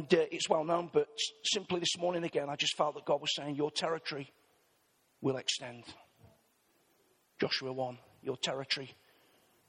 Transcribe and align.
uh, 0.00 0.04
it's 0.30 0.48
well 0.48 0.64
known, 0.64 0.90
but 0.92 1.08
simply 1.44 1.80
this 1.80 1.96
morning 1.98 2.24
again, 2.24 2.48
I 2.50 2.56
just 2.56 2.76
felt 2.76 2.94
that 2.94 3.04
God 3.04 3.20
was 3.20 3.34
saying, 3.34 3.56
Your 3.56 3.70
territory 3.70 4.30
will 5.20 5.36
extend. 5.36 5.84
Joshua 7.40 7.72
1, 7.72 7.98
your 8.22 8.36
territory 8.36 8.94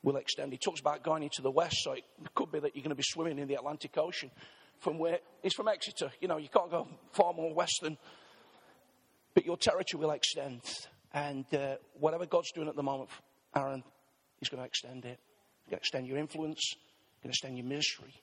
will 0.03 0.17
extend. 0.17 0.51
He 0.51 0.57
talks 0.57 0.79
about 0.79 1.03
going 1.03 1.23
into 1.23 1.41
the 1.41 1.51
west, 1.51 1.77
so 1.83 1.93
it 1.93 2.03
could 2.33 2.51
be 2.51 2.59
that 2.59 2.75
you're 2.75 2.83
going 2.83 2.89
to 2.89 2.95
be 2.95 3.03
swimming 3.03 3.39
in 3.39 3.47
the 3.47 3.55
Atlantic 3.55 3.97
Ocean 3.97 4.31
from 4.79 4.99
where 4.99 5.19
he's 5.43 5.53
from 5.53 5.67
Exeter. 5.67 6.11
You 6.21 6.27
know, 6.27 6.37
you 6.37 6.49
can't 6.49 6.71
go 6.71 6.87
far 7.11 7.33
more 7.33 7.53
west 7.53 7.79
than, 7.81 7.97
but 9.33 9.45
your 9.45 9.57
territory 9.57 10.01
will 10.01 10.11
extend. 10.11 10.61
And 11.13 11.45
uh, 11.53 11.75
whatever 11.99 12.25
God's 12.25 12.51
doing 12.51 12.67
at 12.67 12.75
the 12.75 12.83
moment, 12.83 13.09
Aaron, 13.55 13.83
He's 14.39 14.49
going 14.49 14.61
to 14.61 14.67
extend 14.67 15.05
it. 15.05 15.19
He's 15.63 15.71
going 15.71 15.77
to 15.79 15.81
extend 15.81 16.07
your 16.07 16.17
influence, 16.17 16.59
He's 16.61 17.23
going 17.23 17.31
to 17.31 17.35
extend 17.35 17.57
your 17.57 17.65
ministry, 17.65 18.13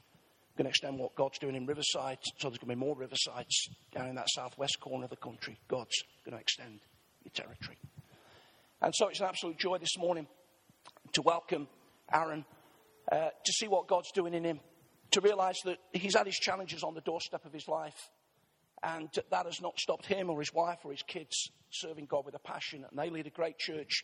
going 0.56 0.64
to 0.64 0.70
extend 0.70 0.98
what 0.98 1.14
God's 1.14 1.38
doing 1.38 1.56
in 1.56 1.66
Riverside. 1.66 2.18
So 2.38 2.48
there's 2.48 2.58
going 2.58 2.70
to 2.70 2.76
be 2.76 2.86
more 2.86 2.96
Riversides 2.96 3.70
down 3.92 4.08
in 4.08 4.14
that 4.14 4.30
southwest 4.30 4.78
corner 4.80 5.04
of 5.04 5.10
the 5.10 5.16
country. 5.16 5.58
God's 5.68 6.02
going 6.24 6.36
to 6.36 6.40
extend 6.40 6.80
your 7.24 7.32
territory. 7.32 7.76
And 8.80 8.94
so 8.94 9.08
it's 9.08 9.20
an 9.20 9.26
absolute 9.26 9.58
joy 9.58 9.78
this 9.78 9.98
morning 9.98 10.26
to 11.12 11.22
welcome 11.22 11.66
Aaron, 12.12 12.44
uh, 13.10 13.28
to 13.44 13.52
see 13.52 13.66
what 13.66 13.88
God's 13.88 14.12
doing 14.12 14.34
in 14.34 14.44
him, 14.44 14.60
to 15.12 15.20
realize 15.20 15.58
that 15.64 15.78
he's 15.92 16.16
had 16.16 16.26
his 16.26 16.36
challenges 16.36 16.82
on 16.82 16.94
the 16.94 17.00
doorstep 17.00 17.44
of 17.44 17.52
his 17.52 17.66
life. 17.66 18.10
And 18.82 19.08
that 19.30 19.46
has 19.46 19.60
not 19.62 19.78
stopped 19.78 20.06
him 20.06 20.28
or 20.28 20.38
his 20.38 20.52
wife 20.52 20.80
or 20.84 20.90
his 20.90 21.02
kids 21.02 21.50
serving 21.70 22.06
God 22.06 22.26
with 22.26 22.34
a 22.34 22.40
passion. 22.40 22.84
And 22.88 22.98
they 22.98 23.10
lead 23.10 23.26
a 23.26 23.30
great 23.30 23.58
church 23.58 24.02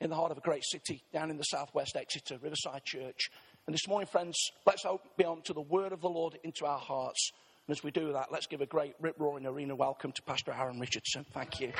in 0.00 0.10
the 0.10 0.16
heart 0.16 0.30
of 0.30 0.38
a 0.38 0.42
great 0.42 0.64
city 0.64 1.02
down 1.12 1.30
in 1.30 1.38
the 1.38 1.44
southwest 1.44 1.96
Exeter, 1.96 2.38
Riverside 2.40 2.84
Church. 2.84 3.30
And 3.68 3.74
this 3.74 3.86
morning, 3.86 4.08
friends, 4.10 4.50
let's 4.64 4.82
be 5.18 5.26
on 5.26 5.42
to 5.42 5.52
the 5.52 5.60
word 5.60 5.92
of 5.92 6.00
the 6.00 6.08
Lord 6.08 6.38
into 6.42 6.64
our 6.64 6.78
hearts. 6.78 7.32
And 7.66 7.76
as 7.76 7.84
we 7.84 7.90
do 7.90 8.14
that, 8.14 8.32
let's 8.32 8.46
give 8.46 8.62
a 8.62 8.66
great 8.66 8.94
rip 8.98 9.20
roaring 9.20 9.44
arena 9.44 9.76
welcome 9.76 10.10
to 10.10 10.22
Pastor 10.22 10.54
Aaron 10.58 10.80
Richardson. 10.80 11.26
Thank 11.34 11.60
you. 11.60 11.70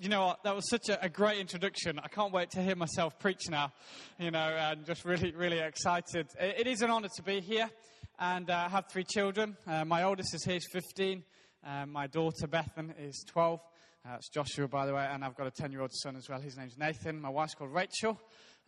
you 0.00 0.08
know 0.08 0.28
what? 0.28 0.42
That 0.42 0.56
was 0.56 0.70
such 0.70 0.88
a, 0.88 1.04
a, 1.04 1.10
great 1.10 1.38
introduction. 1.38 2.00
I 2.02 2.08
can't 2.08 2.32
wait 2.32 2.50
to 2.52 2.62
hear 2.62 2.76
myself 2.76 3.18
preach 3.18 3.50
now. 3.50 3.74
You 4.18 4.30
know, 4.30 4.38
and 4.38 4.86
just 4.86 5.04
really, 5.04 5.32
really 5.32 5.58
excited. 5.58 6.28
it, 6.40 6.60
it 6.60 6.66
is 6.66 6.80
an 6.80 6.90
honor 6.90 7.08
to 7.14 7.22
be 7.22 7.42
here, 7.42 7.68
and 8.18 8.48
uh, 8.48 8.64
I 8.66 8.70
have 8.70 8.86
three 8.90 9.04
children. 9.04 9.54
Uh, 9.66 9.84
my 9.84 10.04
oldest 10.04 10.34
is 10.34 10.44
here, 10.44 10.54
he's 10.54 10.66
15. 10.72 11.22
Uh, 11.66 11.84
my 11.84 12.06
daughter 12.06 12.46
Bethan 12.46 12.94
is 12.96 13.24
12. 13.26 13.58
That's 14.04 14.28
Joshua, 14.28 14.68
by 14.68 14.86
the 14.86 14.94
way, 14.94 15.04
and 15.10 15.24
I've 15.24 15.34
got 15.34 15.48
a 15.48 15.50
10 15.50 15.72
year 15.72 15.80
old 15.80 15.92
son 15.92 16.14
as 16.14 16.28
well. 16.28 16.40
His 16.40 16.56
name's 16.56 16.78
Nathan. 16.78 17.20
My 17.20 17.28
wife's 17.28 17.54
called 17.54 17.74
Rachel. 17.74 18.20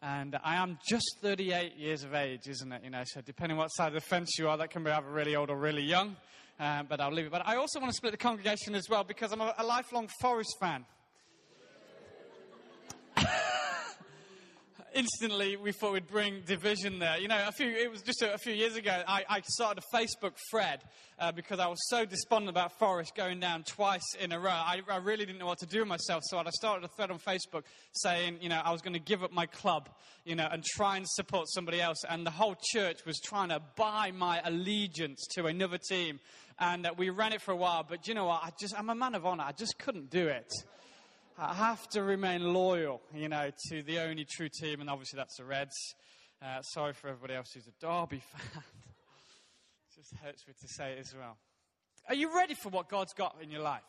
And 0.03 0.37
I 0.43 0.57
am 0.57 0.79
just 0.89 1.07
38 1.23 1.77
years 1.77 2.03
of 2.03 2.13
age, 2.13 2.49
isn't 2.49 2.73
it? 2.73 2.83
You 2.83 2.91
know, 2.91 3.05
so 3.07 3.21
depending 3.21 3.57
what 3.57 3.69
side 3.69 3.89
of 3.89 3.95
the 3.95 4.01
fence 4.01 4.37
you 4.37 4.49
are, 4.49 4.59
that 4.59 4.71
can 4.71 4.83
be 4.83 4.91
either 4.91 5.09
really 5.09 5.37
old 5.37 5.49
or 5.49 5.57
really 5.57 5.83
young. 5.83 6.17
Um, 6.59 6.87
but 6.89 7.01
I'll 7.01 7.13
leave 7.13 7.27
it. 7.27 7.31
But 7.31 7.47
I 7.47 7.55
also 7.55 7.79
want 7.79 7.93
to 7.93 7.97
split 7.97 8.11
the 8.11 8.19
congregation 8.19 8.75
as 8.75 8.89
well 8.91 9.05
because 9.05 9.33
I'm 9.33 9.41
a, 9.41 9.55
a 9.59 9.65
lifelong 9.65 10.09
Forest 10.21 10.57
fan. 10.61 10.85
Instantly 14.99 15.57
we 15.57 15.71
thought 15.71 15.93
we'd 15.93 16.09
bring 16.09 16.41
division 16.45 16.99
there. 16.99 17.19
You 17.19 17.29
know, 17.29 17.41
a 17.47 17.53
few, 17.53 17.69
it 17.69 17.89
was 17.89 18.03
just 18.03 18.21
a, 18.21 18.35
a 18.35 18.39
few 18.39 18.53
years 18.53 18.75
ago, 18.75 19.01
I, 19.07 19.25
I, 19.29 19.41
started 19.43 19.85
a 19.85 19.97
Facebook 19.97 20.33
thread 20.51 20.81
uh, 21.21 21.31
because 21.31 21.61
I 21.61 21.69
was 21.69 21.79
so 21.89 22.05
despondent 22.05 22.51
about 22.51 22.77
Forest 22.81 23.15
going 23.15 23.39
down 23.39 23.63
twice 23.63 24.03
in 24.19 24.33
a 24.33 24.41
row. 24.41 24.51
I, 24.51 24.81
I, 24.91 24.97
really 24.97 25.25
didn't 25.25 25.39
know 25.39 25.47
what 25.47 25.59
to 25.59 25.67
do 25.67 25.79
with 25.81 25.89
myself, 25.89 26.25
so 26.27 26.39
I 26.39 26.51
started 26.51 26.85
a 26.85 26.89
thread 26.89 27.13
on 27.13 27.21
Facebook 27.21 27.63
saying, 27.93 28.39
you 28.41 28.49
know, 28.49 28.61
I 28.63 28.73
was 28.73 28.83
going 28.83 28.95
to 28.95 28.99
give 28.99 29.23
up 29.23 29.31
my 29.31 29.47
club, 29.47 29.89
you 30.25 30.35
know, 30.35 30.49
and 30.51 30.65
try 30.65 30.97
and 30.97 31.07
support 31.09 31.47
somebody 31.49 31.81
else. 31.81 31.99
And 32.09 32.27
the 32.27 32.33
whole 32.33 32.57
church 32.73 32.99
was 33.07 33.21
trying 33.21 33.51
to 33.51 33.63
buy 33.77 34.11
my 34.11 34.41
allegiance 34.45 35.29
to 35.37 35.47
another 35.47 35.79
team. 35.79 36.19
And 36.59 36.87
uh, 36.87 36.95
we 36.99 37.11
ran 37.11 37.33
it 37.33 37.41
for 37.41 37.53
a 37.53 37.57
while, 37.57 37.87
but 37.89 38.09
you 38.09 38.15
know 38.15 38.25
what? 38.25 38.43
I 38.43 38.51
just, 38.61 38.77
I'm 38.77 38.91
a 38.91 38.97
man 38.97 39.15
of 39.15 39.25
honor. 39.25 39.45
I 39.47 39.53
just 39.53 39.79
couldn't 39.79 40.11
do 40.11 40.27
it. 40.27 40.53
I 41.41 41.55
have 41.55 41.89
to 41.91 42.03
remain 42.03 42.53
loyal, 42.53 43.01
you 43.15 43.29
know, 43.29 43.53
to 43.69 43.83
the 43.85 44.01
only 44.01 44.25
true 44.25 44.49
team, 44.49 44.81
and 44.81 44.91
obviously 44.91 45.19
that's 45.19 45.37
the 45.37 45.45
Reds. 45.45 45.95
Uh, 46.43 46.63
sorry 46.63 46.93
for 46.93 47.07
everybody 47.07 47.35
else 47.35 47.53
who's 47.53 47.69
a 47.69 47.73
Derby 47.81 48.21
fan. 48.33 48.63
it 48.65 49.95
just 49.95 50.15
hurts 50.17 50.45
me 50.49 50.55
to 50.61 50.67
say 50.67 50.95
it 50.95 50.99
as 50.99 51.15
well. 51.15 51.37
Are 52.09 52.17
you 52.17 52.35
ready 52.35 52.55
for 52.55 52.71
what 52.71 52.89
God's 52.89 53.13
got 53.13 53.37
in 53.41 53.53
your 53.53 53.63
life? 53.63 53.83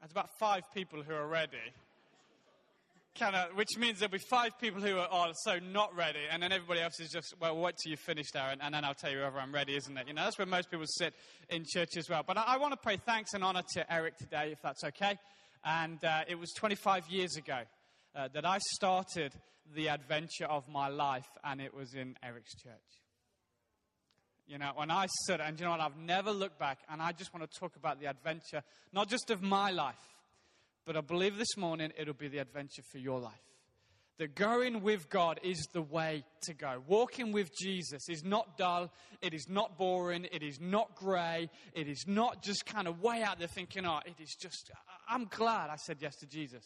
There's 0.00 0.10
about 0.10 0.28
five 0.38 0.64
people 0.74 1.02
who 1.02 1.14
are 1.14 1.26
ready 1.26 1.72
of, 3.22 3.56
which 3.56 3.76
means 3.78 3.98
there'll 3.98 4.12
be 4.12 4.18
five 4.18 4.58
people 4.60 4.80
who 4.80 4.96
are, 4.98 5.08
are, 5.08 5.32
so 5.44 5.58
not 5.58 5.94
ready, 5.96 6.20
and 6.30 6.42
then 6.42 6.52
everybody 6.52 6.80
else 6.80 7.00
is 7.00 7.10
just, 7.10 7.34
well, 7.40 7.56
wait 7.56 7.74
till 7.82 7.90
you 7.90 7.96
finish 7.96 8.26
and, 8.34 8.60
and, 8.62 8.74
then 8.74 8.84
I'll 8.84 8.94
tell 8.94 9.10
you 9.10 9.20
whether 9.20 9.38
I'm 9.38 9.52
ready, 9.52 9.76
isn't 9.76 9.96
it? 9.96 10.06
You 10.06 10.14
know, 10.14 10.24
that's 10.24 10.38
where 10.38 10.46
most 10.46 10.70
people 10.70 10.86
sit 10.86 11.14
in 11.48 11.64
church 11.66 11.96
as 11.96 12.08
well. 12.08 12.22
But 12.26 12.38
I, 12.38 12.44
I 12.46 12.56
want 12.58 12.72
to 12.72 12.88
pay 12.88 12.96
thanks 12.96 13.34
and 13.34 13.42
honor 13.42 13.62
to 13.74 13.92
Eric 13.92 14.16
today, 14.18 14.50
if 14.52 14.62
that's 14.62 14.84
okay. 14.84 15.18
And 15.64 16.02
uh, 16.04 16.22
it 16.28 16.38
was 16.38 16.52
25 16.54 17.08
years 17.08 17.36
ago 17.36 17.60
uh, 18.14 18.28
that 18.34 18.44
I 18.44 18.58
started 18.74 19.32
the 19.74 19.88
adventure 19.88 20.46
of 20.46 20.68
my 20.68 20.88
life, 20.88 21.28
and 21.44 21.60
it 21.60 21.74
was 21.74 21.94
in 21.94 22.16
Eric's 22.22 22.54
church. 22.54 22.72
You 24.46 24.58
know, 24.58 24.72
when 24.74 24.90
I 24.90 25.06
stood, 25.24 25.40
and 25.40 25.58
you 25.58 25.66
know 25.66 25.72
what, 25.72 25.80
I've 25.80 25.98
never 25.98 26.30
looked 26.30 26.58
back, 26.58 26.78
and 26.90 27.02
I 27.02 27.12
just 27.12 27.34
want 27.34 27.50
to 27.50 27.58
talk 27.58 27.76
about 27.76 28.00
the 28.00 28.06
adventure, 28.06 28.62
not 28.92 29.08
just 29.08 29.30
of 29.30 29.42
my 29.42 29.70
life 29.70 29.96
but 30.88 30.96
I 30.96 31.02
believe 31.02 31.36
this 31.36 31.54
morning 31.58 31.92
it'll 31.98 32.14
be 32.14 32.28
the 32.28 32.38
adventure 32.38 32.80
for 32.90 32.96
your 32.96 33.20
life. 33.20 33.34
That 34.16 34.34
going 34.34 34.80
with 34.82 35.10
God 35.10 35.38
is 35.42 35.68
the 35.74 35.82
way 35.82 36.24
to 36.44 36.54
go. 36.54 36.82
Walking 36.86 37.30
with 37.30 37.50
Jesus 37.54 38.08
is 38.08 38.24
not 38.24 38.56
dull, 38.56 38.90
it 39.20 39.34
is 39.34 39.50
not 39.50 39.76
boring, 39.76 40.26
it 40.32 40.42
is 40.42 40.58
not 40.58 40.94
grey, 40.96 41.50
it 41.74 41.88
is 41.88 42.06
not 42.06 42.42
just 42.42 42.64
kind 42.64 42.88
of 42.88 43.02
way 43.02 43.22
out 43.22 43.38
there 43.38 43.48
thinking, 43.48 43.84
oh, 43.84 44.00
it 44.06 44.18
is 44.18 44.34
just, 44.40 44.70
I'm 45.06 45.26
glad 45.26 45.68
I 45.68 45.76
said 45.76 45.98
yes 46.00 46.16
to 46.20 46.26
Jesus. 46.26 46.64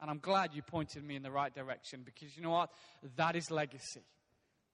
And 0.00 0.08
I'm 0.08 0.20
glad 0.20 0.54
you 0.54 0.62
pointed 0.62 1.02
me 1.02 1.16
in 1.16 1.24
the 1.24 1.32
right 1.32 1.52
direction 1.52 2.02
because 2.04 2.36
you 2.36 2.44
know 2.44 2.50
what? 2.50 2.70
That 3.16 3.34
is 3.34 3.50
legacy 3.50 4.04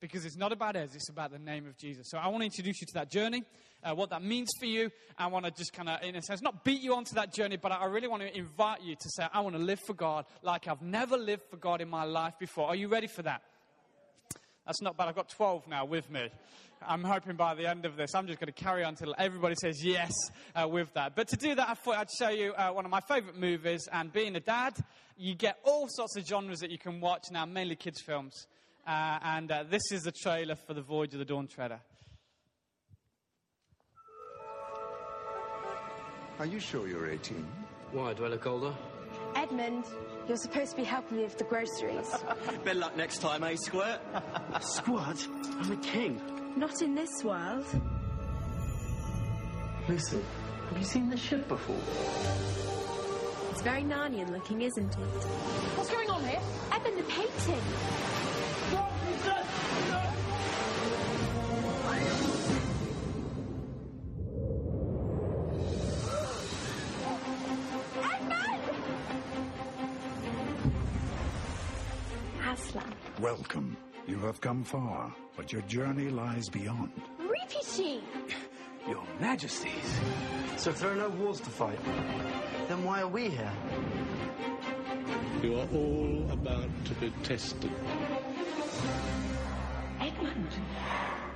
because 0.05 0.27
it's 0.27 0.37
not 0.37 0.53
about 0.53 0.77
us, 0.77 0.95
it's 0.95 1.09
about 1.09 1.33
the 1.33 1.39
name 1.39 1.67
of 1.67 1.79
Jesus. 1.79 2.11
So 2.11 2.19
I 2.19 2.29
want 2.29 2.43
to 2.43 2.45
introduce 2.45 2.79
you 2.83 2.87
to 2.89 2.93
that 2.93 3.11
journey, 3.11 3.43
uh, 3.83 3.95
what 3.95 4.11
that 4.11 4.23
means 4.23 4.51
for 4.61 4.67
you. 4.67 4.91
I 5.17 5.29
want 5.29 5.47
to 5.47 5.51
just 5.51 5.73
kind 5.73 5.89
of, 5.89 6.03
in 6.03 6.15
a 6.15 6.21
sense, 6.21 6.43
not 6.43 6.63
beat 6.63 6.83
you 6.83 6.95
onto 6.95 7.15
that 7.15 7.33
journey, 7.33 7.57
but 7.57 7.73
I 7.73 7.87
really 7.87 8.07
want 8.07 8.23
to 8.23 8.37
invite 8.37 8.83
you 8.83 8.97
to 8.97 9.11
say, 9.17 9.27
I 9.33 9.41
want 9.41 9.57
to 9.57 9.63
live 9.63 9.81
for 9.87 9.95
God 9.95 10.27
like 10.43 10.69
I've 10.69 10.83
never 10.83 11.17
lived 11.17 11.45
for 11.49 11.57
God 11.57 11.81
in 11.81 11.89
my 11.89 12.05
life 12.05 12.35
before. 12.39 12.67
Are 12.69 12.77
you 12.77 12.89
ready 12.89 13.07
for 13.07 13.23
that? 13.23 13.41
That's 14.67 14.83
not 14.83 14.99
bad. 14.99 15.09
I've 15.09 15.15
got 15.15 15.31
12 15.31 15.69
now 15.69 15.87
with 15.87 16.11
me. 16.11 16.29
I'm 16.87 17.03
hoping 17.03 17.37
by 17.37 17.55
the 17.55 17.67
end 17.67 17.87
of 17.87 17.97
this, 17.97 18.15
I'm 18.15 18.27
just 18.27 18.41
going 18.41 18.53
to 18.53 18.65
carry 18.65 18.85
on 18.85 18.91
until 18.91 19.15
everybody 19.17 19.55
says 19.59 19.83
yes 19.83 20.13
uh, 20.55 20.69
with 20.69 20.93
that. 20.93 21.17
But 21.17 21.29
to 21.29 21.37
do 21.37 21.55
that, 21.55 21.67
I 21.67 21.73
thought 21.73 21.97
I'd 21.97 22.11
show 22.19 22.29
you 22.29 22.53
uh, 22.53 22.73
one 22.73 22.85
of 22.85 22.91
my 22.91 23.01
favorite 23.01 23.39
movies. 23.39 23.89
And 23.91 24.13
being 24.13 24.37
a 24.37 24.41
dad, 24.41 24.75
you 25.17 25.35
get 25.35 25.57
all 25.65 25.87
sorts 25.89 26.15
of 26.19 26.27
genres 26.27 26.59
that 26.59 26.71
you 26.71 26.77
can 26.77 27.01
watch 27.01 27.25
now, 27.31 27.47
mainly 27.47 27.75
kids' 27.75 28.03
films. 28.03 28.47
Uh, 28.87 29.19
and 29.23 29.51
uh, 29.51 29.65
this 29.69 29.83
is 29.93 30.03
the 30.03 30.13
trailer 30.13 30.55
for 30.55 30.75
The 30.75 30.83
Voyage 30.83 31.15
of 31.15 31.19
the 31.19 31.25
Dawn 31.25 31.47
Treader. 31.47 31.81
Are 36.39 36.47
you 36.47 36.59
sure 36.61 36.87
you're 36.87 37.09
18? 37.11 37.47
Why? 37.93 38.13
Do 38.13 38.25
I 38.25 38.29
look 38.29 38.47
older? 38.47 38.75
Edmund, 39.37 39.85
you're 40.29 40.37
supposed 40.37 40.73
to 40.73 40.77
be 40.77 40.85
helping 40.85 41.19
me 41.19 41.25
with 41.25 41.39
the 41.39 41.45
groceries. 41.45 42.11
Better 42.65 42.79
luck 42.79 42.97
next 42.97 43.19
time, 43.19 43.43
eh, 43.45 43.55
Squirt? 43.57 44.01
Squirt? 44.61 45.27
I'm 45.61 45.73
a 45.73 45.77
king. 45.77 46.21
Not 46.57 46.83
in 46.83 46.95
this 46.95 47.23
world. 47.25 47.65
Listen, 49.89 50.25
have 50.69 50.79
you 50.79 50.85
seen 50.85 51.09
this 51.09 51.21
ship 51.21 51.47
before? 51.49 51.77
It's 53.51 53.63
very 53.63 53.83
Narnian 53.83 54.31
looking, 54.31 54.63
isn't 54.63 54.93
it? 54.93 54.99
What's 55.77 55.91
going 55.91 56.11
on 56.11 56.25
here? 56.27 56.41
Evan, 56.73 56.97
the 56.97 57.03
painting. 57.05 57.63
Welcome. 73.21 73.77
You 74.07 74.19
have 74.19 74.41
come 74.41 74.65
far, 74.65 75.15
but 75.37 75.53
your 75.53 75.63
journey 75.63 76.11
lies 76.11 76.49
beyond. 76.49 76.91
Reepicheep! 77.21 78.03
Your 78.89 79.03
Majesties. 79.19 80.01
So 80.59 80.71
if 80.71 80.81
there 80.81 80.91
are 80.91 80.97
no 80.97 81.09
wars 81.09 81.41
to 81.41 81.51
fight, 81.51 81.79
then 82.69 82.85
why 82.85 83.01
are 83.01 83.09
we 83.09 83.31
here? 83.31 83.53
You 85.43 85.59
are 85.59 85.69
all 85.73 86.27
about 86.33 86.69
to 86.85 86.95
be 86.95 87.11
tested. 87.23 87.71
Edmund, 90.01 90.49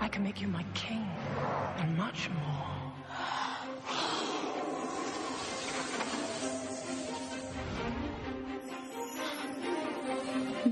I 0.00 0.08
can 0.08 0.22
make 0.22 0.40
you 0.40 0.48
my 0.48 0.64
king 0.74 1.08
and 1.78 1.96
much 1.96 2.30
more. 2.30 2.78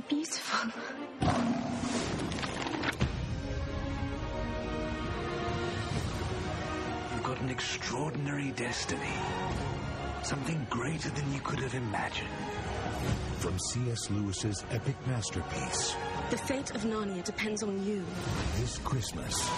Beautiful. 0.08 0.70
You've 7.12 7.22
got 7.22 7.40
an 7.40 7.48
extraordinary 7.50 8.50
destiny. 8.52 9.00
Something 10.22 10.66
greater 10.70 11.08
than 11.10 11.32
you 11.32 11.40
could 11.40 11.60
have 11.60 11.74
imagined. 11.74 12.28
From 13.38 13.58
C.S. 13.58 14.10
Lewis's 14.10 14.64
epic 14.70 14.96
masterpiece. 15.06 15.94
The 16.30 16.36
fate 16.38 16.70
of 16.74 16.82
Narnia 16.82 17.22
depends 17.22 17.62
on 17.62 17.84
you. 17.86 18.04
this 18.56 18.78
Christmas. 18.78 19.48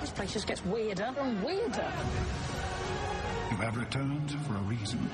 This 0.00 0.10
place 0.10 0.32
just 0.32 0.46
gets 0.46 0.64
weirder 0.66 1.14
and 1.18 1.42
weirder. 1.42 1.92
You 3.50 3.56
have 3.56 3.76
returned 3.76 4.30
for 4.46 4.54
a 4.54 4.62
reason. 4.62 5.10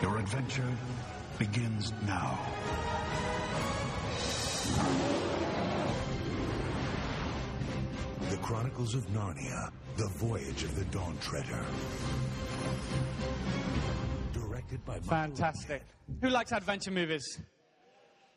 Your 0.00 0.18
adventure 0.18 0.70
begins 1.38 1.92
now. 2.06 2.38
The 8.30 8.36
Chronicles 8.38 8.94
of 8.94 9.06
Narnia, 9.08 9.70
The 9.98 10.06
Voyage 10.06 10.62
of 10.62 10.76
the 10.76 10.84
Dawn 10.96 11.18
Treader. 11.20 11.58
Directed 14.32 14.84
by 14.84 15.00
Fantastic. 15.00 15.82
Who 16.22 16.28
likes 16.28 16.52
adventure 16.52 16.92
movies? 16.92 17.24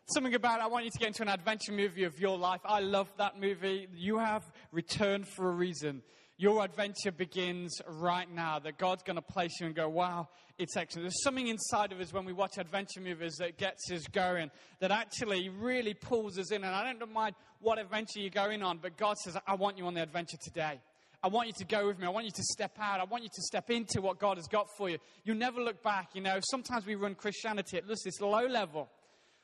Something 0.06 0.34
about 0.34 0.60
I 0.60 0.66
want 0.66 0.86
you 0.86 0.92
to 0.92 0.98
get 0.98 1.10
into 1.10 1.22
an 1.22 1.28
adventure 1.28 1.72
movie 1.72 2.06
of 2.06 2.20
your 2.20 2.36
life. 2.36 2.62
I 2.66 2.80
love 2.80 3.14
that 3.20 3.40
movie. 3.40 3.88
You 3.96 4.18
have 4.18 4.42
returned 4.72 5.28
for 5.28 5.50
a 5.50 5.52
reason. 5.52 6.02
Your 6.40 6.66
adventure 6.66 7.12
begins 7.12 7.80
right 7.88 8.28
now. 8.28 8.58
That 8.58 8.80
God's 8.80 9.04
going 9.04 9.18
to 9.18 9.22
place 9.22 9.52
you 9.60 9.68
and 9.68 9.76
go, 9.76 9.88
wow, 9.88 10.30
it's 10.58 10.76
excellent. 10.76 11.04
There's 11.04 11.22
something 11.22 11.48
inside 11.48 11.92
of 11.92 12.00
us 12.00 12.12
when 12.12 12.26
we 12.26 12.34
watch 12.34 12.58
adventure 12.58 13.02
movies 13.02 13.36
that 13.38 13.60
gets 13.60 13.92
us 13.92 14.08
going, 14.08 14.50
that 14.80 14.90
actually 14.90 15.50
really 15.50 15.94
pulls 15.94 16.40
us 16.40 16.52
in. 16.52 16.64
And 16.64 16.74
I 16.74 16.92
don't 16.92 17.14
mind 17.14 17.36
what 17.60 17.78
adventure 17.78 18.20
you're 18.20 18.32
going 18.32 18.64
on, 18.64 18.80
but 18.82 18.98
God 18.98 19.16
says, 19.20 19.38
I 19.46 19.54
want 19.54 19.78
you 19.78 19.86
on 19.86 19.94
the 19.94 20.02
adventure 20.02 20.38
today. 20.44 20.80
I 21.24 21.28
want 21.28 21.48
you 21.48 21.54
to 21.60 21.66
go 21.66 21.86
with 21.86 22.00
me. 22.00 22.08
I 22.08 22.10
want 22.10 22.26
you 22.26 22.32
to 22.32 22.44
step 22.44 22.78
out. 22.80 23.00
I 23.00 23.04
want 23.04 23.24
you 23.24 23.30
to 23.30 23.42
step 23.44 23.70
into 23.70 24.02
what 24.02 24.18
God 24.18 24.38
has 24.38 24.48
got 24.48 24.68
for 24.76 24.90
you. 24.90 24.98
You 25.24 25.36
never 25.36 25.62
look 25.62 25.84
back. 25.84 26.10
You 26.16 26.22
know, 26.22 26.40
sometimes 26.50 26.86
we 26.86 26.96
run 26.96 27.14
Christianity 27.14 27.78
at 27.78 27.88
this 27.88 28.20
low 28.20 28.48
level, 28.48 28.90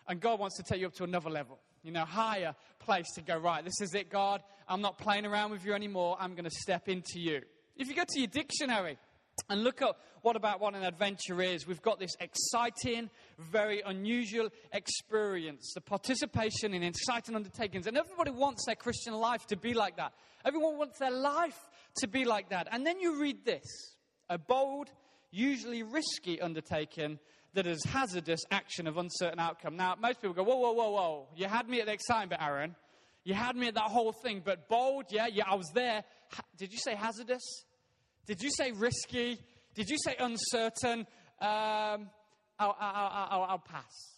and 0.08 0.20
God 0.20 0.40
wants 0.40 0.58
to 0.58 0.64
take 0.64 0.82
you 0.82 0.88
up 0.88 0.94
to 0.96 1.04
another 1.04 1.30
level, 1.30 1.60
you 1.84 1.92
know, 1.92 2.04
higher 2.04 2.56
place 2.80 3.06
to 3.14 3.22
go, 3.22 3.38
right, 3.38 3.64
this 3.64 3.80
is 3.80 3.94
it, 3.94 4.10
God. 4.10 4.42
I'm 4.68 4.82
not 4.82 4.98
playing 4.98 5.26
around 5.26 5.52
with 5.52 5.66
you 5.66 5.74
anymore. 5.74 6.18
I'm 6.20 6.32
going 6.32 6.46
to 6.46 6.56
step 6.62 6.90
into 6.90 7.20
you. 7.20 7.42
If 7.76 7.88
you 7.88 7.96
go 7.96 8.06
to 8.08 8.20
your 8.20 8.28
dictionary, 8.28 8.98
and 9.50 9.64
look 9.64 9.82
at 9.82 9.96
what 10.22 10.36
about 10.36 10.60
what 10.60 10.76
an 10.76 10.84
adventure 10.84 11.42
is. 11.42 11.68
We've 11.68 11.82
got 11.82 12.00
this 12.00 12.16
exciting, 12.20 13.10
very 13.38 13.82
unusual 13.86 14.50
experience, 14.74 15.72
the 15.74 15.82
participation 15.82 16.74
in 16.74 16.84
exciting 16.84 17.36
undertakings. 17.36 17.88
And 17.88 17.98
everybody 17.98 18.32
wants 18.32 18.66
their 18.66 18.76
Christian 18.76 19.14
life 19.14 19.46
to 19.48 19.56
be 19.56 19.74
like 19.74 19.98
that. 19.98 20.14
Everyone 20.44 20.78
wants 20.78 21.00
their 21.00 21.12
life 21.12 21.58
to 21.98 22.08
be 22.08 22.26
like 22.26 22.50
that. 22.50 22.68
And 22.72 22.86
then 22.86 23.00
you 23.00 23.22
read 23.22 23.46
this 23.46 23.96
a 24.30 24.38
bold, 24.38 24.90
usually 25.32 25.84
risky 25.84 26.42
undertaking 26.42 27.20
that 27.54 27.66
is 27.66 27.84
hazardous 27.86 28.42
action 28.52 28.88
of 28.88 28.98
uncertain 28.98 29.40
outcome. 29.40 29.78
Now, 29.78 29.96
most 30.00 30.22
people 30.22 30.36
go, 30.36 30.44
whoa, 30.44 30.58
whoa, 30.58 30.74
whoa, 30.74 30.92
whoa. 30.92 31.28
You 31.36 31.46
had 31.48 31.68
me 31.70 31.80
at 31.80 31.86
the 31.88 31.94
exciting 31.94 32.30
bit, 32.30 32.40
Aaron. 32.42 32.76
You 33.24 33.34
had 33.34 33.56
me 33.56 33.68
at 33.68 33.76
that 33.76 33.84
whole 33.86 34.12
thing. 34.12 34.42
But 34.44 34.68
bold, 34.68 35.06
yeah, 35.10 35.28
yeah, 35.32 35.46
I 35.50 35.56
was 35.56 35.70
there. 35.74 36.04
Ha- 36.32 36.44
Did 36.58 36.72
you 36.72 36.78
say 36.78 36.94
hazardous? 36.96 37.66
Did 38.28 38.42
you 38.42 38.52
say 38.52 38.72
risky? 38.72 39.40
Did 39.74 39.90
you 39.90 39.98
say 39.98 40.16
uncertain? 40.20 41.08
Um, 41.40 42.10
I'll, 42.60 42.76
I'll, 42.80 43.28
I'll, 43.30 43.44
I'll 43.50 43.60
pass. 43.60 44.14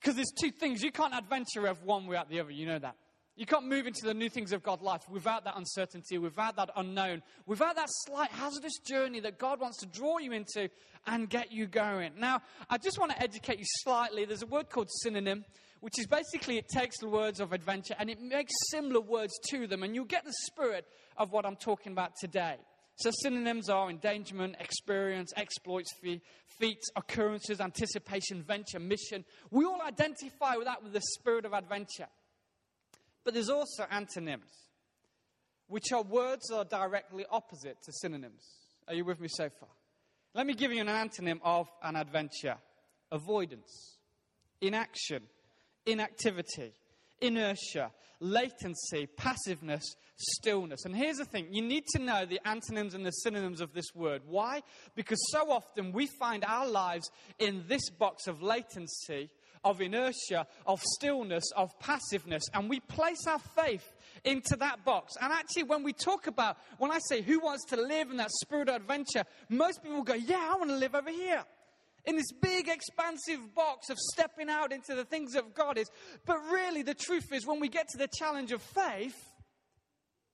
Because 0.00 0.14
there's 0.14 0.32
two 0.40 0.50
things. 0.50 0.82
You 0.82 0.92
can't 0.92 1.14
adventure 1.14 1.66
of 1.66 1.82
one 1.82 2.06
without 2.06 2.30
the 2.30 2.40
other. 2.40 2.50
You 2.50 2.66
know 2.66 2.78
that. 2.78 2.96
You 3.36 3.46
can't 3.46 3.66
move 3.66 3.86
into 3.86 4.02
the 4.04 4.12
new 4.12 4.28
things 4.28 4.52
of 4.52 4.62
God's 4.62 4.82
life 4.82 5.08
without 5.08 5.44
that 5.44 5.56
uncertainty, 5.56 6.18
without 6.18 6.56
that 6.56 6.70
unknown, 6.76 7.22
without 7.46 7.76
that 7.76 7.88
slight 7.88 8.30
hazardous 8.30 8.78
journey 8.86 9.20
that 9.20 9.38
God 9.38 9.60
wants 9.60 9.78
to 9.78 9.86
draw 9.86 10.18
you 10.18 10.32
into 10.32 10.68
and 11.06 11.28
get 11.28 11.50
you 11.50 11.66
going. 11.66 12.12
Now, 12.18 12.42
I 12.68 12.76
just 12.76 12.98
want 12.98 13.12
to 13.12 13.22
educate 13.22 13.58
you 13.58 13.64
slightly. 13.66 14.26
There's 14.26 14.42
a 14.42 14.46
word 14.46 14.68
called 14.68 14.90
synonym, 14.90 15.44
which 15.80 15.98
is 15.98 16.06
basically 16.06 16.58
it 16.58 16.68
takes 16.68 16.98
the 16.98 17.08
words 17.08 17.40
of 17.40 17.52
adventure 17.52 17.94
and 17.98 18.10
it 18.10 18.20
makes 18.20 18.52
similar 18.70 19.00
words 19.00 19.32
to 19.50 19.66
them, 19.66 19.82
and 19.82 19.94
you'll 19.94 20.04
get 20.04 20.24
the 20.24 20.34
spirit 20.46 20.86
of 21.16 21.32
what 21.32 21.44
I'm 21.44 21.56
talking 21.56 21.92
about 21.92 22.12
today. 22.20 22.56
So 22.96 23.10
synonyms 23.22 23.70
are 23.70 23.88
endangerment, 23.88 24.56
experience, 24.60 25.32
exploits, 25.34 25.90
fe- 26.02 26.20
feats, 26.58 26.90
occurrences, 26.96 27.60
anticipation, 27.60 28.42
venture, 28.42 28.78
mission. 28.78 29.24
We 29.50 29.64
all 29.64 29.80
identify 29.80 30.56
with 30.56 30.66
that 30.66 30.82
with 30.82 30.92
the 30.92 31.00
spirit 31.00 31.46
of 31.46 31.54
adventure. 31.54 32.08
But 33.24 33.32
there's 33.32 33.48
also 33.48 33.84
antonyms, 33.90 34.50
which 35.68 35.92
are 35.92 36.02
words 36.02 36.48
that 36.48 36.56
are 36.56 36.64
directly 36.64 37.24
opposite 37.30 37.82
to 37.84 37.92
synonyms. 37.92 38.42
Are 38.86 38.94
you 38.94 39.04
with 39.04 39.20
me 39.20 39.28
so 39.30 39.48
far? 39.48 39.68
Let 40.34 40.46
me 40.46 40.54
give 40.54 40.72
you 40.72 40.80
an 40.80 40.88
antonym 40.88 41.40
of 41.42 41.68
an 41.82 41.96
adventure 41.96 42.56
avoidance, 43.10 43.96
inaction, 44.60 45.22
inactivity, 45.90 46.72
inertia, 47.20 47.90
latency, 48.20 49.06
passiveness, 49.16 49.96
stillness. 50.16 50.84
And 50.84 50.94
here's 50.94 51.16
the 51.16 51.24
thing 51.24 51.48
you 51.50 51.62
need 51.62 51.84
to 51.94 52.02
know 52.02 52.24
the 52.26 52.40
antonyms 52.46 52.94
and 52.94 53.04
the 53.04 53.10
synonyms 53.10 53.60
of 53.60 53.72
this 53.72 53.94
word. 53.94 54.22
Why? 54.26 54.62
Because 54.94 55.18
so 55.30 55.50
often 55.50 55.92
we 55.92 56.06
find 56.18 56.44
our 56.44 56.68
lives 56.68 57.10
in 57.38 57.64
this 57.66 57.88
box 57.90 58.26
of 58.26 58.42
latency, 58.42 59.30
of 59.64 59.80
inertia, 59.80 60.46
of 60.66 60.82
stillness, 60.96 61.44
of 61.56 61.78
passiveness, 61.80 62.42
and 62.54 62.68
we 62.68 62.80
place 62.80 63.26
our 63.26 63.38
faith 63.38 63.92
into 64.24 64.56
that 64.56 64.84
box. 64.84 65.14
And 65.20 65.32
actually, 65.32 65.64
when 65.64 65.82
we 65.82 65.92
talk 65.92 66.26
about, 66.26 66.58
when 66.78 66.90
I 66.90 66.98
say 67.08 67.22
who 67.22 67.40
wants 67.40 67.64
to 67.66 67.76
live 67.76 68.10
in 68.10 68.18
that 68.18 68.30
spirit 68.42 68.68
of 68.68 68.76
adventure, 68.76 69.24
most 69.48 69.82
people 69.82 70.02
go, 70.02 70.14
Yeah, 70.14 70.50
I 70.52 70.56
want 70.56 70.70
to 70.70 70.76
live 70.76 70.94
over 70.94 71.10
here 71.10 71.44
in 72.04 72.16
this 72.16 72.32
big 72.40 72.68
expansive 72.68 73.54
box 73.54 73.90
of 73.90 73.98
stepping 73.98 74.48
out 74.48 74.72
into 74.72 74.94
the 74.94 75.04
things 75.04 75.34
of 75.34 75.54
God 75.54 75.78
is. 75.78 75.90
But 76.26 76.38
really, 76.50 76.82
the 76.82 76.94
truth 76.94 77.32
is, 77.32 77.46
when 77.46 77.60
we 77.60 77.68
get 77.68 77.88
to 77.88 77.98
the 77.98 78.08
challenge 78.18 78.52
of 78.52 78.62
faith, 78.62 79.16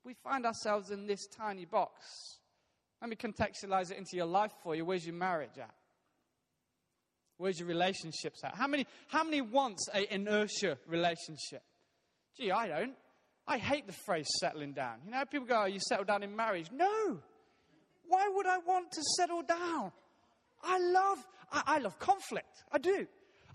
we 0.04 0.14
find 0.22 0.46
ourselves 0.46 0.90
in 0.90 1.06
this 1.06 1.26
tiny 1.36 1.64
box. 1.64 1.92
Let 3.00 3.10
me 3.10 3.16
contextualize 3.16 3.90
it 3.90 3.98
into 3.98 4.16
your 4.16 4.26
life 4.26 4.52
for 4.62 4.74
you. 4.74 4.84
Where's 4.84 5.04
your 5.04 5.14
marriage 5.14 5.58
at? 5.58 5.74
Where's 7.38 7.58
your 7.58 7.68
relationships 7.68 8.40
at? 8.44 8.54
How 8.54 8.66
many, 8.66 8.86
how 9.08 9.24
many 9.24 9.42
wants 9.42 9.88
a 9.92 10.12
inertia 10.14 10.78
relationship? 10.86 11.62
Gee, 12.36 12.50
I 12.50 12.68
don't. 12.68 12.94
I 13.46 13.58
hate 13.58 13.86
the 13.86 13.94
phrase 14.06 14.26
settling 14.40 14.72
down. 14.72 14.98
You 15.04 15.12
know, 15.12 15.24
people 15.30 15.46
go, 15.46 15.62
oh, 15.62 15.66
you 15.66 15.78
settle 15.80 16.04
down 16.04 16.22
in 16.22 16.34
marriage. 16.34 16.70
No. 16.72 17.18
Why 18.08 18.28
would 18.34 18.46
I 18.46 18.58
want 18.58 18.90
to 18.92 19.02
settle 19.16 19.42
down? 19.42 19.92
I 20.66 20.78
love, 20.78 21.18
I, 21.52 21.62
I 21.66 21.78
love 21.78 21.98
conflict. 21.98 22.64
I 22.72 22.78
do. 22.78 23.06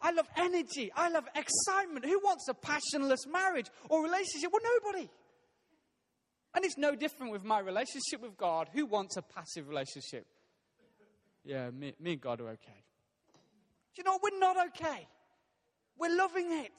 I 0.02 0.12
love 0.12 0.28
energy. 0.36 0.92
I 0.96 1.10
love 1.10 1.26
excitement. 1.36 2.06
Who 2.06 2.20
wants 2.20 2.48
a 2.50 2.54
passionless 2.54 3.28
marriage 3.28 3.68
or 3.90 4.04
relationship? 4.04 4.52
Well, 4.52 4.62
nobody. 4.84 5.10
And 6.56 6.66
it's 6.66 6.78
no 6.78 6.96
different 6.96 7.32
with 7.32 7.44
my 7.44 7.60
relationship 7.60 8.22
with 8.22 8.36
God. 8.38 8.70
Who 8.74 8.86
wants 8.86 9.16
a 9.18 9.22
passive 9.22 9.70
relationship? 9.70 10.26
Yeah, 11.44 11.70
me, 11.70 11.94
me 12.00 12.14
and 12.14 12.22
God 12.22 12.42
are 12.42 12.50
okay. 12.50 12.84
Do 13.96 14.02
you 14.02 14.04
know, 14.04 14.20
we're 14.22 14.40
not 14.40 14.58
okay. 14.68 15.08
We're 15.98 16.16
loving 16.16 16.52
it. 16.52 16.72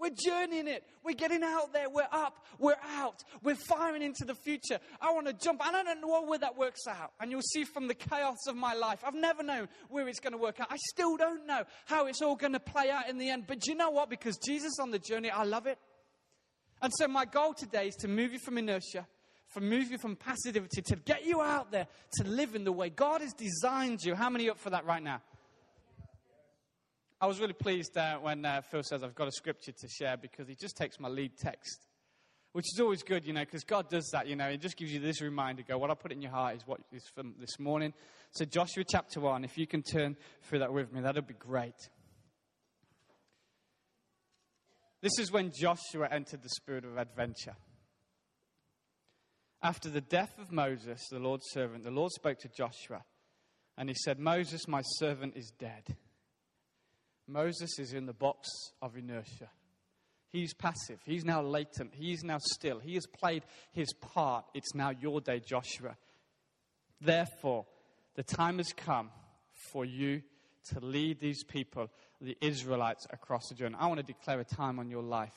We're 0.00 0.10
journeying 0.16 0.66
it. 0.66 0.82
We're 1.04 1.14
getting 1.14 1.42
out 1.42 1.72
there. 1.74 1.90
We're 1.90 2.08
up. 2.10 2.44
We're 2.58 2.78
out. 2.96 3.22
We're 3.42 3.54
firing 3.54 4.02
into 4.02 4.24
the 4.24 4.34
future. 4.34 4.78
I 5.00 5.12
want 5.12 5.26
to 5.26 5.34
jump. 5.34 5.60
And 5.64 5.76
I 5.76 5.82
don't 5.82 6.00
know 6.00 6.22
where 6.22 6.38
that 6.38 6.56
works 6.56 6.86
out. 6.88 7.12
And 7.20 7.30
you'll 7.30 7.42
see 7.42 7.64
from 7.64 7.86
the 7.86 7.94
chaos 7.94 8.46
of 8.48 8.56
my 8.56 8.72
life, 8.72 9.00
I've 9.06 9.14
never 9.14 9.42
known 9.42 9.68
where 9.90 10.08
it's 10.08 10.20
going 10.20 10.32
to 10.32 10.38
work 10.38 10.58
out. 10.58 10.68
I 10.70 10.76
still 10.88 11.18
don't 11.18 11.46
know 11.46 11.64
how 11.84 12.06
it's 12.06 12.22
all 12.22 12.34
going 12.34 12.54
to 12.54 12.60
play 12.60 12.90
out 12.90 13.10
in 13.10 13.18
the 13.18 13.28
end. 13.28 13.44
But 13.46 13.66
you 13.66 13.74
know 13.74 13.90
what? 13.90 14.08
Because 14.08 14.38
Jesus 14.38 14.78
on 14.80 14.90
the 14.90 14.98
journey, 14.98 15.30
I 15.30 15.44
love 15.44 15.66
it. 15.66 15.78
And 16.80 16.90
so 16.96 17.06
my 17.06 17.26
goal 17.26 17.52
today 17.52 17.88
is 17.88 17.96
to 17.96 18.08
move 18.08 18.32
you 18.32 18.38
from 18.38 18.56
inertia, 18.56 19.06
from 19.48 19.68
move 19.68 19.90
you 19.90 19.98
from 19.98 20.16
passivity, 20.16 20.80
to 20.80 20.96
get 20.96 21.26
you 21.26 21.42
out 21.42 21.70
there 21.70 21.86
to 22.14 22.24
live 22.24 22.54
in 22.54 22.64
the 22.64 22.72
way 22.72 22.88
God 22.88 23.20
has 23.20 23.34
designed 23.34 24.00
you. 24.02 24.14
How 24.14 24.30
many 24.30 24.48
up 24.48 24.58
for 24.58 24.70
that 24.70 24.86
right 24.86 25.02
now? 25.02 25.20
I 27.22 27.26
was 27.26 27.38
really 27.38 27.52
pleased 27.52 27.98
uh, 27.98 28.16
when 28.16 28.46
uh, 28.46 28.62
Phil 28.62 28.82
says 28.82 29.04
I've 29.04 29.14
got 29.14 29.28
a 29.28 29.32
scripture 29.32 29.72
to 29.72 29.88
share 29.88 30.16
because 30.16 30.48
he 30.48 30.54
just 30.54 30.74
takes 30.74 30.98
my 30.98 31.08
lead 31.08 31.36
text, 31.36 31.86
which 32.52 32.64
is 32.72 32.80
always 32.80 33.02
good, 33.02 33.26
you 33.26 33.34
know, 33.34 33.44
because 33.44 33.62
God 33.62 33.90
does 33.90 34.08
that, 34.14 34.26
you 34.26 34.36
know. 34.36 34.50
He 34.50 34.56
just 34.56 34.78
gives 34.78 34.90
you 34.90 35.00
this 35.00 35.20
reminder 35.20 35.62
go, 35.62 35.76
what 35.76 35.90
I 35.90 35.94
put 35.94 36.12
in 36.12 36.22
your 36.22 36.30
heart 36.30 36.56
is 36.56 36.62
what 36.66 36.80
is 36.92 37.04
from 37.14 37.34
this 37.38 37.58
morning. 37.58 37.92
So, 38.30 38.46
Joshua 38.46 38.84
chapter 38.88 39.20
1, 39.20 39.44
if 39.44 39.58
you 39.58 39.66
can 39.66 39.82
turn 39.82 40.16
through 40.44 40.60
that 40.60 40.72
with 40.72 40.94
me, 40.94 41.02
that 41.02 41.14
would 41.14 41.26
be 41.26 41.34
great. 41.34 41.74
This 45.02 45.18
is 45.18 45.30
when 45.30 45.52
Joshua 45.54 46.08
entered 46.10 46.42
the 46.42 46.48
spirit 46.48 46.86
of 46.86 46.96
adventure. 46.96 47.56
After 49.62 49.90
the 49.90 50.00
death 50.00 50.38
of 50.38 50.50
Moses, 50.50 51.06
the 51.10 51.18
Lord's 51.18 51.50
servant, 51.50 51.84
the 51.84 51.90
Lord 51.90 52.12
spoke 52.12 52.38
to 52.38 52.48
Joshua 52.48 53.04
and 53.76 53.90
he 53.90 53.94
said, 53.94 54.18
Moses, 54.18 54.66
my 54.66 54.80
servant, 54.82 55.36
is 55.36 55.52
dead. 55.58 55.96
Moses 57.30 57.78
is 57.78 57.92
in 57.92 58.06
the 58.06 58.12
box 58.12 58.48
of 58.82 58.96
inertia. 58.96 59.48
He's 60.30 60.54
passive. 60.54 61.00
He's 61.04 61.24
now 61.24 61.42
latent. 61.42 61.92
He's 61.94 62.22
now 62.22 62.38
still. 62.40 62.78
He 62.78 62.94
has 62.94 63.06
played 63.06 63.42
his 63.72 63.92
part. 63.92 64.44
It's 64.54 64.74
now 64.74 64.90
your 64.90 65.20
day, 65.20 65.40
Joshua. 65.40 65.96
Therefore, 67.00 67.66
the 68.14 68.22
time 68.22 68.58
has 68.58 68.72
come 68.72 69.10
for 69.72 69.84
you 69.84 70.22
to 70.72 70.80
lead 70.80 71.20
these 71.20 71.42
people, 71.44 71.88
the 72.20 72.36
Israelites, 72.40 73.06
across 73.10 73.48
the 73.48 73.54
journey. 73.54 73.76
I 73.78 73.86
want 73.86 73.98
to 73.98 74.06
declare 74.06 74.40
a 74.40 74.44
time 74.44 74.78
on 74.78 74.90
your 74.90 75.02
life. 75.02 75.34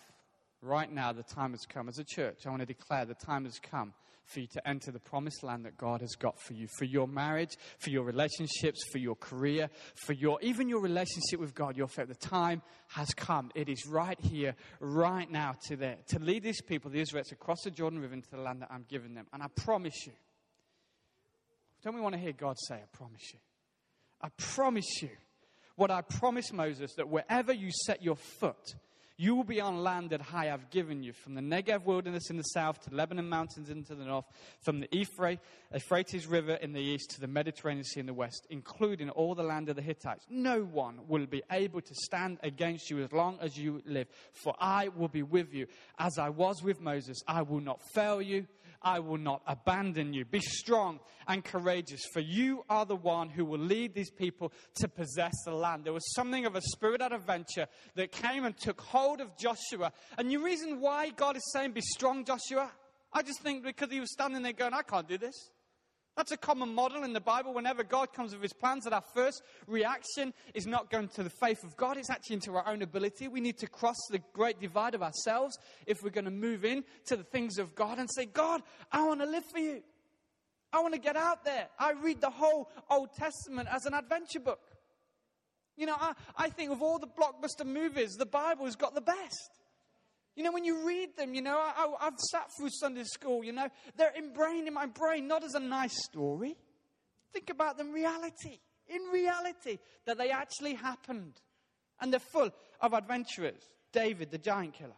Right 0.63 0.89
now, 0.89 1.11
the 1.11 1.23
time 1.23 1.51
has 1.51 1.65
come. 1.67 1.89
As 1.89 1.99
a 1.99 2.05
church, 2.05 2.45
I 2.45 2.49
want 2.49 2.61
to 2.61 2.65
declare 2.65 3.03
the 3.03 3.15
time 3.15 3.43
has 3.43 3.59
come 3.59 3.93
for 4.25 4.39
you 4.39 4.47
to 4.47 4.65
enter 4.65 4.91
the 4.91 4.99
promised 4.99 5.43
land 5.43 5.65
that 5.65 5.77
God 5.77 5.99
has 5.99 6.15
got 6.15 6.39
for 6.39 6.53
you, 6.53 6.67
for 6.77 6.85
your 6.85 7.05
marriage, 7.05 7.57
for 7.79 7.89
your 7.89 8.03
relationships, 8.03 8.81
for 8.89 8.97
your 8.97 9.15
career, 9.15 9.69
for 10.05 10.13
your 10.13 10.39
even 10.41 10.69
your 10.69 10.79
relationship 10.79 11.41
with 11.41 11.53
God, 11.53 11.75
your 11.75 11.89
faith. 11.89 12.07
The 12.07 12.15
time 12.15 12.61
has 12.87 13.09
come. 13.13 13.51
It 13.55 13.67
is 13.67 13.85
right 13.85 14.17
here, 14.21 14.55
right 14.79 15.29
now, 15.29 15.57
to 15.67 15.75
there, 15.75 15.97
to 16.07 16.19
lead 16.19 16.43
these 16.43 16.61
people, 16.61 16.89
the 16.89 17.01
Israelites, 17.01 17.33
across 17.33 17.61
the 17.65 17.71
Jordan 17.71 17.99
River 17.99 18.13
into 18.13 18.29
the 18.29 18.39
land 18.39 18.61
that 18.61 18.69
I'm 18.71 18.85
giving 18.87 19.15
them. 19.15 19.27
And 19.33 19.43
I 19.43 19.47
promise 19.47 20.07
you, 20.07 20.13
don't 21.83 21.93
we 21.93 21.99
want 21.99 22.15
to 22.15 22.21
hear 22.21 22.31
God 22.31 22.55
say, 22.57 22.75
I 22.75 22.97
promise 22.97 23.33
you? 23.33 23.39
I 24.21 24.29
promise 24.37 25.01
you 25.01 25.09
what 25.75 25.91
I 25.91 26.01
promised 26.01 26.53
Moses 26.53 26.93
that 26.95 27.09
wherever 27.09 27.51
you 27.51 27.69
set 27.85 28.01
your 28.01 28.15
foot, 28.15 28.75
you 29.17 29.35
will 29.35 29.43
be 29.43 29.61
on 29.61 29.83
land 29.83 30.09
that 30.09 30.21
I 30.33 30.45
have 30.45 30.69
given 30.69 31.03
you, 31.03 31.13
from 31.13 31.35
the 31.35 31.41
Negev 31.41 31.83
wilderness 31.85 32.29
in 32.29 32.37
the 32.37 32.43
south 32.43 32.81
to 32.81 32.95
Lebanon 32.95 33.29
mountains 33.29 33.69
into 33.69 33.93
the 33.95 34.05
north, 34.05 34.25
from 34.61 34.79
the 34.79 34.87
Euphrates 34.91 36.27
River 36.27 36.53
in 36.55 36.73
the 36.73 36.81
east 36.81 37.11
to 37.11 37.21
the 37.21 37.27
Mediterranean 37.27 37.83
Sea 37.83 37.99
in 37.99 38.05
the 38.05 38.13
west, 38.13 38.47
including 38.49 39.09
all 39.11 39.35
the 39.35 39.43
land 39.43 39.69
of 39.69 39.75
the 39.75 39.81
Hittites. 39.81 40.25
No 40.29 40.63
one 40.63 41.07
will 41.07 41.25
be 41.25 41.43
able 41.51 41.81
to 41.81 41.95
stand 41.95 42.39
against 42.41 42.89
you 42.89 43.03
as 43.03 43.11
long 43.11 43.37
as 43.39 43.57
you 43.57 43.81
live, 43.85 44.07
for 44.33 44.55
I 44.59 44.87
will 44.89 45.09
be 45.09 45.23
with 45.23 45.53
you. 45.53 45.67
As 45.99 46.17
I 46.17 46.29
was 46.29 46.63
with 46.63 46.81
Moses, 46.81 47.21
I 47.27 47.43
will 47.43 47.61
not 47.61 47.79
fail 47.93 48.21
you. 48.21 48.47
I 48.83 48.99
will 48.99 49.17
not 49.17 49.41
abandon 49.47 50.13
you. 50.13 50.25
Be 50.25 50.39
strong 50.39 50.99
and 51.27 51.43
courageous, 51.43 52.01
for 52.13 52.19
you 52.19 52.65
are 52.69 52.85
the 52.85 52.95
one 52.95 53.29
who 53.29 53.45
will 53.45 53.59
lead 53.59 53.93
these 53.93 54.11
people 54.11 54.51
to 54.75 54.87
possess 54.87 55.33
the 55.45 55.53
land. 55.53 55.85
There 55.85 55.93
was 55.93 56.13
something 56.13 56.45
of 56.45 56.55
a 56.55 56.61
spirit 56.61 57.01
of 57.01 57.11
adventure 57.11 57.67
that 57.95 58.11
came 58.11 58.45
and 58.45 58.57
took 58.57 58.81
hold 58.81 59.21
of 59.21 59.37
Joshua. 59.37 59.91
And 60.17 60.29
the 60.29 60.37
reason 60.37 60.81
why 60.81 61.09
God 61.09 61.35
is 61.37 61.51
saying, 61.53 61.71
Be 61.71 61.81
strong, 61.81 62.25
Joshua, 62.25 62.71
I 63.13 63.21
just 63.21 63.41
think 63.41 63.63
because 63.63 63.91
he 63.91 63.99
was 63.99 64.11
standing 64.11 64.41
there 64.41 64.53
going, 64.53 64.73
I 64.73 64.81
can't 64.81 65.07
do 65.07 65.17
this. 65.17 65.51
That's 66.15 66.31
a 66.31 66.37
common 66.37 66.73
model 66.73 67.03
in 67.03 67.13
the 67.13 67.19
Bible. 67.19 67.53
Whenever 67.53 67.83
God 67.83 68.13
comes 68.13 68.33
with 68.33 68.43
his 68.43 68.53
plans, 68.53 68.83
that 68.83 68.93
our 68.93 69.03
first 69.15 69.41
reaction 69.65 70.33
is 70.53 70.67
not 70.67 70.91
going 70.91 71.07
to 71.09 71.23
the 71.23 71.29
faith 71.29 71.63
of 71.63 71.75
God, 71.75 71.97
it's 71.97 72.11
actually 72.11 72.35
into 72.35 72.55
our 72.55 72.67
own 72.67 72.83
ability. 72.83 73.27
We 73.27 73.41
need 73.41 73.57
to 73.59 73.67
cross 73.67 73.97
the 74.11 74.21
great 74.31 74.59
divide 74.59 74.93
of 74.93 75.01
ourselves 75.01 75.57
if 75.87 76.03
we're 76.03 76.11
going 76.11 76.25
to 76.25 76.31
move 76.31 76.65
in 76.65 76.83
to 77.07 77.15
the 77.15 77.23
things 77.23 77.57
of 77.57 77.73
God 77.73 77.97
and 77.97 78.09
say, 78.11 78.25
God, 78.25 78.61
I 78.91 79.03
want 79.05 79.21
to 79.21 79.25
live 79.25 79.43
for 79.45 79.59
you. 79.59 79.81
I 80.71 80.81
want 80.81 80.93
to 80.93 80.99
get 80.99 81.15
out 81.15 81.45
there. 81.45 81.67
I 81.79 81.93
read 81.93 82.21
the 82.21 82.29
whole 82.29 82.69
Old 82.89 83.13
Testament 83.13 83.67
as 83.71 83.85
an 83.85 83.93
adventure 83.93 84.39
book. 84.39 84.59
You 85.75 85.87
know, 85.87 85.95
I, 85.99 86.13
I 86.37 86.49
think 86.49 86.71
of 86.71 86.83
all 86.83 86.99
the 86.99 87.07
blockbuster 87.07 87.65
movies, 87.65 88.15
the 88.17 88.25
Bible 88.27 88.65
has 88.65 88.75
got 88.75 88.93
the 88.93 89.01
best. 89.01 89.49
You 90.35 90.43
know, 90.43 90.51
when 90.51 90.65
you 90.65 90.85
read 90.85 91.15
them, 91.15 91.35
you 91.35 91.41
know, 91.41 91.57
I, 91.57 92.05
have 92.05 92.17
sat 92.17 92.49
through 92.57 92.69
Sunday 92.71 93.03
school, 93.03 93.43
you 93.43 93.51
know, 93.51 93.67
they're 93.95 94.13
ingrained 94.15 94.67
in 94.67 94.73
my 94.73 94.87
brain, 94.87 95.27
not 95.27 95.43
as 95.43 95.53
a 95.53 95.59
nice 95.59 96.03
story. 96.05 96.55
Think 97.33 97.49
about 97.49 97.77
them 97.77 97.91
reality, 97.91 98.59
in 98.87 99.01
reality, 99.11 99.79
that 100.05 100.17
they 100.17 100.31
actually 100.31 100.73
happened. 100.73 101.39
And 102.01 102.11
they're 102.11 102.19
full 102.19 102.49
of 102.81 102.93
adventurers. 102.93 103.61
David, 103.91 104.31
the 104.31 104.39
giant 104.39 104.73
killer. 104.73 104.95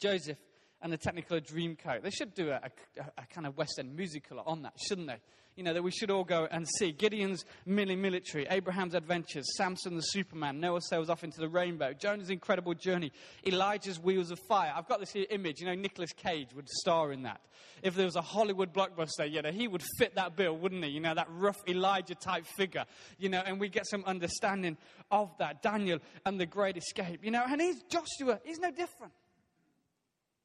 Joseph 0.00 0.38
and 0.82 0.92
the 0.92 0.98
Technicolor 0.98 1.40
Dreamcoat. 1.40 2.02
They 2.02 2.10
should 2.10 2.34
do 2.34 2.50
a, 2.50 2.60
a, 2.98 3.02
a 3.18 3.26
kind 3.32 3.46
of 3.46 3.56
West 3.56 3.78
End 3.78 3.94
musical 3.96 4.40
on 4.40 4.62
that, 4.62 4.74
shouldn't 4.78 5.08
they? 5.08 5.18
you 5.58 5.64
know, 5.64 5.74
that 5.74 5.82
we 5.82 5.90
should 5.90 6.08
all 6.08 6.22
go 6.22 6.46
and 6.52 6.68
see. 6.78 6.92
Gideon's 6.92 7.44
mini 7.66 7.96
military, 7.96 8.46
Abraham's 8.48 8.94
adventures, 8.94 9.44
Samson 9.56 9.96
the 9.96 10.02
Superman, 10.02 10.60
Noah 10.60 10.80
sails 10.80 11.10
off 11.10 11.24
into 11.24 11.40
the 11.40 11.48
rainbow, 11.48 11.92
Jonah's 11.92 12.30
incredible 12.30 12.74
journey, 12.74 13.10
Elijah's 13.44 13.98
wheels 13.98 14.30
of 14.30 14.38
fire. 14.48 14.72
I've 14.74 14.86
got 14.86 15.00
this 15.00 15.16
image, 15.30 15.58
you 15.58 15.66
know, 15.66 15.74
Nicolas 15.74 16.12
Cage 16.12 16.54
would 16.54 16.68
star 16.68 17.10
in 17.10 17.24
that. 17.24 17.40
If 17.82 17.96
there 17.96 18.04
was 18.04 18.14
a 18.14 18.22
Hollywood 18.22 18.72
blockbuster, 18.72 19.28
you 19.28 19.42
know, 19.42 19.50
he 19.50 19.66
would 19.66 19.82
fit 19.98 20.14
that 20.14 20.36
bill, 20.36 20.56
wouldn't 20.56 20.84
he? 20.84 20.92
You 20.92 21.00
know, 21.00 21.14
that 21.14 21.26
rough 21.28 21.58
Elijah 21.66 22.14
type 22.14 22.46
figure, 22.56 22.84
you 23.18 23.28
know, 23.28 23.42
and 23.44 23.58
we 23.58 23.68
get 23.68 23.84
some 23.88 24.04
understanding 24.04 24.76
of 25.10 25.36
that. 25.38 25.60
Daniel 25.60 25.98
and 26.24 26.38
the 26.38 26.46
Great 26.46 26.76
Escape, 26.76 27.24
you 27.24 27.32
know, 27.32 27.42
and 27.44 27.60
he's 27.60 27.82
Joshua, 27.90 28.38
he's 28.44 28.60
no 28.60 28.70
different. 28.70 29.12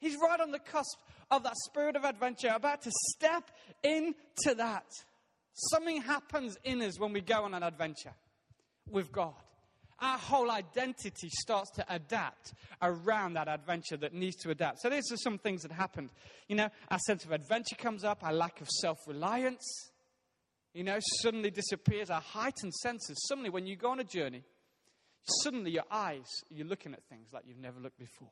He's 0.03 0.17
right 0.21 0.39
on 0.41 0.51
the 0.51 0.59
cusp 0.59 0.99
of 1.31 1.43
that 1.43 1.55
spirit 1.69 1.95
of 1.95 2.03
adventure, 2.03 2.51
about 2.53 2.81
to 2.81 2.91
step 3.11 3.49
into 3.83 4.53
that. 4.57 4.85
Something 5.53 6.01
happens 6.01 6.57
in 6.65 6.81
us 6.81 6.99
when 6.99 7.13
we 7.13 7.21
go 7.21 7.43
on 7.43 7.53
an 7.53 7.63
adventure 7.63 8.13
with 8.91 9.13
God. 9.13 9.33
Our 10.01 10.17
whole 10.17 10.51
identity 10.51 11.29
starts 11.39 11.71
to 11.75 11.85
adapt 11.87 12.53
around 12.81 13.35
that 13.35 13.47
adventure 13.47 13.95
that 13.97 14.13
needs 14.13 14.35
to 14.43 14.49
adapt. 14.49 14.81
So, 14.81 14.89
these 14.89 15.09
are 15.09 15.17
some 15.17 15.37
things 15.37 15.61
that 15.61 15.71
happened. 15.71 16.09
You 16.49 16.57
know, 16.57 16.69
our 16.91 16.99
sense 16.99 17.23
of 17.23 17.31
adventure 17.31 17.77
comes 17.77 18.03
up, 18.03 18.25
our 18.25 18.33
lack 18.33 18.59
of 18.59 18.67
self 18.81 18.97
reliance, 19.07 19.63
you 20.73 20.83
know, 20.83 20.97
suddenly 21.21 21.49
disappears. 21.49 22.09
Our 22.09 22.19
heightened 22.19 22.73
senses, 22.73 23.23
suddenly, 23.29 23.49
when 23.49 23.67
you 23.67 23.77
go 23.77 23.91
on 23.91 24.01
a 24.01 24.03
journey, 24.03 24.43
suddenly 25.43 25.71
your 25.71 25.85
eyes, 25.89 26.27
you're 26.49 26.67
looking 26.67 26.91
at 26.91 27.03
things 27.05 27.29
like 27.31 27.43
you've 27.47 27.59
never 27.59 27.79
looked 27.79 27.99
before. 27.99 28.31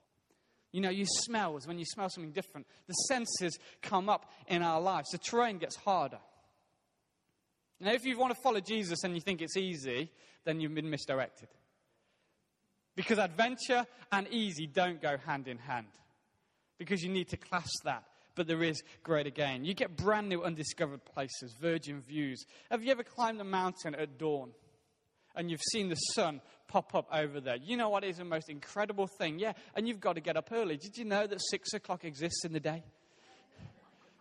You 0.72 0.82
know, 0.82 0.90
you 0.90 1.06
smells, 1.06 1.68
when 1.68 1.78
you 1.78 1.86
smell 1.86 2.10
something 2.10 2.32
different, 2.32 2.66
the 2.88 2.94
senses 2.94 3.58
come 3.82 4.08
up 4.10 4.32
in 4.48 4.64
our 4.64 4.80
lives. 4.80 5.10
The 5.12 5.18
terrain 5.18 5.58
gets 5.58 5.76
harder. 5.76 6.20
Now, 7.80 7.92
if 7.92 8.06
you 8.06 8.18
want 8.18 8.34
to 8.34 8.42
follow 8.42 8.60
Jesus 8.60 9.04
and 9.04 9.16
you 9.16 9.22
think 9.22 9.42
it's 9.42 9.58
easy, 9.58 10.10
then 10.46 10.62
you've 10.62 10.76
been 10.76 10.90
misdirected. 10.90 11.50
Because 12.96 13.18
adventure 13.18 13.86
and 14.12 14.28
easy 14.30 14.68
don't 14.68 15.02
go 15.02 15.18
hand 15.18 15.48
in 15.48 15.58
hand. 15.58 15.88
Because 16.78 17.02
you 17.02 17.10
need 17.10 17.30
to 17.30 17.38
class 17.38 17.70
that. 17.84 18.04
But 18.36 18.48
there 18.48 18.64
is 18.64 18.82
greater 19.04 19.30
gain. 19.30 19.66
You 19.66 19.74
get 19.74 19.98
brand 19.98 20.30
new 20.30 20.44
undiscovered 20.44 21.04
places, 21.04 21.54
virgin 21.60 22.02
views. 22.02 22.46
Have 22.70 22.84
you 22.84 22.92
ever 22.92 23.04
climbed 23.04 23.42
a 23.42 23.44
mountain 23.44 23.94
at 23.96 24.18
dawn? 24.18 24.52
And 25.36 25.50
you've 25.50 25.62
seen 25.72 25.90
the 25.90 25.96
sun 25.96 26.42
pop 26.68 26.96
up 26.96 27.08
over 27.14 27.42
there. 27.42 27.58
You 27.58 27.78
know 27.78 27.90
what 27.90 28.04
is 28.04 28.18
the 28.18 28.26
most 28.26 28.50
incredible 28.50 29.08
thing? 29.20 29.40
Yeah, 29.40 29.54
and 29.76 29.88
you've 29.88 30.00
got 30.00 30.14
to 30.14 30.22
get 30.22 30.38
up 30.38 30.50
early. 30.52 30.78
Did 30.78 30.98
you 30.98 31.06
know 31.06 31.28
that 31.28 31.40
six 31.50 31.74
o'clock 31.74 32.06
exists 32.06 32.46
in 32.46 32.54
the 32.54 32.60
day? 32.60 32.84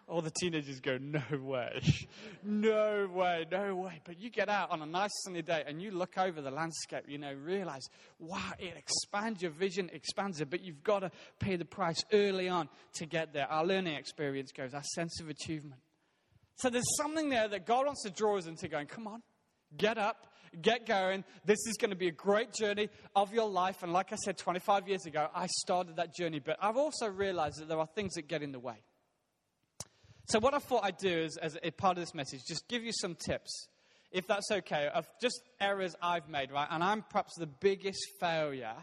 All 0.09 0.23
the 0.23 0.33
teenagers 0.33 0.81
go, 0.81 0.99
No 1.01 1.23
way, 1.41 1.81
no 2.43 3.09
way, 3.15 3.47
no 3.49 3.77
way. 3.77 4.01
But 4.05 4.21
you 4.21 4.29
get 4.29 4.49
out 4.49 4.73
on 4.73 4.83
a 4.83 4.87
nice 4.87 5.13
sunny 5.25 5.41
day 5.41 5.63
and 5.65 5.81
you 5.81 5.93
look 5.93 6.19
over 6.19 6.41
the 6.41 6.51
landscape, 6.51 7.05
you 7.07 7.17
know, 7.17 7.33
realize, 7.33 7.87
wow, 8.19 8.51
it 8.59 8.75
expands 8.77 9.41
your 9.41 9.53
vision, 9.53 9.89
expands 9.93 10.41
it, 10.41 10.51
but 10.51 10.65
you've 10.65 10.83
got 10.83 11.01
to 11.01 11.13
pay 11.39 11.55
the 11.55 11.65
price 11.65 12.03
early 12.13 12.49
on 12.49 12.69
to 12.95 13.07
get 13.07 13.33
there. 13.33 13.47
Our 13.47 13.65
learning 13.65 13.95
experience 13.95 14.51
goes, 14.51 14.75
our 14.75 14.83
sense 14.83 15.21
of 15.21 15.29
achievement. 15.29 15.81
So 16.57 16.71
there's 16.71 16.97
something 16.97 17.29
there 17.29 17.47
that 17.47 17.65
God 17.65 17.87
wants 17.87 18.03
to 18.03 18.11
draw 18.11 18.37
us 18.37 18.47
into 18.47 18.67
going, 18.67 18.89
Come 18.89 19.07
on, 19.07 19.23
get 19.77 19.97
up, 19.97 20.27
get 20.61 20.87
going. 20.87 21.25
This 21.45 21.59
is 21.67 21.77
going 21.77 21.91
to 21.91 21.97
be 21.97 22.09
a 22.09 22.13
great 22.13 22.53
journey 22.53 22.89
of 23.15 23.33
your 23.33 23.49
life. 23.49 23.83
And 23.83 23.93
like 23.93 24.13
I 24.13 24.17
said 24.17 24.39
25 24.39 24.89
years 24.89 25.07
ago, 25.07 25.29
I 25.35 25.47
started 25.47 25.97
that 25.97 26.15
journey. 26.15 26.41
But 26.41 26.57
I've 26.61 26.77
also 26.77 27.07
realized 27.07 27.61
that 27.61 27.69
there 27.69 27.79
are 27.79 27.89
things 27.95 28.15
that 28.15 28.29
get 28.29 28.43
in 28.43 28.53
the 28.53 28.59
way. 28.59 28.77
So, 30.29 30.39
what 30.39 30.55
I 30.55 30.59
thought 30.59 30.85
I'd 30.85 30.99
do 30.99 31.09
is, 31.09 31.37
as 31.39 31.59
a 31.61 31.73
part 31.73 31.99
of 31.99 32.05
this 32.05 32.15
message, 32.15 32.43
just 32.47 32.69
give 32.69 32.85
you 32.85 32.93
some 32.93 33.17
tips, 33.17 33.67
if 34.13 34.29
that's 34.29 34.49
okay, 34.53 34.89
of 34.95 35.09
just 35.21 35.41
errors 35.61 35.97
I've 36.01 36.29
made, 36.29 36.53
right? 36.53 36.69
And 36.71 36.85
I'm 36.85 37.03
perhaps 37.03 37.33
the 37.37 37.49
biggest 37.49 37.99
failure. 38.21 38.77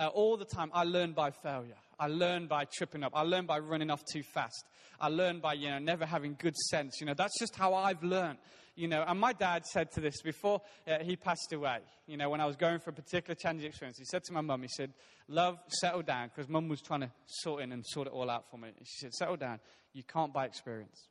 Uh, 0.00 0.06
all 0.08 0.36
the 0.36 0.46
time, 0.46 0.70
I 0.74 0.84
learn 0.84 1.12
by 1.12 1.30
failure. 1.30 1.76
I 1.98 2.06
learn 2.06 2.46
by 2.46 2.64
tripping 2.64 3.04
up. 3.04 3.12
I 3.14 3.22
learn 3.22 3.44
by 3.44 3.58
running 3.58 3.90
off 3.90 4.02
too 4.10 4.22
fast. 4.22 4.64
I 4.98 5.08
learn 5.08 5.40
by, 5.40 5.52
you 5.52 5.68
know, 5.68 5.78
never 5.78 6.06
having 6.06 6.36
good 6.38 6.56
sense. 6.56 6.96
You 7.00 7.06
know, 7.06 7.14
that's 7.14 7.38
just 7.38 7.54
how 7.54 7.74
I've 7.74 8.02
learned 8.02 8.38
you 8.80 8.88
know, 8.88 9.04
and 9.06 9.20
my 9.20 9.34
dad 9.34 9.66
said 9.66 9.92
to 9.92 10.00
this 10.00 10.22
before 10.22 10.62
uh, 10.88 10.98
he 11.02 11.14
passed 11.14 11.52
away, 11.52 11.80
you 12.06 12.16
know, 12.16 12.30
when 12.30 12.40
I 12.40 12.46
was 12.46 12.56
going 12.56 12.78
for 12.78 12.90
a 12.90 12.92
particular 12.94 13.34
challenging 13.34 13.68
experience, 13.68 13.98
he 13.98 14.06
said 14.06 14.24
to 14.24 14.32
my 14.32 14.40
mum, 14.40 14.62
he 14.62 14.68
said, 14.68 14.94
Love, 15.28 15.58
settle 15.68 16.00
down, 16.00 16.28
because 16.28 16.48
mum 16.48 16.66
was 16.68 16.80
trying 16.80 17.00
to 17.00 17.10
sort 17.26 17.62
in 17.62 17.72
and 17.72 17.84
sort 17.84 18.06
it 18.06 18.12
all 18.12 18.30
out 18.30 18.50
for 18.50 18.56
me. 18.56 18.70
She 18.84 19.00
said, 19.00 19.12
Settle 19.12 19.36
down. 19.36 19.60
You 19.92 20.02
can't 20.02 20.32
buy 20.32 20.46
experience. 20.46 21.08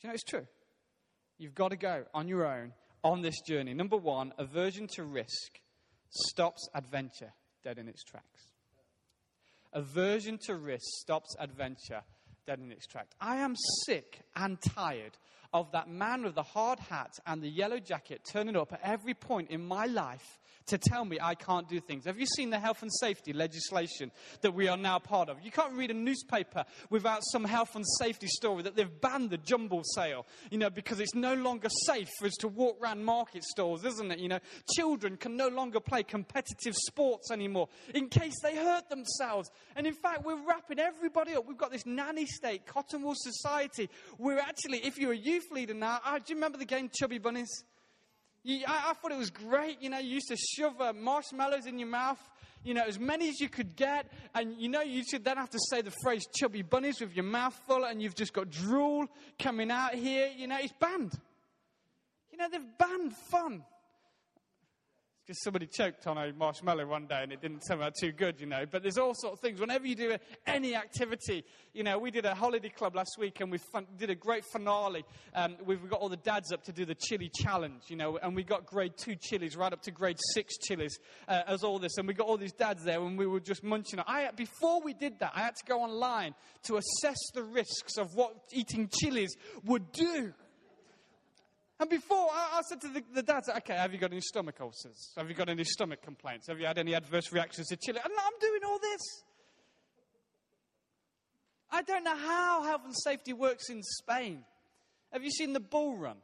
You 0.00 0.08
know, 0.08 0.14
it's 0.14 0.24
true. 0.24 0.46
You've 1.38 1.54
got 1.54 1.70
to 1.70 1.76
go 1.76 2.04
on 2.14 2.28
your 2.28 2.46
own 2.46 2.72
on 3.04 3.20
this 3.20 3.40
journey. 3.46 3.74
Number 3.74 3.96
one, 3.96 4.32
aversion 4.38 4.86
to 4.94 5.04
risk 5.04 5.60
stops 6.10 6.66
adventure 6.74 7.32
dead 7.62 7.78
in 7.78 7.88
its 7.88 8.02
tracks. 8.02 8.52
Aversion 9.72 10.38
to 10.46 10.54
risk 10.54 10.84
stops 11.00 11.36
adventure 11.38 12.02
dead 12.46 12.60
in 12.60 12.72
its 12.72 12.86
tracks. 12.86 13.14
I 13.20 13.36
am 13.36 13.54
sick 13.86 14.20
and 14.34 14.58
tired 14.60 15.12
of 15.52 15.72
that 15.72 15.88
man 15.88 16.24
with 16.24 16.34
the 16.34 16.42
hard 16.42 16.78
hat 16.78 17.12
and 17.26 17.42
the 17.42 17.48
yellow 17.48 17.78
jacket 17.78 18.20
turning 18.30 18.56
up 18.56 18.72
at 18.72 18.80
every 18.82 19.14
point 19.14 19.50
in 19.50 19.64
my 19.64 19.86
life 19.86 20.38
to 20.66 20.78
tell 20.78 21.04
me 21.04 21.18
I 21.20 21.34
can't 21.34 21.66
do 21.68 21.80
things. 21.80 22.04
Have 22.04 22.20
you 22.20 22.26
seen 22.26 22.50
the 22.50 22.58
health 22.58 22.82
and 22.82 22.90
safety 23.00 23.32
legislation 23.32 24.10
that 24.42 24.52
we 24.52 24.68
are 24.68 24.76
now 24.76 24.98
part 24.98 25.28
of? 25.28 25.38
You 25.42 25.50
can't 25.50 25.72
read 25.72 25.90
a 25.90 25.94
newspaper 25.94 26.64
without 26.90 27.20
some 27.32 27.44
health 27.44 27.74
and 27.74 27.84
safety 27.98 28.26
story 28.26 28.62
that 28.64 28.76
they've 28.76 29.00
banned 29.00 29.30
the 29.30 29.38
jumble 29.38 29.82
sale, 29.94 30.26
you 30.50 30.58
know, 30.58 30.68
because 30.68 31.00
it's 31.00 31.14
no 31.14 31.34
longer 31.34 31.68
safe 31.86 32.08
for 32.18 32.26
us 32.26 32.34
to 32.40 32.48
walk 32.48 32.76
around 32.82 33.04
market 33.04 33.44
stores, 33.44 33.84
isn't 33.84 34.10
it? 34.12 34.18
You 34.18 34.28
know, 34.28 34.40
children 34.76 35.16
can 35.16 35.36
no 35.36 35.48
longer 35.48 35.80
play 35.80 36.02
competitive 36.02 36.74
sports 36.74 37.30
anymore 37.30 37.68
in 37.94 38.08
case 38.08 38.34
they 38.42 38.54
hurt 38.54 38.88
themselves. 38.90 39.50
And 39.74 39.86
in 39.86 39.94
fact, 39.94 40.24
we're 40.24 40.46
wrapping 40.46 40.78
everybody 40.78 41.34
up. 41.34 41.46
We've 41.46 41.56
got 41.56 41.72
this 41.72 41.86
nanny 41.86 42.26
state, 42.26 42.66
cotton 42.66 43.02
wool 43.02 43.14
society. 43.16 43.88
We're 44.18 44.40
actually, 44.40 44.84
if 44.84 44.98
you're 44.98 45.12
a 45.12 45.16
youth 45.16 45.37
leader 45.50 45.74
now, 45.74 46.00
uh, 46.04 46.18
do 46.18 46.24
you 46.28 46.34
remember 46.36 46.58
the 46.58 46.64
game 46.64 46.90
Chubby 46.92 47.18
Bunnies? 47.18 47.64
You, 48.44 48.64
I, 48.66 48.90
I, 48.90 48.92
thought 48.94 49.12
it 49.12 49.18
was 49.18 49.30
great. 49.30 49.82
You 49.82 49.90
know, 49.90 49.98
you 49.98 50.10
used 50.10 50.28
to 50.28 50.36
shove 50.36 50.80
uh, 50.80 50.92
marshmallows 50.92 51.66
in 51.66 51.78
your 51.78 51.88
mouth, 51.88 52.18
you 52.64 52.74
know, 52.74 52.84
as 52.84 52.98
many 52.98 53.28
as 53.28 53.40
you 53.40 53.48
could 53.48 53.76
get. 53.76 54.10
And, 54.34 54.54
you 54.58 54.68
know, 54.68 54.82
you 54.82 55.02
should 55.04 55.24
then 55.24 55.36
have 55.36 55.50
to 55.50 55.58
say 55.70 55.82
the 55.82 55.92
phrase 56.02 56.26
chubby 56.38 56.62
bunnies 56.62 57.00
with 57.00 57.14
your 57.14 57.24
mouth 57.24 57.58
full 57.66 57.84
and 57.84 58.00
you've 58.00 58.14
just 58.14 58.32
got 58.32 58.50
drool 58.50 59.06
coming 59.38 59.70
out 59.70 59.94
here. 59.94 60.30
You 60.36 60.46
know, 60.46 60.56
it's 60.60 60.72
banned. 60.80 61.12
You 62.30 62.38
know, 62.38 62.46
they've 62.50 62.78
banned 62.78 63.12
fun 63.30 63.64
because 65.28 65.42
somebody 65.42 65.66
choked 65.66 66.06
on 66.06 66.16
a 66.16 66.32
marshmallow 66.32 66.86
one 66.86 67.06
day 67.06 67.20
and 67.22 67.32
it 67.32 67.42
didn't 67.42 67.60
turn 67.68 67.82
out 67.82 67.92
too 68.00 68.12
good, 68.12 68.40
you 68.40 68.46
know. 68.46 68.64
But 68.64 68.80
there's 68.80 68.96
all 68.96 69.12
sorts 69.14 69.34
of 69.34 69.40
things. 69.40 69.60
Whenever 69.60 69.86
you 69.86 69.94
do 69.94 70.16
any 70.46 70.74
activity, 70.74 71.44
you 71.74 71.82
know, 71.82 71.98
we 71.98 72.10
did 72.10 72.24
a 72.24 72.34
holiday 72.34 72.70
club 72.70 72.96
last 72.96 73.16
week 73.18 73.42
and 73.42 73.50
we 73.50 73.58
fun, 73.70 73.86
did 73.98 74.08
a 74.08 74.14
great 74.14 74.42
finale. 74.50 75.04
Um, 75.34 75.56
we've 75.66 75.86
got 75.90 76.00
all 76.00 76.08
the 76.08 76.16
dads 76.16 76.50
up 76.50 76.64
to 76.64 76.72
do 76.72 76.86
the 76.86 76.94
chili 76.94 77.30
challenge, 77.42 77.82
you 77.88 77.96
know, 77.96 78.16
and 78.16 78.34
we 78.34 78.42
got 78.42 78.64
grade 78.64 78.94
two 78.96 79.16
chilies 79.16 79.54
right 79.54 79.70
up 79.70 79.82
to 79.82 79.90
grade 79.90 80.16
six 80.32 80.56
chilies 80.56 80.98
uh, 81.28 81.42
as 81.46 81.62
all 81.62 81.78
this. 81.78 81.98
And 81.98 82.08
we 82.08 82.14
got 82.14 82.26
all 82.26 82.38
these 82.38 82.54
dads 82.54 82.82
there 82.84 82.98
and 83.02 83.18
we 83.18 83.26
were 83.26 83.40
just 83.40 83.62
munching. 83.62 84.00
I, 84.06 84.30
before 84.34 84.80
we 84.80 84.94
did 84.94 85.18
that, 85.18 85.32
I 85.34 85.40
had 85.40 85.56
to 85.56 85.64
go 85.66 85.82
online 85.82 86.34
to 86.62 86.78
assess 86.78 87.18
the 87.34 87.42
risks 87.42 87.98
of 87.98 88.14
what 88.14 88.34
eating 88.50 88.88
chilies 88.90 89.36
would 89.66 89.92
do 89.92 90.32
and 91.80 91.90
before, 91.90 92.28
I, 92.32 92.58
I 92.58 92.62
said 92.68 92.80
to 92.82 92.88
the, 92.88 93.02
the 93.14 93.22
dads, 93.22 93.48
okay, 93.48 93.74
have 93.74 93.92
you 93.92 93.98
got 93.98 94.10
any 94.10 94.20
stomach 94.20 94.56
ulcers? 94.60 95.12
Have 95.16 95.28
you 95.28 95.34
got 95.34 95.48
any 95.48 95.64
stomach 95.64 96.02
complaints? 96.02 96.48
Have 96.48 96.58
you 96.58 96.66
had 96.66 96.78
any 96.78 96.94
adverse 96.94 97.32
reactions 97.32 97.68
to 97.68 97.76
chili? 97.76 98.00
And 98.02 98.12
I'm 98.12 98.38
doing 98.40 98.60
all 98.66 98.78
this. 98.78 99.00
I 101.70 101.82
don't 101.82 102.04
know 102.04 102.16
how 102.16 102.62
health 102.64 102.82
and 102.84 102.94
safety 102.96 103.32
works 103.32 103.68
in 103.70 103.82
Spain. 103.82 104.44
Have 105.12 105.22
you 105.22 105.30
seen 105.30 105.52
the 105.52 105.60
bull 105.60 105.96
run? 105.96 106.16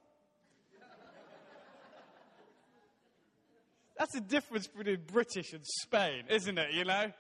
That's 3.99 4.13
the 4.13 4.21
difference 4.21 4.67
between 4.67 5.03
British 5.07 5.53
and 5.53 5.65
Spain, 5.65 6.25
isn't 6.29 6.59
it? 6.59 6.73
You 6.73 6.85
know? 6.85 7.13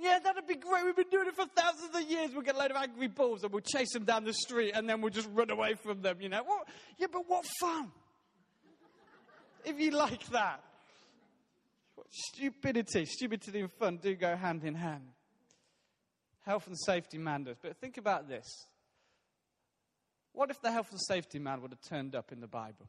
Yeah, 0.00 0.20
that'd 0.20 0.46
be 0.46 0.54
great. 0.54 0.84
We've 0.84 0.94
been 0.94 1.08
doing 1.10 1.26
it 1.26 1.34
for 1.34 1.46
thousands 1.46 1.94
of 1.94 2.02
years. 2.08 2.30
We'll 2.32 2.42
get 2.42 2.54
a 2.54 2.58
load 2.58 2.70
of 2.70 2.76
angry 2.76 3.08
bulls 3.08 3.42
and 3.42 3.52
we'll 3.52 3.62
chase 3.62 3.92
them 3.92 4.04
down 4.04 4.24
the 4.24 4.32
street 4.32 4.72
and 4.74 4.88
then 4.88 5.00
we'll 5.00 5.10
just 5.10 5.28
run 5.32 5.50
away 5.50 5.74
from 5.74 6.02
them, 6.02 6.20
you 6.20 6.28
know. 6.28 6.44
Yeah, 6.98 7.08
but 7.12 7.28
what 7.28 7.44
fun. 7.60 7.90
if 9.64 9.78
you 9.80 9.90
like 9.90 10.24
that. 10.30 10.62
Stupidity, 12.10 13.04
stupidity 13.06 13.60
and 13.60 13.72
fun 13.72 13.98
do 13.98 14.14
go 14.14 14.36
hand 14.36 14.62
in 14.64 14.74
hand. 14.74 15.08
Health 16.46 16.68
and 16.68 16.78
safety 16.78 17.18
does. 17.18 17.56
But 17.60 17.76
think 17.80 17.98
about 17.98 18.28
this. 18.28 18.46
What 20.32 20.50
if 20.50 20.62
the 20.62 20.70
health 20.70 20.88
and 20.92 21.00
safety 21.00 21.40
man 21.40 21.60
would 21.60 21.72
have 21.72 21.82
turned 21.82 22.14
up 22.14 22.30
in 22.30 22.40
the 22.40 22.46
Bible? 22.46 22.86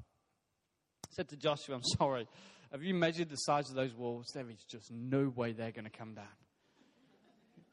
Said 1.09 1.27
to 1.29 1.35
Joshua, 1.35 1.75
I'm 1.75 1.83
sorry. 1.83 2.27
Have 2.71 2.83
you 2.83 2.93
measured 2.93 3.29
the 3.29 3.35
size 3.35 3.67
of 3.69 3.75
those 3.75 3.95
walls? 3.95 4.27
There 4.33 4.47
is 4.49 4.63
just 4.69 4.91
no 4.91 5.33
way 5.35 5.53
they're 5.53 5.71
going 5.71 5.85
to 5.85 5.89
come 5.89 6.13
down. 6.13 6.27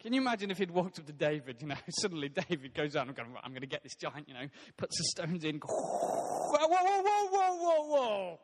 Can 0.06 0.12
you 0.12 0.20
imagine 0.20 0.52
if 0.52 0.58
he'd 0.58 0.70
walked 0.70 1.00
up 1.00 1.06
to 1.06 1.12
David, 1.12 1.56
you 1.60 1.66
know, 1.66 1.74
suddenly 2.00 2.28
David 2.28 2.72
goes 2.74 2.94
out 2.94 3.08
and 3.08 3.16
going, 3.16 3.28
I'm 3.42 3.50
going 3.50 3.62
to 3.62 3.66
get 3.66 3.82
this 3.82 3.96
giant, 3.96 4.28
you 4.28 4.34
know, 4.34 4.46
puts 4.76 4.96
the 4.98 5.02
stones 5.02 5.42
in. 5.42 5.56
Whoa, 5.56 6.58
whoa, 6.60 6.68
whoa, 6.68 7.26
whoa, 7.28 7.56
whoa, 7.56 7.86
whoa. 7.88 8.40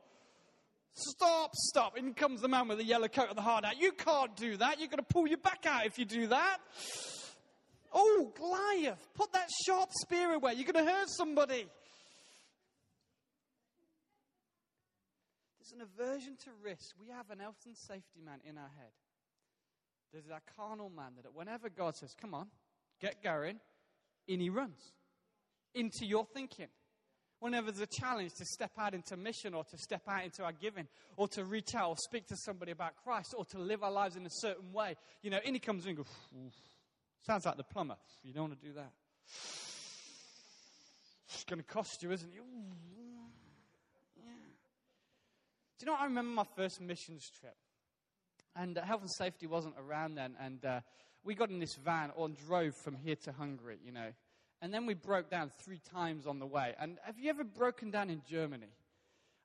Stop, 0.92 1.54
stop. 1.54 1.96
In 1.96 2.14
comes 2.14 2.40
the 2.40 2.48
man 2.48 2.66
with 2.66 2.78
the 2.78 2.84
yellow 2.84 3.06
coat 3.06 3.28
and 3.28 3.38
the 3.38 3.42
hard 3.42 3.64
hat. 3.64 3.76
You 3.78 3.92
can't 3.92 4.34
do 4.34 4.56
that. 4.56 4.80
You're 4.80 4.88
going 4.88 4.98
to 4.98 5.04
pull 5.04 5.28
your 5.28 5.38
back 5.38 5.64
out 5.64 5.86
if 5.86 6.00
you 6.00 6.04
do 6.04 6.26
that. 6.26 6.58
Oh, 7.92 8.32
Goliath, 8.36 9.08
put 9.14 9.32
that 9.32 9.48
sharp 9.64 9.90
spear 9.92 10.34
away. 10.34 10.54
You're 10.54 10.72
going 10.72 10.84
to 10.84 10.92
hurt 10.92 11.10
somebody. 11.10 11.68
There's 15.60 15.72
an 15.76 15.82
aversion 15.82 16.36
to 16.42 16.50
risk. 16.60 16.96
We 17.00 17.10
have 17.10 17.30
an 17.30 17.38
health 17.38 17.62
and 17.66 17.76
safety 17.76 18.20
man 18.20 18.40
in 18.44 18.58
our 18.58 18.70
head. 18.76 18.90
There's 20.12 20.26
that 20.26 20.42
carnal 20.56 20.90
man 20.90 21.12
that 21.22 21.34
whenever 21.34 21.68
God 21.68 21.96
says, 21.96 22.14
Come 22.20 22.34
on, 22.34 22.48
get 23.00 23.22
going, 23.22 23.60
in 24.28 24.40
he 24.40 24.50
runs 24.50 24.92
into 25.74 26.04
your 26.04 26.26
thinking. 26.26 26.68
Whenever 27.40 27.72
there's 27.72 27.80
a 27.80 28.00
challenge 28.00 28.34
to 28.34 28.44
step 28.44 28.70
out 28.78 28.94
into 28.94 29.16
mission 29.16 29.52
or 29.52 29.64
to 29.64 29.76
step 29.76 30.02
out 30.06 30.22
into 30.24 30.44
our 30.44 30.52
giving 30.52 30.86
or 31.16 31.26
to 31.26 31.44
reach 31.44 31.74
out 31.74 31.88
or 31.88 31.96
speak 31.96 32.24
to 32.28 32.36
somebody 32.36 32.70
about 32.70 32.92
Christ 33.02 33.34
or 33.36 33.44
to 33.46 33.58
live 33.58 33.82
our 33.82 33.90
lives 33.90 34.14
in 34.14 34.24
a 34.24 34.30
certain 34.30 34.72
way, 34.72 34.94
you 35.22 35.30
know, 35.30 35.40
in 35.44 35.54
he 35.54 35.58
comes 35.58 35.84
in 35.84 35.90
and 35.90 35.96
goes, 35.96 36.06
Sounds 37.26 37.44
like 37.46 37.56
the 37.56 37.64
plumber. 37.64 37.96
You 38.22 38.32
don't 38.32 38.50
want 38.50 38.60
to 38.60 38.66
do 38.66 38.74
that. 38.74 38.92
It's 41.34 41.44
going 41.44 41.60
to 41.60 41.66
cost 41.66 42.02
you, 42.02 42.12
isn't 42.12 42.28
it? 42.28 42.34
Yeah. 44.16 44.22
Do 45.78 45.84
you 45.84 45.86
know 45.86 45.92
what 45.92 46.02
I 46.02 46.04
remember 46.04 46.30
my 46.30 46.46
first 46.56 46.80
missions 46.80 47.28
trip? 47.40 47.56
And 48.56 48.78
uh, 48.78 48.82
health 48.82 49.00
and 49.00 49.10
safety 49.10 49.46
wasn't 49.46 49.74
around 49.78 50.16
then. 50.16 50.34
And 50.40 50.64
uh, 50.64 50.80
we 51.24 51.34
got 51.34 51.50
in 51.50 51.58
this 51.58 51.74
van 51.84 52.10
and 52.18 52.36
drove 52.46 52.72
from 52.84 52.96
here 52.96 53.16
to 53.24 53.32
Hungary, 53.32 53.78
you 53.84 53.92
know. 53.92 54.10
And 54.60 54.72
then 54.72 54.86
we 54.86 54.94
broke 54.94 55.28
down 55.30 55.50
three 55.64 55.80
times 55.92 56.26
on 56.26 56.38
the 56.38 56.46
way. 56.46 56.74
And 56.78 56.98
have 57.04 57.18
you 57.18 57.30
ever 57.30 57.44
broken 57.44 57.90
down 57.90 58.10
in 58.10 58.22
Germany? 58.28 58.68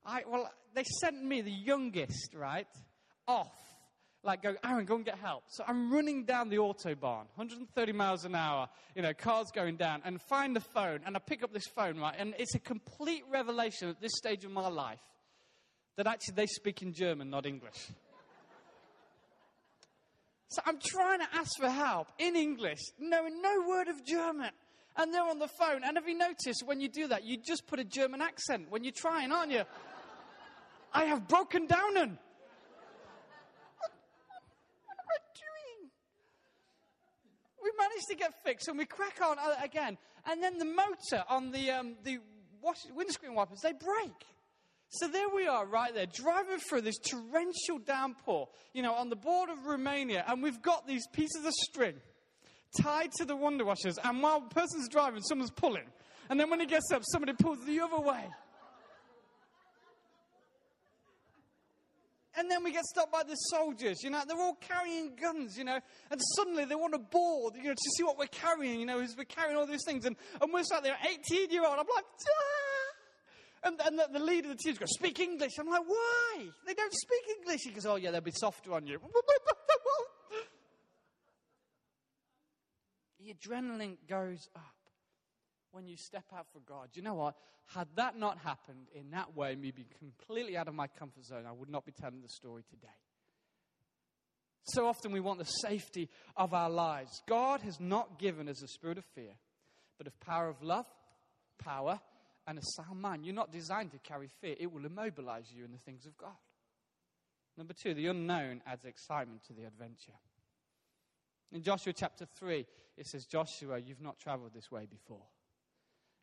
I, 0.06 0.24
well, 0.28 0.50
they 0.74 0.84
sent 1.02 1.24
me, 1.24 1.42
the 1.42 1.52
youngest, 1.52 2.34
right, 2.36 2.68
off. 3.28 3.52
Like, 4.24 4.44
go, 4.44 4.56
Aaron, 4.64 4.86
go 4.86 4.96
and 4.96 5.06
get 5.06 5.18
help. 5.20 5.44
So 5.48 5.64
I'm 5.68 5.92
running 5.92 6.26
down 6.26 6.50
the 6.50 6.58
Autobahn, 6.58 7.28
130 7.36 7.92
miles 7.94 8.26
an 8.26 8.36
hour, 8.36 8.68
you 8.96 9.02
know, 9.02 9.14
cars 9.14 9.48
going 9.54 9.78
down, 9.78 10.02
and 10.06 10.22
find 10.22 10.56
the 10.56 10.62
phone. 10.62 11.00
And 11.06 11.16
I 11.16 11.20
pick 11.20 11.44
up 11.44 11.54
this 11.54 11.68
phone, 11.76 11.98
right? 11.98 12.16
And 12.18 12.34
it's 12.38 12.56
a 12.56 12.60
complete 12.60 13.24
revelation 13.32 13.90
at 13.90 14.02
this 14.02 14.12
stage 14.18 14.44
of 14.44 14.52
my 14.52 14.68
life 14.68 15.00
that 15.98 16.08
actually 16.08 16.36
they 16.36 16.46
speak 16.46 16.82
in 16.82 16.94
German, 16.94 17.30
not 17.30 17.46
English. 17.46 17.90
So 20.50 20.62
I'm 20.66 20.80
trying 20.80 21.20
to 21.20 21.28
ask 21.34 21.52
for 21.60 21.70
help 21.70 22.08
in 22.20 22.36
English, 22.36 22.80
knowing 23.00 23.42
no 23.42 23.66
word 23.68 23.88
of 23.90 24.06
German. 24.06 24.52
And 24.96 25.14
they're 25.14 25.22
on 25.22 25.40
the 25.40 25.48
phone. 25.48 25.84
And 25.84 25.98
have 25.98 26.08
you 26.08 26.18
noticed 26.18 26.64
when 26.66 26.80
you 26.80 26.90
do 26.90 27.08
that, 27.10 27.24
you 27.24 27.38
just 27.38 27.68
put 27.68 27.80
a 27.80 27.84
German 27.84 28.22
accent 28.22 28.68
when 28.70 28.84
you're 28.84 28.94
trying, 28.96 29.32
aren't 29.32 29.52
you? 29.52 29.64
I 30.94 31.04
have 31.06 31.28
broken 31.28 31.68
down 31.68 31.98
and. 31.98 32.18
What, 33.78 33.92
what 34.86 34.98
am 34.98 35.06
I 35.12 35.20
doing? 35.36 35.92
We 37.62 37.72
managed 37.78 38.08
to 38.10 38.16
get 38.16 38.34
fixed 38.44 38.68
and 38.70 38.78
we 38.78 38.86
crack 38.86 39.20
on 39.22 39.38
uh, 39.38 39.56
again. 39.64 39.98
And 40.26 40.42
then 40.42 40.58
the 40.58 40.66
motor 40.66 41.24
on 41.30 41.52
the, 41.52 41.72
um, 41.72 41.96
the 42.04 42.20
wash, 42.62 42.86
windscreen 42.96 43.36
wipers, 43.36 43.62
they 43.62 43.74
break. 43.74 44.14
So 44.90 45.08
there 45.08 45.28
we 45.30 45.48
are, 45.48 45.66
right 45.66 45.94
there, 45.94 46.06
driving 46.06 46.60
through 46.60 46.82
this 46.82 46.98
torrential 46.98 47.80
downpour, 47.86 48.48
you 48.74 48.82
know, 48.82 48.94
on 48.94 49.10
the 49.10 49.16
border 49.18 49.52
of 49.52 49.66
Romania, 49.66 50.24
and 50.28 50.42
we've 50.42 50.62
got 50.62 50.88
these 50.88 51.06
pieces 51.08 51.46
of 51.46 51.52
string 51.54 51.96
tied 52.82 53.12
to 53.14 53.26
the 53.26 53.36
wonder 53.36 53.66
washers, 53.66 53.98
and 54.04 54.22
while 54.22 54.42
the 54.42 54.54
person's 54.54 54.88
driving, 54.88 55.22
someone's 55.22 55.52
pulling. 55.52 55.86
And 56.30 56.40
then 56.40 56.50
when 56.50 56.60
he 56.60 56.66
gets 56.66 56.92
up, 56.92 57.04
somebody 57.06 57.34
pulls 57.34 57.64
the 57.66 57.80
other 57.80 58.00
way. 58.00 58.26
And 62.38 62.52
then 62.52 62.64
we 62.64 62.72
get 62.72 62.84
stopped 62.84 63.12
by 63.12 63.24
the 63.24 63.34
soldiers, 63.34 64.04
you 64.04 64.12
know, 64.12 64.22
they're 64.28 64.38
all 64.38 64.58
carrying 64.62 65.16
guns, 65.16 65.58
you 65.58 65.64
know, 65.64 65.80
and 66.12 66.22
suddenly 66.36 66.66
they 66.66 66.76
want 66.76 66.94
to 66.94 67.00
board, 67.00 67.56
you 67.56 67.64
know, 67.64 67.74
to 67.74 67.90
see 67.98 68.04
what 68.04 68.20
we're 68.20 68.28
carrying, 68.28 68.80
you 68.80 68.86
know, 68.86 69.00
as 69.00 69.18
we're 69.18 69.24
carrying 69.24 69.58
all 69.58 69.66
these 69.66 69.84
things. 69.86 70.06
And, 70.06 70.16
and 70.40 70.54
we're 70.54 70.64
sat 70.64 70.84
there, 70.84 70.96
18 71.32 71.50
year 71.50 71.66
old, 71.66 71.80
I'm 71.80 71.86
like! 71.94 72.06
And, 73.68 73.80
and 73.86 74.00
the, 74.00 74.08
the, 74.14 74.20
leader 74.20 74.50
of 74.50 74.58
the 74.58 74.64
team 74.64 74.76
goes, 74.76 74.94
Speak 74.94 75.20
English. 75.20 75.52
I'm 75.60 75.68
like, 75.68 75.84
Why? 75.86 76.48
They 76.66 76.74
don't 76.74 76.94
speak 76.94 77.24
English. 77.38 77.62
He 77.66 77.72
goes, 77.72 77.86
Oh, 77.86 77.98
yeah, 77.98 78.12
they'll 78.12 78.22
be 78.22 78.32
softer 78.32 78.74
on 78.74 78.88
you. 78.88 78.98
the 83.20 83.34
adrenaline 83.34 83.98
goes 84.08 84.48
up 84.56 84.64
when 85.72 85.86
you 85.86 85.98
step 85.98 86.24
out 86.34 86.48
for 86.54 86.60
God. 86.60 86.88
You 86.94 87.02
know 87.02 87.16
what? 87.16 87.36
Had 87.76 87.90
that 87.98 88.18
not 88.18 88.38
happened 88.38 88.88
in 88.96 89.12
that 89.12 89.36
way, 89.36 89.54
me 89.56 89.72
being 89.72 89.90
completely 90.00 90.56
out 90.56 90.70
of 90.70 90.74
my 90.74 90.88
comfort 90.88 91.26
zone, 91.26 91.44
I 91.46 91.52
would 91.52 91.70
not 91.70 91.86
be 91.86 91.92
telling 91.92 92.22
the 92.22 92.30
story 92.30 92.64
today. 92.70 92.88
So 94.64 94.88
often 94.88 95.12
we 95.12 95.20
want 95.20 95.40
the 95.40 95.46
safety 95.46 96.10
of 96.38 96.54
our 96.54 96.70
lives. 96.70 97.22
God 97.28 97.60
has 97.62 97.82
not 97.82 98.18
given 98.18 98.48
us 98.48 98.64
a 98.64 98.68
spirit 98.68 98.98
of 98.98 99.04
fear, 99.14 99.34
but 99.98 100.08
of 100.08 100.18
power 100.22 100.48
of 100.48 100.62
love, 100.62 100.86
power, 101.58 102.00
and 102.48 102.58
a 102.58 102.62
sound 102.64 103.02
mind. 103.02 103.26
You're 103.26 103.36
not 103.36 103.52
designed 103.52 103.92
to 103.92 104.00
carry 104.00 104.30
fear, 104.42 104.56
it 104.60 104.72
will 104.72 104.86
immobilize 104.86 105.52
you 105.54 105.66
in 105.66 105.72
the 105.72 105.78
things 105.80 106.06
of 106.06 106.18
God. 106.18 106.36
Number 107.58 107.74
two, 107.74 107.94
the 107.94 108.08
unknown 108.08 108.62
adds 108.66 108.86
excitement 108.86 109.44
to 109.48 109.54
the 109.54 109.66
adventure. 109.66 110.14
In 111.52 111.64
Joshua 111.64 111.94
chapter 111.94 112.26
3, 112.38 112.66
it 112.98 113.08
says, 113.08 113.26
Joshua, 113.26 113.80
you've 113.80 114.02
not 114.02 114.20
traveled 114.20 114.54
this 114.54 114.72
way 114.72 114.86
before. 114.86 115.24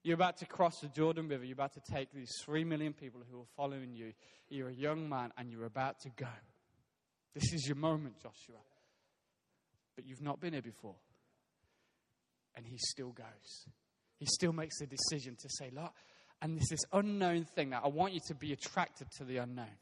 You're 0.03 0.15
about 0.15 0.37
to 0.39 0.47
cross 0.47 0.81
the 0.81 0.89
Jordan 0.89 1.29
River. 1.29 1.45
You're 1.45 1.55
about 1.55 1.73
to 1.75 1.93
take 1.93 2.13
these 2.13 2.31
three 2.45 2.63
million 2.63 2.93
people 2.93 3.23
who 3.29 3.41
are 3.41 3.47
following 3.57 3.95
you. 3.95 4.13
You're 4.49 4.69
a 4.69 4.75
young 4.75 5.09
man 5.09 5.33
and 5.39 5.51
you're 5.51 5.65
about 5.65 6.01
to 6.01 6.11
go. 6.11 6.29
This 7.35 7.53
is 7.55 7.67
your 7.67 7.77
moment, 7.77 8.17
Joshua. 8.23 8.61
But 9.97 10.07
you've 10.07 10.23
not 10.23 10.41
been 10.41 10.53
here 10.53 10.63
before. 10.63 10.97
And 12.55 12.67
he 12.67 12.77
still 12.79 13.11
goes. 13.11 13.67
He 14.19 14.27
still 14.27 14.53
makes 14.53 14.79
the 14.79 14.87
decision 14.87 15.37
to 15.41 15.49
say, 15.59 15.71
Look, 15.75 15.93
and 16.43 16.57
there's 16.57 16.69
this 16.69 16.85
unknown 16.93 17.45
thing 17.45 17.71
that 17.71 17.83
I 17.85 17.89
want 17.89 18.13
you 18.13 18.21
to 18.29 18.35
be 18.35 18.53
attracted 18.53 19.09
to 19.19 19.25
the 19.25 19.39
unknown. 19.39 19.77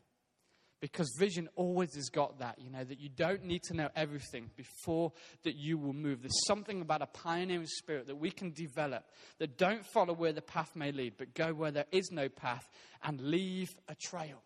Because 0.81 1.15
vision 1.17 1.49
always 1.55 1.95
has 1.95 2.09
got 2.09 2.41
that, 2.41 2.57
you 2.59 2.69
know, 2.69 2.83
that 2.83 2.99
you 2.99 3.09
don't 3.09 3.45
need 3.45 3.62
to 3.69 3.75
know 3.75 3.88
everything 3.95 4.51
before 4.57 5.12
that 5.45 5.55
you 5.55 5.79
will 5.79 5.93
move. 5.93 6.23
There's 6.23 6.47
something 6.47 6.81
about 6.81 7.03
a 7.03 7.07
pioneering 7.07 7.67
spirit 7.67 8.09
that 8.09 8.17
we 8.17 8.33
can 8.33 8.51
develop 8.51 9.05
that 9.38 9.57
don't 9.57 9.87
follow 9.87 10.12
where 10.12 10.33
the 10.33 10.43
path 10.43 10.75
may 10.75 10.91
lead, 10.91 11.15
but 11.17 11.35
go 11.35 11.55
where 11.55 11.71
there 11.71 11.87
is 11.93 12.11
no 12.11 12.29
path 12.29 12.69
and 13.05 13.21
leave 13.21 13.69
a 13.88 13.95
trail. 13.95 14.43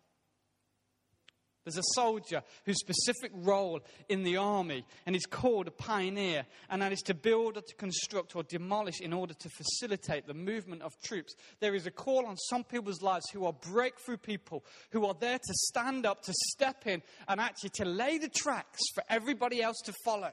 There's 1.66 1.78
a 1.78 1.94
soldier 1.94 2.44
whose 2.64 2.78
specific 2.78 3.32
role 3.34 3.80
in 4.08 4.22
the 4.22 4.36
army, 4.36 4.86
and 5.04 5.16
he's 5.16 5.26
called 5.26 5.66
a 5.66 5.72
pioneer, 5.72 6.46
and 6.70 6.80
that 6.80 6.92
is 6.92 7.00
to 7.02 7.14
build 7.14 7.56
or 7.56 7.60
to 7.60 7.74
construct 7.74 8.36
or 8.36 8.44
demolish 8.44 9.00
in 9.00 9.12
order 9.12 9.34
to 9.34 9.48
facilitate 9.48 10.28
the 10.28 10.34
movement 10.34 10.82
of 10.82 10.92
troops. 11.02 11.34
There 11.58 11.74
is 11.74 11.84
a 11.84 11.90
call 11.90 12.24
on 12.24 12.36
some 12.36 12.62
people's 12.62 13.02
lives 13.02 13.28
who 13.32 13.46
are 13.46 13.52
breakthrough 13.52 14.18
people, 14.18 14.64
who 14.92 15.06
are 15.06 15.16
there 15.18 15.38
to 15.38 15.54
stand 15.54 16.06
up, 16.06 16.22
to 16.22 16.32
step 16.52 16.86
in, 16.86 17.02
and 17.26 17.40
actually 17.40 17.70
to 17.70 17.84
lay 17.84 18.18
the 18.18 18.28
tracks 18.28 18.78
for 18.94 19.02
everybody 19.10 19.60
else 19.60 19.80
to 19.86 19.92
follow. 20.04 20.30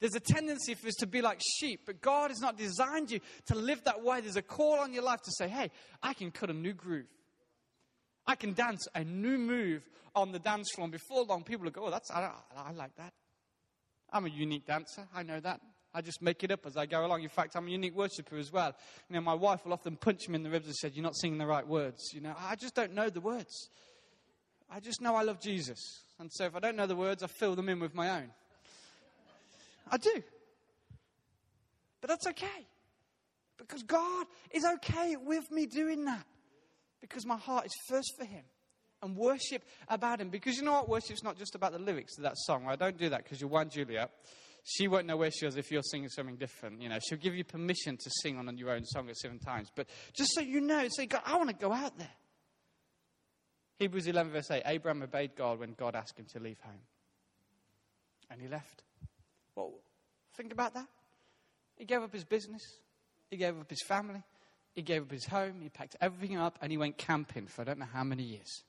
There's 0.00 0.14
a 0.14 0.20
tendency 0.20 0.74
for 0.74 0.88
us 0.88 0.96
to 0.96 1.06
be 1.06 1.22
like 1.22 1.40
sheep, 1.58 1.84
but 1.86 2.02
God 2.02 2.30
has 2.30 2.40
not 2.40 2.58
designed 2.58 3.10
you 3.10 3.20
to 3.46 3.54
live 3.54 3.84
that 3.84 4.04
way. 4.04 4.20
There's 4.20 4.36
a 4.36 4.42
call 4.42 4.80
on 4.80 4.92
your 4.92 5.02
life 5.02 5.22
to 5.22 5.30
say, 5.32 5.48
hey, 5.48 5.70
I 6.02 6.12
can 6.12 6.30
cut 6.30 6.50
a 6.50 6.54
new 6.54 6.74
groove. 6.74 7.06
I 8.30 8.36
can 8.36 8.52
dance 8.52 8.86
a 8.94 9.02
new 9.02 9.38
move 9.38 9.82
on 10.14 10.30
the 10.30 10.38
dance 10.38 10.70
floor. 10.70 10.84
And 10.84 10.92
before 10.92 11.24
long, 11.24 11.42
people 11.42 11.64
will 11.64 11.72
go, 11.72 11.86
oh, 11.86 11.90
that's, 11.90 12.12
I, 12.12 12.30
I 12.56 12.70
like 12.70 12.94
that. 12.94 13.12
I'm 14.12 14.24
a 14.24 14.28
unique 14.28 14.66
dancer. 14.66 15.08
I 15.12 15.24
know 15.24 15.40
that. 15.40 15.60
I 15.92 16.00
just 16.00 16.22
make 16.22 16.44
it 16.44 16.52
up 16.52 16.64
as 16.64 16.76
I 16.76 16.86
go 16.86 17.04
along. 17.04 17.24
In 17.24 17.28
fact, 17.28 17.56
I'm 17.56 17.66
a 17.66 17.70
unique 17.70 17.96
worshiper 17.96 18.36
as 18.36 18.52
well. 18.52 18.72
You 19.08 19.16
know, 19.16 19.20
my 19.20 19.34
wife 19.34 19.64
will 19.64 19.72
often 19.72 19.96
punch 19.96 20.28
me 20.28 20.36
in 20.36 20.44
the 20.44 20.50
ribs 20.50 20.68
and 20.68 20.76
say, 20.76 20.92
You're 20.94 21.02
not 21.02 21.16
singing 21.16 21.38
the 21.38 21.46
right 21.46 21.66
words. 21.66 22.12
You 22.14 22.20
know, 22.20 22.32
I 22.38 22.54
just 22.54 22.76
don't 22.76 22.94
know 22.94 23.10
the 23.10 23.20
words. 23.20 23.68
I 24.70 24.78
just 24.78 25.00
know 25.00 25.16
I 25.16 25.22
love 25.24 25.40
Jesus. 25.40 26.04
And 26.20 26.30
so 26.32 26.44
if 26.44 26.54
I 26.54 26.60
don't 26.60 26.76
know 26.76 26.86
the 26.86 26.94
words, 26.94 27.24
I 27.24 27.26
fill 27.26 27.56
them 27.56 27.68
in 27.68 27.80
with 27.80 27.96
my 27.96 28.10
own. 28.10 28.30
I 29.90 29.96
do. 29.96 30.22
But 32.00 32.10
that's 32.10 32.28
okay. 32.28 32.66
Because 33.58 33.82
God 33.82 34.26
is 34.52 34.64
okay 34.64 35.16
with 35.16 35.50
me 35.50 35.66
doing 35.66 36.04
that 36.04 36.24
because 37.00 37.26
my 37.26 37.36
heart 37.36 37.66
is 37.66 37.72
first 37.88 38.12
for 38.18 38.24
Him 38.24 38.44
and 39.02 39.16
worship 39.16 39.62
about 39.88 40.20
Him. 40.20 40.28
Because 40.28 40.56
you 40.56 40.62
know 40.62 40.72
what? 40.72 40.88
Worship's 40.88 41.22
not 41.22 41.38
just 41.38 41.54
about 41.54 41.72
the 41.72 41.78
lyrics 41.78 42.16
to 42.16 42.22
that 42.22 42.36
song. 42.36 42.66
I 42.68 42.76
don't 42.76 42.98
do 42.98 43.08
that 43.08 43.24
because 43.24 43.40
you're 43.40 43.50
one 43.50 43.70
Julia. 43.70 44.08
She 44.64 44.88
won't 44.88 45.06
know 45.06 45.16
where 45.16 45.30
she 45.30 45.46
is 45.46 45.56
if 45.56 45.70
you're 45.70 45.82
singing 45.82 46.10
something 46.10 46.36
different. 46.36 46.82
You 46.82 46.90
know, 46.90 46.98
she'll 47.02 47.18
give 47.18 47.34
you 47.34 47.44
permission 47.44 47.96
to 47.96 48.10
sing 48.22 48.36
on 48.36 48.58
your 48.58 48.70
own 48.70 48.84
song 48.84 49.08
at 49.08 49.16
seven 49.16 49.38
times. 49.38 49.68
But 49.74 49.88
just 50.12 50.34
so 50.34 50.40
you 50.42 50.60
know, 50.60 50.86
say, 50.90 51.06
God, 51.06 51.22
I 51.24 51.36
want 51.36 51.48
to 51.48 51.56
go 51.56 51.72
out 51.72 51.96
there. 51.98 52.10
Hebrews 53.78 54.06
11, 54.06 54.32
verse 54.32 54.50
8 54.50 54.62
Abraham 54.66 55.02
obeyed 55.02 55.34
God 55.34 55.58
when 55.58 55.72
God 55.72 55.96
asked 55.96 56.18
him 56.18 56.26
to 56.34 56.38
leave 56.38 56.60
home. 56.60 56.82
And 58.30 58.40
he 58.40 58.46
left. 58.46 58.82
Well, 59.56 59.72
think 60.36 60.52
about 60.52 60.74
that. 60.74 60.86
He 61.76 61.86
gave 61.86 62.02
up 62.02 62.12
his 62.12 62.24
business, 62.24 62.62
he 63.30 63.38
gave 63.38 63.58
up 63.58 63.70
his 63.70 63.82
family, 63.88 64.22
he 64.74 64.82
gave 64.82 65.02
up 65.02 65.10
his 65.10 65.26
home, 65.26 65.60
he 65.60 65.68
packed 65.68 65.96
everything 66.00 66.36
up, 66.36 66.58
and 66.62 66.70
he 66.70 66.78
went 66.78 66.98
camping 66.98 67.46
for 67.46 67.62
I 67.62 67.64
don't 67.64 67.78
know 67.78 67.86
how 67.92 68.04
many 68.04 68.22
years. 68.22 68.62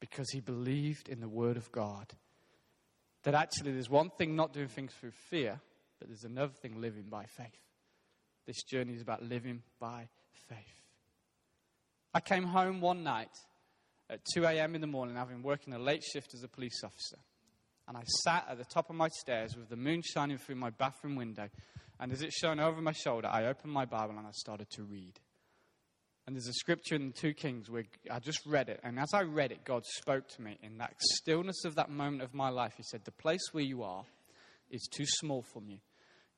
Because 0.00 0.30
he 0.30 0.40
believed 0.40 1.08
in 1.08 1.20
the 1.20 1.28
Word 1.28 1.56
of 1.56 1.70
God. 1.70 2.12
That 3.24 3.34
actually 3.34 3.72
there's 3.72 3.90
one 3.90 4.10
thing 4.10 4.34
not 4.34 4.52
doing 4.52 4.68
things 4.68 4.92
through 4.98 5.12
fear, 5.28 5.60
but 5.98 6.08
there's 6.08 6.24
another 6.24 6.52
thing 6.52 6.80
living 6.80 7.04
by 7.10 7.26
faith. 7.26 7.60
This 8.46 8.62
journey 8.62 8.94
is 8.94 9.02
about 9.02 9.22
living 9.22 9.62
by 9.78 10.08
faith. 10.48 10.56
I 12.14 12.20
came 12.20 12.44
home 12.44 12.80
one 12.80 13.04
night 13.04 13.30
at 14.08 14.20
2 14.34 14.44
a.m. 14.44 14.74
in 14.74 14.80
the 14.80 14.86
morning, 14.86 15.16
having 15.16 15.42
worked 15.42 15.66
in 15.66 15.72
a 15.72 15.78
late 15.78 16.02
shift 16.02 16.34
as 16.34 16.42
a 16.42 16.48
police 16.48 16.82
officer. 16.82 17.18
And 17.90 17.98
I 17.98 18.04
sat 18.24 18.46
at 18.48 18.56
the 18.56 18.64
top 18.64 18.88
of 18.88 18.96
my 18.96 19.08
stairs 19.08 19.56
with 19.56 19.68
the 19.68 19.76
moon 19.76 20.00
shining 20.02 20.38
through 20.38 20.54
my 20.54 20.70
bathroom 20.70 21.16
window 21.16 21.50
and 22.00 22.12
as 22.12 22.22
it 22.22 22.32
shone 22.32 22.58
over 22.58 22.80
my 22.80 22.92
shoulder, 22.92 23.28
I 23.30 23.44
opened 23.44 23.72
my 23.72 23.84
Bible 23.84 24.16
and 24.16 24.26
I 24.26 24.30
started 24.32 24.70
to 24.70 24.82
read. 24.82 25.20
And 26.26 26.34
there's 26.34 26.48
a 26.48 26.54
scripture 26.54 26.94
in 26.94 27.12
2 27.12 27.34
Kings 27.34 27.68
where 27.68 27.84
I 28.10 28.20
just 28.20 28.40
read 28.46 28.70
it. 28.70 28.80
And 28.82 28.98
as 28.98 29.10
I 29.12 29.22
read 29.22 29.52
it, 29.52 29.64
God 29.64 29.84
spoke 29.84 30.26
to 30.28 30.42
me 30.42 30.56
in 30.62 30.78
that 30.78 30.94
stillness 30.98 31.64
of 31.66 31.74
that 31.74 31.90
moment 31.90 32.22
of 32.22 32.32
my 32.32 32.48
life. 32.48 32.72
He 32.76 32.84
said, 32.84 33.04
The 33.04 33.12
place 33.12 33.42
where 33.52 33.64
you 33.64 33.82
are 33.82 34.04
is 34.70 34.88
too 34.90 35.04
small 35.06 35.42
for 35.42 35.62
you. 35.62 35.78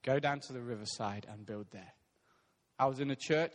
Go 0.03 0.19
down 0.19 0.41
to 0.49 0.53
the 0.53 0.63
riverside 0.63 1.27
and 1.31 1.47
build 1.47 1.67
there. 1.71 1.93
I 2.77 2.87
was 2.87 2.99
in 2.99 3.13
a 3.13 3.17
church 3.17 3.55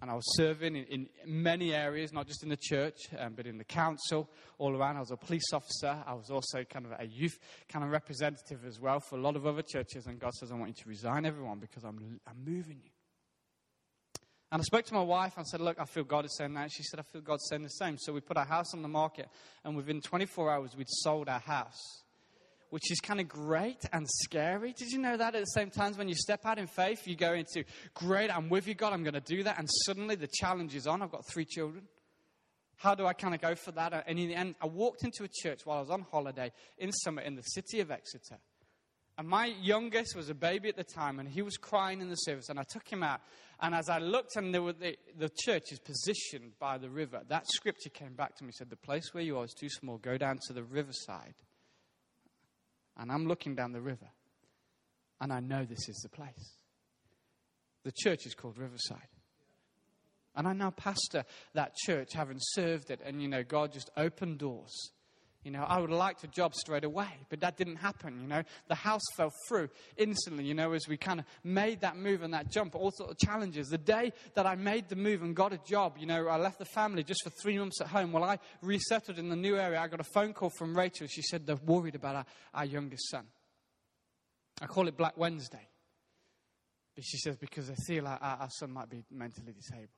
and 0.00 0.10
I 0.10 0.14
was 0.14 0.36
serving 0.36 0.74
in, 0.74 0.84
in 0.84 1.08
many 1.26 1.74
areas, 1.74 2.12
not 2.12 2.26
just 2.26 2.42
in 2.42 2.48
the 2.48 2.56
church, 2.56 2.96
um, 3.18 3.34
but 3.36 3.46
in 3.46 3.58
the 3.58 3.64
council, 3.64 4.28
all 4.58 4.74
around. 4.76 4.96
I 4.96 5.00
was 5.00 5.12
a 5.12 5.16
police 5.16 5.52
officer. 5.52 5.96
I 6.06 6.14
was 6.14 6.30
also 6.30 6.64
kind 6.64 6.86
of 6.86 6.92
a 6.98 7.06
youth 7.06 7.38
kind 7.68 7.84
of 7.84 7.90
representative 7.92 8.64
as 8.66 8.80
well 8.80 8.98
for 9.00 9.16
a 9.16 9.20
lot 9.20 9.36
of 9.36 9.46
other 9.46 9.62
churches. 9.62 10.06
And 10.06 10.18
God 10.18 10.32
says, 10.34 10.50
I 10.50 10.56
want 10.56 10.76
you 10.76 10.82
to 10.82 10.88
resign 10.88 11.24
everyone 11.24 11.58
because 11.58 11.84
I'm, 11.84 12.20
I'm 12.26 12.44
moving 12.44 12.80
you. 12.82 12.90
And 14.50 14.60
I 14.60 14.64
spoke 14.64 14.84
to 14.86 14.94
my 14.94 15.02
wife 15.02 15.34
and 15.36 15.46
said, 15.46 15.60
Look, 15.60 15.80
I 15.80 15.86
feel 15.86 16.04
God 16.04 16.26
is 16.26 16.36
saying 16.36 16.52
that. 16.54 16.70
She 16.70 16.82
said, 16.82 17.00
I 17.00 17.04
feel 17.04 17.22
God's 17.22 17.46
saying 17.48 17.62
the 17.62 17.70
same. 17.70 17.96
So 17.96 18.12
we 18.12 18.20
put 18.20 18.36
our 18.36 18.44
house 18.44 18.74
on 18.74 18.82
the 18.82 18.88
market, 18.88 19.28
and 19.64 19.76
within 19.76 20.00
24 20.02 20.50
hours, 20.50 20.76
we'd 20.76 20.90
sold 20.90 21.28
our 21.28 21.40
house 21.40 22.01
which 22.72 22.90
is 22.90 23.00
kind 23.00 23.20
of 23.20 23.28
great 23.28 23.84
and 23.92 24.08
scary. 24.08 24.72
Did 24.72 24.92
you 24.92 24.98
know 24.98 25.14
that 25.14 25.34
at 25.34 25.40
the 25.40 25.44
same 25.44 25.68
time, 25.68 25.92
when 25.92 26.08
you 26.08 26.14
step 26.14 26.46
out 26.46 26.58
in 26.58 26.66
faith, 26.66 27.06
you 27.06 27.14
go 27.14 27.34
into, 27.34 27.64
great, 27.92 28.34
I'm 28.34 28.48
with 28.48 28.66
you, 28.66 28.72
God, 28.72 28.94
I'm 28.94 29.02
going 29.02 29.12
to 29.12 29.20
do 29.20 29.42
that. 29.42 29.58
And 29.58 29.68
suddenly 29.84 30.14
the 30.14 30.30
challenge 30.40 30.74
is 30.74 30.86
on. 30.86 31.02
I've 31.02 31.10
got 31.10 31.26
three 31.26 31.44
children. 31.44 31.84
How 32.76 32.94
do 32.94 33.04
I 33.04 33.12
kind 33.12 33.34
of 33.34 33.42
go 33.42 33.54
for 33.54 33.72
that? 33.72 34.04
And 34.06 34.18
in 34.18 34.26
the 34.26 34.34
end, 34.34 34.54
I 34.58 34.68
walked 34.68 35.04
into 35.04 35.22
a 35.22 35.28
church 35.28 35.66
while 35.66 35.76
I 35.76 35.80
was 35.80 35.90
on 35.90 36.06
holiday 36.10 36.50
in 36.78 36.92
summer 36.92 37.20
in 37.20 37.34
the 37.34 37.42
city 37.42 37.80
of 37.80 37.90
Exeter. 37.90 38.38
And 39.18 39.28
my 39.28 39.52
youngest 39.60 40.16
was 40.16 40.30
a 40.30 40.34
baby 40.34 40.70
at 40.70 40.76
the 40.76 40.82
time, 40.82 41.20
and 41.20 41.28
he 41.28 41.42
was 41.42 41.58
crying 41.58 42.00
in 42.00 42.08
the 42.08 42.16
service. 42.16 42.48
And 42.48 42.58
I 42.58 42.64
took 42.70 42.88
him 42.88 43.02
out. 43.02 43.20
And 43.60 43.74
as 43.74 43.90
I 43.90 43.98
looked, 43.98 44.36
and 44.36 44.54
the, 44.54 44.96
the 45.18 45.30
church 45.44 45.72
is 45.72 45.78
positioned 45.78 46.52
by 46.58 46.78
the 46.78 46.88
river, 46.88 47.20
that 47.28 47.46
scripture 47.48 47.90
came 47.90 48.14
back 48.14 48.34
to 48.38 48.44
me 48.44 48.52
said, 48.52 48.70
The 48.70 48.76
place 48.76 49.12
where 49.12 49.22
you 49.22 49.36
are 49.36 49.44
is 49.44 49.52
too 49.52 49.68
small. 49.68 49.98
Go 49.98 50.16
down 50.16 50.38
to 50.46 50.54
the 50.54 50.64
riverside 50.64 51.34
and 52.98 53.10
I'm 53.10 53.26
looking 53.26 53.54
down 53.54 53.72
the 53.72 53.80
river, 53.80 54.08
and 55.20 55.32
I 55.32 55.40
know 55.40 55.64
this 55.64 55.88
is 55.88 56.00
the 56.02 56.08
place. 56.08 56.56
The 57.84 57.92
church 57.92 58.26
is 58.26 58.34
called 58.34 58.58
Riverside. 58.58 59.08
And 60.34 60.48
I 60.48 60.52
now 60.52 60.70
pastor 60.70 61.24
that 61.54 61.74
church, 61.76 62.14
having 62.14 62.38
served 62.38 62.90
it, 62.90 63.00
and 63.04 63.20
you 63.20 63.28
know, 63.28 63.42
God 63.42 63.72
just 63.72 63.90
opened 63.96 64.38
doors. 64.38 64.92
You 65.44 65.50
know, 65.50 65.64
I 65.66 65.80
would 65.80 65.90
have 65.90 65.98
liked 65.98 66.22
a 66.22 66.28
job 66.28 66.54
straight 66.54 66.84
away, 66.84 67.08
but 67.28 67.40
that 67.40 67.56
didn't 67.56 67.76
happen. 67.76 68.20
You 68.20 68.28
know, 68.28 68.42
the 68.68 68.76
house 68.76 69.02
fell 69.16 69.32
through 69.48 69.70
instantly, 69.96 70.44
you 70.44 70.54
know, 70.54 70.72
as 70.72 70.86
we 70.86 70.96
kind 70.96 71.18
of 71.18 71.26
made 71.42 71.80
that 71.80 71.96
move 71.96 72.22
and 72.22 72.32
that 72.32 72.48
jump, 72.48 72.76
all 72.76 72.92
sorts 72.92 73.12
of 73.12 73.18
challenges. 73.18 73.68
The 73.68 73.78
day 73.78 74.12
that 74.34 74.46
I 74.46 74.54
made 74.54 74.88
the 74.88 74.94
move 74.94 75.22
and 75.22 75.34
got 75.34 75.52
a 75.52 75.58
job, 75.58 75.96
you 75.98 76.06
know, 76.06 76.28
I 76.28 76.36
left 76.36 76.60
the 76.60 76.64
family 76.64 77.02
just 77.02 77.24
for 77.24 77.30
three 77.30 77.58
months 77.58 77.80
at 77.80 77.88
home. 77.88 78.12
While 78.12 78.22
I 78.22 78.38
resettled 78.62 79.18
in 79.18 79.30
the 79.30 79.36
new 79.36 79.56
area, 79.56 79.80
I 79.80 79.88
got 79.88 79.98
a 79.98 80.04
phone 80.14 80.32
call 80.32 80.50
from 80.56 80.76
Rachel. 80.76 81.08
She 81.08 81.22
said 81.22 81.44
they're 81.44 81.56
worried 81.56 81.96
about 81.96 82.14
our, 82.14 82.26
our 82.54 82.64
youngest 82.64 83.10
son. 83.10 83.26
I 84.60 84.66
call 84.66 84.86
it 84.86 84.96
Black 84.96 85.16
Wednesday. 85.16 85.68
But 86.94 87.04
she 87.04 87.16
says 87.18 87.36
because 87.36 87.66
they 87.66 87.74
feel 87.86 88.06
our, 88.06 88.18
our 88.20 88.48
son 88.50 88.70
might 88.72 88.90
be 88.90 89.02
mentally 89.10 89.52
disabled. 89.52 89.88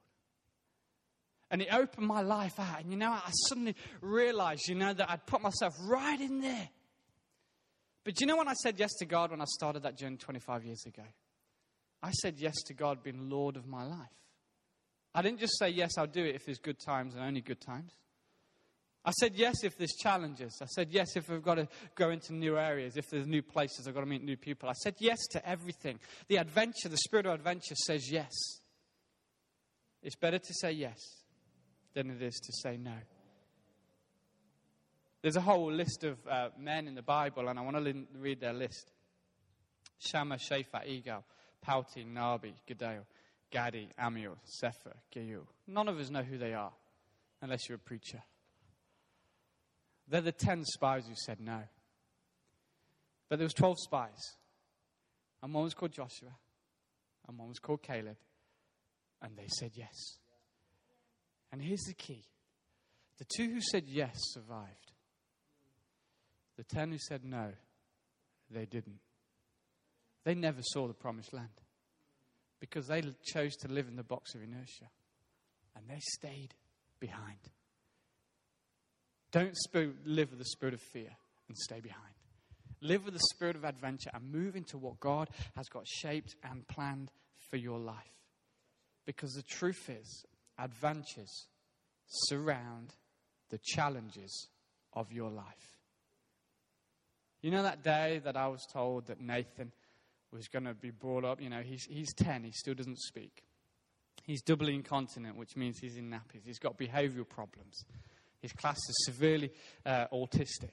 And 1.55 1.63
it 1.63 1.69
opened 1.73 2.09
my 2.09 2.21
life 2.21 2.59
out. 2.59 2.81
And 2.81 2.91
you 2.91 2.99
know, 2.99 3.13
I 3.13 3.31
suddenly 3.47 3.77
realized, 4.01 4.63
you 4.67 4.75
know, 4.75 4.93
that 4.93 5.09
I'd 5.09 5.25
put 5.25 5.41
myself 5.41 5.73
right 5.87 6.21
in 6.21 6.41
there. 6.41 6.69
But 8.03 8.21
you 8.21 8.27
know 8.27 8.37
when 8.37 8.49
I 8.49 8.55
said 8.55 8.75
yes 8.77 8.91
to 8.99 9.05
God 9.05 9.31
when 9.31 9.41
I 9.41 9.45
started 9.45 9.85
that 9.85 9.97
journey 9.97 10.17
25 10.17 10.65
years 10.65 10.85
ago? 10.85 11.05
I 12.03 12.11
said 12.11 12.41
yes 12.41 12.55
to 12.67 12.75
God 12.75 13.05
being 13.05 13.31
Lord 13.31 13.55
of 13.55 13.69
my 13.69 13.85
life. 13.85 14.01
I 15.15 15.23
didn't 15.23 15.39
just 15.39 15.57
say, 15.57 15.69
yes, 15.69 15.93
I'll 15.97 16.09
do 16.09 16.25
it 16.25 16.35
if 16.35 16.45
there's 16.45 16.59
good 16.59 16.81
times 16.85 17.15
and 17.15 17.23
only 17.23 17.41
good 17.41 17.61
times. 17.61 17.93
I 19.05 19.13
said 19.13 19.37
yes 19.37 19.63
if 19.63 19.79
there's 19.79 19.95
challenges. 19.95 20.59
I 20.61 20.67
said 20.67 20.89
yes 20.91 21.15
if 21.15 21.29
we've 21.29 21.41
got 21.41 21.55
to 21.55 21.69
go 21.95 22.11
into 22.11 22.35
new 22.35 22.59
areas, 22.59 22.97
if 22.97 23.09
there's 23.11 23.29
new 23.29 23.43
places, 23.43 23.87
I've 23.87 23.95
got 23.95 24.01
to 24.01 24.07
meet 24.07 24.25
new 24.25 24.37
people. 24.37 24.69
I 24.69 24.73
said 24.73 24.97
yes 24.99 25.19
to 25.31 25.49
everything. 25.49 26.01
The 26.27 26.39
adventure, 26.39 26.89
the 26.89 26.97
spirit 26.97 27.27
of 27.27 27.35
adventure 27.35 27.77
says 27.77 28.11
yes. 28.11 28.33
It's 30.03 30.17
better 30.17 30.41
to 30.41 30.55
say 30.61 30.73
yes 30.73 30.99
than 31.95 32.11
it 32.11 32.23
is 32.23 32.35
to 32.41 32.53
say 32.53 32.77
no. 32.77 32.97
There's 35.23 35.37
a 35.37 35.41
whole 35.41 35.73
list 35.73 36.05
of 36.05 36.19
uh, 36.29 36.51
men 36.59 36.87
in 36.87 36.95
the 36.95 37.03
Bible, 37.03 37.49
and 37.49 37.59
I 37.59 37.63
want 37.63 37.83
to 37.83 38.07
read 38.19 38.41
their 38.41 38.53
list 38.53 38.91
Shammah, 39.99 40.37
Shaphat, 40.37 40.87
Igal, 40.87 41.23
Palti, 41.63 42.05
Nabi, 42.05 42.53
Giddel, 42.69 43.05
Gadi, 43.51 43.89
Amiel, 43.99 44.37
Sephir, 44.45 44.95
Geu. 45.15 45.47
None 45.67 45.89
of 45.89 45.99
us 45.99 46.11
know 46.11 46.23
who 46.23 46.37
they 46.37 46.53
are, 46.53 46.73
unless 47.41 47.69
you're 47.69 47.77
a 47.77 47.79
preacher. 47.79 48.23
They're 50.09 50.21
the 50.21 50.33
ten 50.33 50.65
spies 50.65 51.07
who 51.07 51.15
said 51.15 51.41
no. 51.41 51.63
But 53.29 53.39
there 53.39 53.47
was 53.47 53.55
12 53.55 53.79
spies. 53.81 54.37
And 55.43 55.53
one 55.53 55.65
was 55.65 55.75
called 55.75 55.93
Joshua, 55.93 56.31
and 57.29 57.39
one 57.39 57.49
was 57.49 57.59
called 57.59 57.83
Caleb, 57.83 58.17
and 59.21 59.37
they 59.37 59.49
said 59.49 59.73
yes. 59.75 60.19
And 61.55 61.63
here's 61.63 61.85
the 61.85 61.95
key 61.95 62.25
the 63.19 63.27
two 63.37 63.49
who 63.49 63.61
said 63.61 63.85
yes 63.87 64.17
survived. 64.33 64.91
The 66.57 66.65
ten 66.65 66.91
who 66.91 66.99
said 66.99 67.25
no, 67.25 67.53
they 68.51 68.65
didn't. 68.65 68.99
They 70.25 70.35
never 70.35 70.59
saw 70.63 70.89
the 70.89 70.95
promised 70.95 71.33
land 71.33 71.61
because 72.59 72.89
they 72.89 73.03
chose 73.33 73.55
to 73.59 73.69
live 73.69 73.87
in 73.87 73.95
the 73.95 74.03
box 74.03 74.35
of 74.35 74.43
inertia 74.43 74.91
and 75.77 75.85
they 75.89 76.01
stayed 76.01 76.55
behind. 76.99 77.39
Don't 79.31 79.55
live 80.05 80.31
with 80.31 80.41
the 80.41 80.45
spirit 80.57 80.75
of 80.75 80.81
fear 80.93 81.11
and 81.47 81.57
stay 81.57 81.79
behind. 81.79 82.15
Live 82.81 83.05
with 83.05 83.15
the 83.15 83.29
spirit 83.33 83.55
of 83.55 83.63
adventure 83.63 84.11
and 84.13 84.33
move 84.33 84.57
into 84.57 84.77
what 84.77 84.99
God 84.99 85.29
has 85.55 85.69
got 85.69 85.87
shaped 85.87 86.35
and 86.43 86.67
planned 86.67 87.13
for 87.49 87.59
your 87.59 87.79
life. 87.79 87.97
Because 89.07 89.35
the 89.35 89.43
truth 89.43 89.89
is, 89.89 90.25
adventures 90.59 91.47
surround 92.07 92.95
the 93.51 93.59
challenges 93.63 94.49
of 94.93 95.13
your 95.13 95.31
life. 95.31 95.79
You 97.43 97.51
know 97.51 97.63
that 97.63 97.83
day 97.83 98.21
that 98.25 98.37
I 98.37 98.49
was 98.49 98.67
told 98.73 99.07
that 99.09 99.21
Nathan 99.21 99.73
was 100.33 100.49
going 100.49 100.65
to 100.65 100.75
be 100.75 100.91
brought 100.91 101.25
up? 101.25 101.41
You 101.41 101.51
know, 101.51 101.61
he's, 101.61 101.85
he's 101.85 102.13
10, 102.15 102.45
he 102.45 102.53
still 102.53 102.75
doesn't 102.75 102.99
speak. 102.99 103.45
He's 104.23 104.43
doubly 104.43 104.75
incontinent, 104.75 105.37
which 105.37 105.57
means 105.57 105.79
he's 105.79 105.97
in 105.97 106.11
nappies. 106.11 106.45
He's 106.45 106.59
got 106.59 106.79
behavioral 106.79 107.29
problems. 107.29 107.85
His 108.41 108.53
class 108.53 108.79
is 108.89 109.05
severely 109.05 109.53
uh, 109.85 110.07
autistic. 110.13 110.73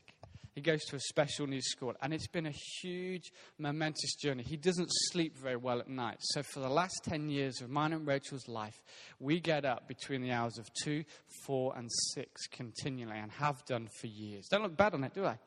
He 0.54 0.60
goes 0.60 0.84
to 0.86 0.98
a 0.98 1.00
special 1.00 1.48
needs 1.48 1.68
school, 1.68 1.94
and 2.02 2.14
it's 2.14 2.28
been 2.28 2.46
a 2.46 2.54
huge, 2.82 3.32
momentous 3.58 4.16
journey. 4.16 4.44
He 4.44 4.58
doesn't 4.58 4.90
sleep 5.10 5.38
very 5.38 5.56
well 5.56 5.80
at 5.80 5.88
night. 5.88 6.18
So, 6.20 6.44
for 6.44 6.60
the 6.60 6.70
last 6.70 7.00
10 7.06 7.30
years 7.30 7.62
of 7.62 7.70
mine 7.70 7.94
and 7.94 8.06
Rachel's 8.06 8.50
life, 8.50 8.82
we 9.20 9.40
get 9.40 9.64
up 9.64 9.88
between 9.88 10.22
the 10.22 10.32
hours 10.32 10.58
of 10.58 10.68
2, 10.84 11.06
4, 11.46 11.74
and 11.78 11.90
6 12.16 12.48
continually, 12.48 13.18
and 13.18 13.32
have 13.32 13.64
done 13.66 13.88
for 14.02 14.08
years. 14.08 14.48
Don't 14.50 14.62
look 14.64 14.76
bad 14.76 14.94
on 14.94 15.06
it, 15.06 15.14
do 15.14 15.26
I? 15.26 15.38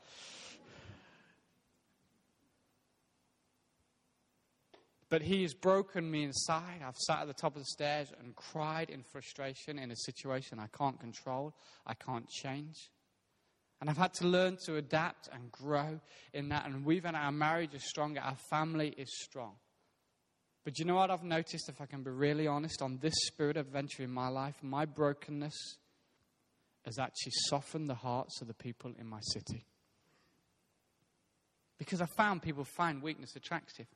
But 5.11 5.21
he 5.21 5.43
has 5.43 5.53
broken 5.53 6.11
me 6.11 6.25
inside. 6.25 6.81
I've 6.85 6.97
sat 6.97 7.21
at 7.21 7.27
the 7.27 7.35
top 7.35 7.57
of 7.57 7.63
the 7.63 7.67
stairs 7.67 8.11
and 8.19 8.35
cried 8.35 8.89
in 8.89 9.03
frustration 9.03 9.79
in 9.79 9.91
a 9.91 9.97
situation 9.97 10.59
I 10.59 10.67
can't 10.77 10.99
control, 10.99 11.55
I 11.87 11.93
can't 11.93 12.29
change. 12.29 12.91
And 13.85 13.91
I've 13.91 13.99
had 13.99 14.15
to 14.15 14.27
learn 14.27 14.57
to 14.65 14.77
adapt 14.77 15.29
and 15.31 15.53
grow 15.53 16.01
in 16.33 16.49
that. 16.49 16.65
And 16.65 16.87
we've 16.87 17.05
had 17.05 17.15
our 17.15 17.31
marriage 17.31 17.75
is 17.75 17.87
stronger, 17.87 18.19
our 18.19 18.39
family 18.49 18.95
is 18.97 19.11
strong. 19.21 19.57
But 20.65 20.79
you 20.79 20.87
know 20.87 20.95
what 20.95 21.11
I've 21.11 21.23
noticed, 21.23 21.69
if 21.69 21.83
I 21.83 21.85
can 21.85 22.03
be 22.03 22.11
really 22.11 22.47
honest, 22.47 22.81
on 22.81 22.97
this 23.03 23.13
spirit 23.27 23.59
adventure 23.59 24.03
in 24.03 24.11
my 24.11 24.29
life, 24.29 24.55
my 24.63 24.87
brokenness 24.87 25.77
has 26.87 26.99
actually 26.99 27.33
softened 27.51 27.91
the 27.91 27.95
hearts 27.95 28.41
of 28.41 28.49
the 28.49 28.55
people 28.55 28.95
in 28.99 29.07
my 29.07 29.21
city. 29.21 29.67
Because 31.79 32.01
I 32.01 32.07
found 32.17 32.41
people 32.41 32.65
find 32.65 33.03
weakness 33.03 33.37
attractive 33.37 33.89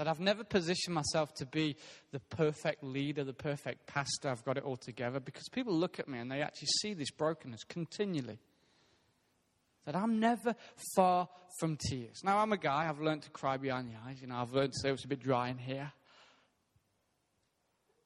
that 0.00 0.08
I've 0.08 0.18
never 0.18 0.44
positioned 0.44 0.94
myself 0.94 1.34
to 1.34 1.44
be 1.44 1.76
the 2.10 2.20
perfect 2.20 2.82
leader, 2.82 3.22
the 3.22 3.34
perfect 3.34 3.86
pastor. 3.86 4.30
I've 4.30 4.42
got 4.46 4.56
it 4.56 4.64
all 4.64 4.78
together 4.78 5.20
because 5.20 5.46
people 5.52 5.74
look 5.74 6.00
at 6.00 6.08
me 6.08 6.18
and 6.18 6.32
they 6.32 6.40
actually 6.40 6.68
see 6.80 6.94
this 6.94 7.10
brokenness 7.10 7.64
continually. 7.64 8.38
That 9.84 9.94
I'm 9.94 10.18
never 10.18 10.54
far 10.96 11.28
from 11.58 11.76
tears. 11.76 12.22
Now, 12.24 12.38
I'm 12.38 12.50
a 12.50 12.56
guy, 12.56 12.88
I've 12.88 13.02
learned 13.02 13.24
to 13.24 13.30
cry 13.30 13.58
behind 13.58 13.90
the 13.90 14.08
eyes. 14.08 14.22
You 14.22 14.28
know, 14.28 14.36
I've 14.36 14.54
learned 14.54 14.72
to 14.72 14.78
say 14.78 14.90
it's 14.90 15.04
a 15.04 15.08
bit 15.08 15.20
dry 15.20 15.50
in 15.50 15.58
here. 15.58 15.92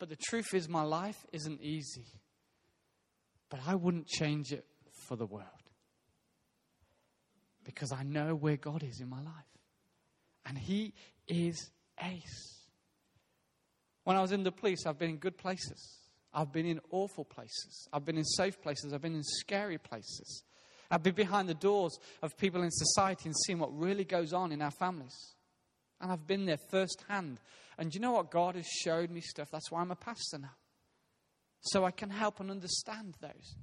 But 0.00 0.08
the 0.08 0.16
truth 0.16 0.52
is, 0.52 0.68
my 0.68 0.82
life 0.82 1.24
isn't 1.30 1.60
easy. 1.60 2.06
But 3.50 3.60
I 3.68 3.76
wouldn't 3.76 4.08
change 4.08 4.50
it 4.50 4.66
for 5.06 5.14
the 5.14 5.26
world. 5.26 5.46
Because 7.62 7.92
I 7.92 8.02
know 8.02 8.34
where 8.34 8.56
God 8.56 8.82
is 8.82 8.98
in 9.00 9.08
my 9.08 9.22
life. 9.22 9.44
And 10.44 10.58
He 10.58 10.92
is 11.28 11.70
ace. 12.02 12.66
When 14.04 14.16
I 14.16 14.20
was 14.20 14.32
in 14.32 14.42
the 14.42 14.52
police, 14.52 14.86
I've 14.86 14.98
been 14.98 15.10
in 15.10 15.16
good 15.16 15.38
places. 15.38 15.98
I've 16.32 16.52
been 16.52 16.66
in 16.66 16.80
awful 16.90 17.24
places. 17.24 17.88
I've 17.92 18.04
been 18.04 18.18
in 18.18 18.24
safe 18.24 18.60
places. 18.60 18.92
I've 18.92 19.02
been 19.02 19.14
in 19.14 19.22
scary 19.22 19.78
places. 19.78 20.42
I've 20.90 21.02
been 21.02 21.14
behind 21.14 21.48
the 21.48 21.54
doors 21.54 21.98
of 22.22 22.36
people 22.36 22.62
in 22.62 22.70
society 22.70 23.28
and 23.28 23.36
seen 23.46 23.58
what 23.58 23.76
really 23.76 24.04
goes 24.04 24.32
on 24.32 24.52
in 24.52 24.60
our 24.60 24.70
families. 24.72 25.34
And 26.00 26.12
I've 26.12 26.26
been 26.26 26.44
there 26.44 26.58
firsthand. 26.70 27.40
And 27.78 27.94
you 27.94 28.00
know 28.00 28.12
what? 28.12 28.30
God 28.30 28.56
has 28.56 28.66
showed 28.66 29.10
me 29.10 29.20
stuff. 29.20 29.48
That's 29.50 29.70
why 29.70 29.80
I'm 29.80 29.90
a 29.90 29.96
pastor 29.96 30.38
now. 30.38 30.56
So 31.60 31.84
I 31.84 31.90
can 31.92 32.10
help 32.10 32.40
and 32.40 32.50
understand 32.50 33.14
those. 33.20 33.56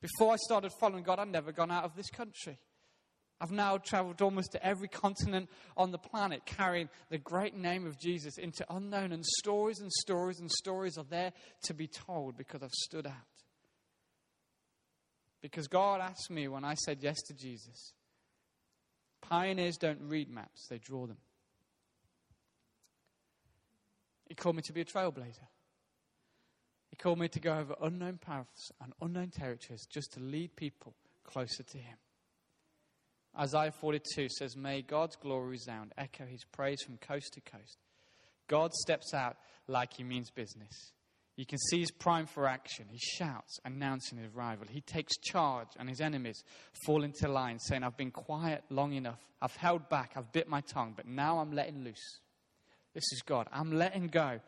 Before 0.00 0.32
I 0.32 0.36
started 0.36 0.72
following 0.80 1.04
God, 1.04 1.18
I'd 1.18 1.28
never 1.28 1.52
gone 1.52 1.70
out 1.70 1.84
of 1.84 1.94
this 1.94 2.10
country. 2.10 2.58
I've 3.40 3.52
now 3.52 3.78
traveled 3.78 4.20
almost 4.20 4.52
to 4.52 4.66
every 4.66 4.88
continent 4.88 5.48
on 5.76 5.92
the 5.92 5.98
planet 5.98 6.44
carrying 6.44 6.88
the 7.08 7.18
great 7.18 7.56
name 7.56 7.86
of 7.86 7.98
Jesus 7.98 8.36
into 8.36 8.66
unknown, 8.68 9.12
and 9.12 9.24
stories 9.24 9.78
and 9.80 9.92
stories 9.92 10.40
and 10.40 10.50
stories 10.50 10.98
are 10.98 11.06
there 11.08 11.32
to 11.64 11.74
be 11.74 11.86
told 11.86 12.36
because 12.36 12.62
I've 12.62 12.72
stood 12.72 13.06
out. 13.06 13.12
Because 15.40 15.68
God 15.68 16.00
asked 16.00 16.30
me 16.30 16.48
when 16.48 16.64
I 16.64 16.74
said 16.74 16.98
yes 17.00 17.16
to 17.28 17.34
Jesus 17.34 17.92
pioneers 19.20 19.76
don't 19.76 20.00
read 20.02 20.30
maps, 20.30 20.66
they 20.68 20.78
draw 20.78 21.06
them. 21.06 21.18
He 24.28 24.34
called 24.34 24.56
me 24.56 24.62
to 24.62 24.72
be 24.72 24.82
a 24.82 24.84
trailblazer. 24.84 25.46
He 26.90 26.96
called 26.96 27.18
me 27.18 27.28
to 27.28 27.40
go 27.40 27.58
over 27.58 27.74
unknown 27.82 28.18
paths 28.18 28.72
and 28.82 28.92
unknown 29.00 29.30
territories 29.30 29.86
just 29.86 30.12
to 30.14 30.20
lead 30.20 30.56
people 30.56 30.94
closer 31.24 31.62
to 31.62 31.78
Him. 31.78 31.96
Isaiah 33.38 33.72
42 33.72 34.28
says, 34.30 34.56
May 34.56 34.82
God's 34.82 35.16
glory 35.16 35.48
resound, 35.48 35.92
echo 35.96 36.26
his 36.26 36.44
praise 36.44 36.82
from 36.84 36.96
coast 36.96 37.34
to 37.34 37.40
coast. 37.40 37.78
God 38.48 38.72
steps 38.72 39.14
out 39.14 39.36
like 39.68 39.92
he 39.94 40.02
means 40.02 40.30
business. 40.30 40.92
You 41.36 41.46
can 41.46 41.58
see 41.58 41.78
he's 41.78 41.92
primed 41.92 42.30
for 42.30 42.48
action. 42.48 42.86
He 42.90 42.98
shouts, 42.98 43.60
announcing 43.64 44.18
his 44.18 44.34
arrival. 44.34 44.66
He 44.68 44.80
takes 44.80 45.16
charge, 45.18 45.68
and 45.78 45.88
his 45.88 46.00
enemies 46.00 46.42
fall 46.84 47.04
into 47.04 47.28
line, 47.28 47.60
saying, 47.60 47.84
I've 47.84 47.96
been 47.96 48.10
quiet 48.10 48.64
long 48.70 48.92
enough. 48.94 49.20
I've 49.40 49.54
held 49.54 49.88
back. 49.88 50.14
I've 50.16 50.32
bit 50.32 50.48
my 50.48 50.62
tongue, 50.62 50.94
but 50.96 51.06
now 51.06 51.38
I'm 51.38 51.52
letting 51.52 51.84
loose. 51.84 52.18
This 52.92 53.04
is 53.12 53.22
God. 53.24 53.46
I'm 53.52 53.70
letting 53.70 54.08
go. 54.08 54.40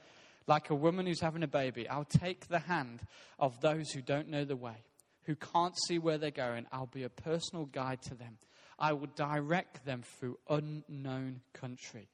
Like 0.48 0.70
a 0.70 0.74
woman 0.74 1.06
who's 1.06 1.20
having 1.20 1.44
a 1.44 1.48
baby, 1.48 1.88
I'll 1.88 2.04
take 2.04 2.48
the 2.48 2.58
hand 2.58 3.02
of 3.38 3.60
those 3.60 3.92
who 3.92 4.02
don't 4.02 4.28
know 4.28 4.44
the 4.44 4.56
way, 4.56 4.82
who 5.26 5.36
can't 5.36 5.78
see 5.86 6.00
where 6.00 6.18
they're 6.18 6.32
going. 6.32 6.66
I'll 6.72 6.86
be 6.86 7.04
a 7.04 7.08
personal 7.08 7.66
guide 7.66 8.02
to 8.08 8.16
them. 8.16 8.38
I 8.80 8.94
will 8.94 9.08
direct 9.14 9.84
them 9.84 10.02
through 10.18 10.38
unknown 10.48 11.42
country. 11.52 12.08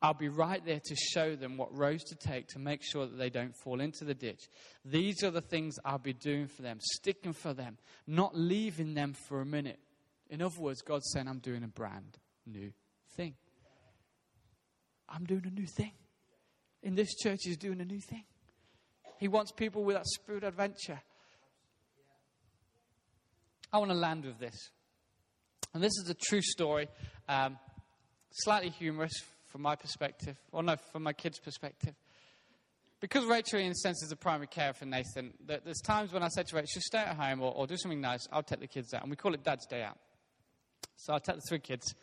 I'll 0.00 0.14
be 0.14 0.28
right 0.28 0.64
there 0.64 0.80
to 0.84 0.96
show 0.96 1.34
them 1.34 1.56
what 1.56 1.76
roads 1.76 2.04
to 2.04 2.14
take 2.14 2.48
to 2.48 2.58
make 2.58 2.82
sure 2.84 3.06
that 3.06 3.16
they 3.16 3.30
don't 3.30 3.54
fall 3.64 3.80
into 3.80 4.04
the 4.04 4.14
ditch. 4.14 4.48
These 4.84 5.24
are 5.24 5.30
the 5.30 5.40
things 5.40 5.76
I'll 5.84 5.98
be 5.98 6.12
doing 6.12 6.46
for 6.46 6.62
them, 6.62 6.78
sticking 6.80 7.32
for 7.32 7.52
them, 7.52 7.78
not 8.06 8.36
leaving 8.36 8.94
them 8.94 9.14
for 9.26 9.40
a 9.40 9.46
minute. 9.46 9.80
In 10.30 10.40
other 10.42 10.60
words, 10.60 10.82
God's 10.82 11.10
saying, 11.12 11.26
I'm 11.26 11.40
doing 11.40 11.64
a 11.64 11.68
brand 11.68 12.18
new 12.46 12.72
thing. 13.16 13.34
I'm 15.08 15.24
doing 15.24 15.44
a 15.46 15.50
new 15.50 15.66
thing. 15.66 15.92
In 16.82 16.94
this 16.94 17.16
church, 17.16 17.40
He's 17.42 17.56
doing 17.56 17.80
a 17.80 17.84
new 17.84 18.00
thing. 18.00 18.24
He 19.18 19.26
wants 19.26 19.50
people 19.50 19.82
with 19.82 19.96
that 19.96 20.06
spirit 20.06 20.44
adventure. 20.44 21.00
I 23.72 23.78
want 23.78 23.90
to 23.90 23.96
land 23.96 24.24
with 24.24 24.38
this. 24.38 24.70
And 25.74 25.82
this 25.82 25.92
is 26.02 26.08
a 26.08 26.14
true 26.14 26.42
story, 26.42 26.88
um, 27.28 27.58
slightly 28.30 28.70
humorous 28.70 29.12
from 29.48 29.62
my 29.62 29.76
perspective, 29.76 30.36
or 30.52 30.62
no, 30.62 30.76
from 30.92 31.02
my 31.02 31.12
kids' 31.12 31.38
perspective. 31.38 31.94
because 33.00 33.24
Rachel, 33.24 33.60
in 33.60 33.70
a 33.70 33.74
sense, 33.74 34.02
is 34.02 34.10
the 34.10 34.16
primary 34.16 34.46
carer 34.46 34.72
for 34.72 34.86
Nathan, 34.86 35.32
there's 35.40 35.80
times 35.80 36.12
when 36.12 36.22
I 36.22 36.28
say 36.28 36.42
to 36.42 36.56
Rachel, 36.56 36.80
stay 36.80 36.98
at 36.98 37.16
home 37.16 37.40
or, 37.40 37.52
or 37.54 37.66
do 37.66 37.76
something 37.76 38.00
nice, 38.00 38.26
I'll 38.32 38.42
take 38.42 38.60
the 38.60 38.66
kids 38.66 38.92
out. 38.92 39.02
And 39.02 39.10
we 39.10 39.16
call 39.16 39.34
it 39.34 39.44
Dad's 39.44 39.66
Day 39.66 39.82
Out. 39.82 39.98
So 40.96 41.12
I'll 41.12 41.20
take 41.20 41.36
the 41.36 41.42
three 41.48 41.60
kids. 41.60 41.94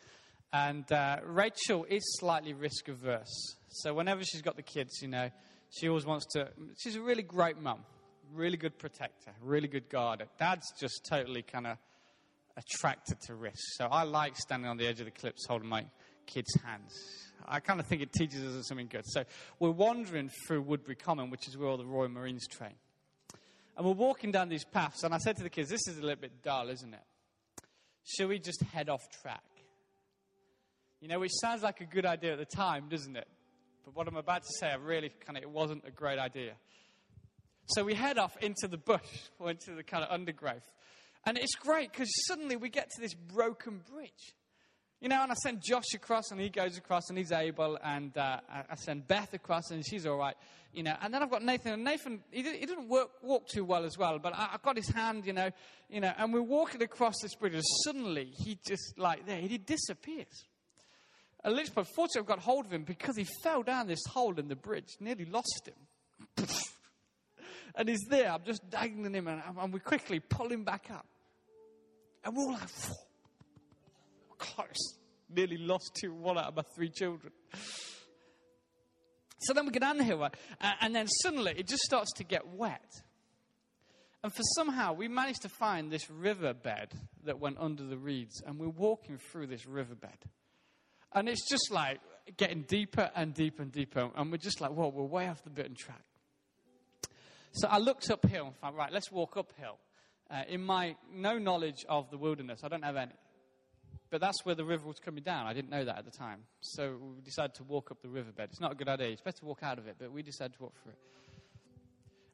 And 0.52 0.90
uh, 0.90 1.18
Rachel 1.24 1.84
is 1.88 2.02
slightly 2.18 2.54
risk 2.54 2.88
averse. 2.88 3.56
So 3.68 3.92
whenever 3.92 4.22
she's 4.24 4.42
got 4.42 4.56
the 4.56 4.62
kids, 4.62 5.02
you 5.02 5.08
know, 5.08 5.30
she 5.70 5.88
always 5.88 6.06
wants 6.06 6.26
to. 6.32 6.48
She's 6.78 6.96
a 6.96 7.00
really 7.02 7.22
great 7.22 7.60
mum, 7.60 7.80
really 8.32 8.56
good 8.56 8.78
protector, 8.78 9.32
really 9.42 9.68
good 9.68 9.88
guarder. 9.88 10.26
Dad's 10.38 10.66
just 10.80 11.06
totally 11.08 11.42
kind 11.42 11.66
of 11.66 11.76
attracted 12.56 13.20
to 13.26 13.34
risk. 13.34 13.62
So 13.76 13.86
I 13.86 14.04
like 14.04 14.36
standing 14.36 14.68
on 14.68 14.76
the 14.76 14.86
edge 14.86 15.00
of 15.00 15.06
the 15.06 15.12
cliffs 15.12 15.46
holding 15.46 15.68
my 15.68 15.84
kids' 16.26 16.54
hands. 16.64 16.94
I 17.46 17.60
kind 17.60 17.78
of 17.80 17.86
think 17.86 18.02
it 18.02 18.12
teaches 18.12 18.44
us 18.44 18.66
something 18.66 18.88
good. 18.88 19.04
So 19.06 19.24
we're 19.60 19.70
wandering 19.70 20.30
through 20.46 20.62
Woodbury 20.62 20.96
Common, 20.96 21.30
which 21.30 21.46
is 21.48 21.56
where 21.56 21.68
all 21.68 21.76
the 21.76 21.86
Royal 21.86 22.08
Marines 22.08 22.46
train. 22.48 22.74
And 23.76 23.86
we're 23.86 23.92
walking 23.92 24.32
down 24.32 24.48
these 24.48 24.64
paths, 24.64 25.04
and 25.04 25.14
I 25.14 25.18
said 25.18 25.36
to 25.36 25.42
the 25.42 25.50
kids, 25.50 25.68
This 25.68 25.86
is 25.86 25.98
a 25.98 26.00
little 26.00 26.20
bit 26.20 26.42
dull, 26.42 26.70
isn't 26.70 26.94
it? 26.94 27.02
Shall 28.04 28.28
we 28.28 28.38
just 28.38 28.62
head 28.62 28.88
off 28.88 29.02
track? 29.22 29.42
You 31.00 31.08
know, 31.08 31.20
which 31.20 31.32
sounds 31.40 31.62
like 31.62 31.80
a 31.80 31.84
good 31.84 32.06
idea 32.06 32.32
at 32.32 32.38
the 32.38 32.46
time, 32.46 32.86
doesn't 32.88 33.16
it? 33.16 33.28
But 33.84 33.94
what 33.94 34.08
I'm 34.08 34.16
about 34.16 34.42
to 34.42 34.52
say, 34.58 34.68
I 34.68 34.76
really 34.76 35.10
kind 35.24 35.36
of, 35.36 35.42
it 35.42 35.50
wasn't 35.50 35.84
a 35.86 35.90
great 35.90 36.18
idea. 36.18 36.52
So 37.66 37.84
we 37.84 37.94
head 37.94 38.16
off 38.16 38.36
into 38.38 38.66
the 38.66 38.78
bush, 38.78 39.06
or 39.38 39.50
into 39.50 39.74
the 39.74 39.82
kind 39.82 40.02
of 40.02 40.10
undergrowth. 40.10 40.62
And 41.26 41.36
it's 41.36 41.56
great 41.56 41.90
because 41.90 42.08
suddenly 42.28 42.54
we 42.56 42.68
get 42.68 42.88
to 42.90 43.00
this 43.00 43.12
broken 43.12 43.82
bridge. 43.92 44.34
You 45.00 45.10
know, 45.10 45.22
and 45.22 45.30
I 45.30 45.34
send 45.34 45.60
Josh 45.62 45.92
across 45.94 46.30
and 46.30 46.40
he 46.40 46.48
goes 46.48 46.78
across 46.78 47.10
and 47.10 47.18
he's 47.18 47.32
able, 47.32 47.78
and 47.84 48.16
uh, 48.16 48.40
I 48.48 48.76
send 48.76 49.06
Beth 49.06 49.34
across 49.34 49.70
and 49.70 49.84
she's 49.86 50.06
all 50.06 50.16
right. 50.16 50.36
You 50.72 50.84
know, 50.84 50.94
and 51.02 51.12
then 51.12 51.22
I've 51.22 51.30
got 51.30 51.42
Nathan, 51.42 51.72
and 51.72 51.84
Nathan, 51.84 52.20
he, 52.30 52.42
did, 52.42 52.56
he 52.56 52.66
didn't 52.66 52.88
work, 52.88 53.10
walk 53.22 53.48
too 53.48 53.64
well 53.64 53.84
as 53.84 53.98
well, 53.98 54.18
but 54.18 54.34
I, 54.34 54.48
have 54.52 54.62
got 54.62 54.76
his 54.76 54.88
hand, 54.88 55.26
you 55.26 55.32
know, 55.32 55.50
you 55.88 56.00
know, 56.00 56.12
and 56.16 56.32
we're 56.32 56.42
walking 56.42 56.82
across 56.82 57.14
this 57.22 57.34
bridge, 57.34 57.54
and 57.54 57.62
suddenly 57.84 58.32
he 58.36 58.58
just 58.66 58.98
like 58.98 59.26
there, 59.26 59.40
he 59.40 59.58
disappears. 59.58 60.44
Least, 61.46 61.74
but 61.74 61.86
fortunately, 61.94 62.22
I've 62.22 62.26
got 62.26 62.40
hold 62.40 62.66
of 62.66 62.72
him 62.72 62.82
because 62.82 63.16
he 63.16 63.24
fell 63.42 63.62
down 63.62 63.86
this 63.86 64.04
hole 64.08 64.38
in 64.38 64.48
the 64.48 64.56
bridge, 64.56 64.96
nearly 64.98 65.26
lost 65.26 65.68
him. 65.68 66.46
and 67.76 67.88
he's 67.88 68.04
there. 68.10 68.32
I'm 68.32 68.42
just 68.44 68.68
dangling 68.68 69.14
him, 69.14 69.28
and, 69.28 69.40
and 69.56 69.72
we 69.72 69.78
quickly 69.78 70.18
pull 70.18 70.48
him 70.48 70.64
back 70.64 70.88
up. 70.90 71.06
And 72.26 72.36
we're 72.36 72.42
all 72.42 72.52
like, 72.52 72.68
close. 74.36 74.98
Nearly 75.34 75.56
lost 75.56 75.92
two, 76.00 76.12
one 76.12 76.36
out 76.36 76.48
of 76.48 76.56
my 76.56 76.62
three 76.74 76.90
children. 76.90 77.32
So 79.38 79.52
then 79.54 79.64
we 79.64 79.70
get 79.70 79.82
down 79.82 79.96
the 79.96 80.04
hill, 80.04 80.28
and 80.80 80.94
then 80.94 81.06
suddenly 81.06 81.54
it 81.56 81.68
just 81.68 81.82
starts 81.82 82.12
to 82.14 82.24
get 82.24 82.48
wet. 82.48 82.90
And 84.24 84.34
for 84.34 84.42
somehow 84.56 84.92
we 84.92 85.06
managed 85.06 85.42
to 85.42 85.48
find 85.48 85.90
this 85.90 86.10
riverbed 86.10 86.92
that 87.24 87.38
went 87.38 87.58
under 87.60 87.84
the 87.84 87.96
reeds, 87.96 88.42
and 88.44 88.58
we're 88.58 88.68
walking 88.68 89.18
through 89.18 89.46
this 89.46 89.66
riverbed. 89.66 90.18
And 91.12 91.28
it's 91.28 91.48
just 91.48 91.70
like 91.70 92.00
getting 92.36 92.62
deeper 92.62 93.10
and 93.14 93.34
deeper 93.34 93.62
and 93.62 93.70
deeper, 93.70 94.10
and 94.16 94.32
we're 94.32 94.38
just 94.38 94.60
like, 94.60 94.72
whoa, 94.72 94.88
we're 94.88 95.04
way 95.04 95.28
off 95.28 95.44
the 95.44 95.50
beaten 95.50 95.76
track. 95.76 96.02
So 97.52 97.68
I 97.68 97.78
looked 97.78 98.10
uphill 98.10 98.46
and 98.46 98.56
thought, 98.56 98.74
right, 98.74 98.92
let's 98.92 99.12
walk 99.12 99.36
uphill. 99.36 99.78
Uh, 100.30 100.42
in 100.48 100.62
my 100.62 100.96
no 101.12 101.38
knowledge 101.38 101.84
of 101.88 102.10
the 102.10 102.18
wilderness, 102.18 102.60
I 102.64 102.68
don't 102.68 102.84
have 102.84 102.96
any. 102.96 103.12
But 104.10 104.20
that's 104.20 104.44
where 104.44 104.54
the 104.54 104.64
river 104.64 104.86
was 104.86 104.98
coming 104.98 105.22
down. 105.22 105.46
I 105.46 105.52
didn't 105.52 105.70
know 105.70 105.84
that 105.84 105.98
at 105.98 106.04
the 106.04 106.10
time. 106.10 106.40
So 106.60 106.96
we 107.16 107.22
decided 107.22 107.54
to 107.56 107.64
walk 107.64 107.90
up 107.90 108.00
the 108.02 108.08
riverbed. 108.08 108.50
It's 108.50 108.60
not 108.60 108.72
a 108.72 108.74
good 108.74 108.88
idea. 108.88 109.08
It's 109.08 109.20
better 109.20 109.38
to 109.38 109.44
walk 109.44 109.60
out 109.62 109.78
of 109.78 109.86
it, 109.88 109.96
but 109.98 110.12
we 110.12 110.22
decided 110.22 110.54
to 110.54 110.62
walk 110.62 110.74
through 110.82 110.92
it. 110.92 110.98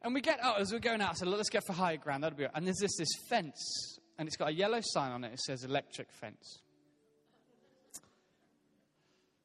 And 0.02 0.14
we 0.14 0.20
get 0.20 0.40
out, 0.42 0.60
as 0.60 0.72
we're 0.72 0.80
going 0.80 1.00
out, 1.00 1.10
I 1.10 1.12
said, 1.14 1.28
let's 1.28 1.48
get 1.48 1.64
for 1.64 1.72
higher 1.72 1.96
ground. 1.96 2.24
That'll 2.24 2.36
be 2.36 2.46
And 2.54 2.66
there's 2.66 2.78
this, 2.78 2.96
this 2.98 3.08
fence, 3.28 3.98
and 4.18 4.26
it's 4.26 4.36
got 4.36 4.48
a 4.48 4.52
yellow 4.52 4.80
sign 4.82 5.12
on 5.12 5.24
it. 5.24 5.32
It 5.32 5.40
says 5.40 5.64
electric 5.64 6.10
fence. 6.12 6.60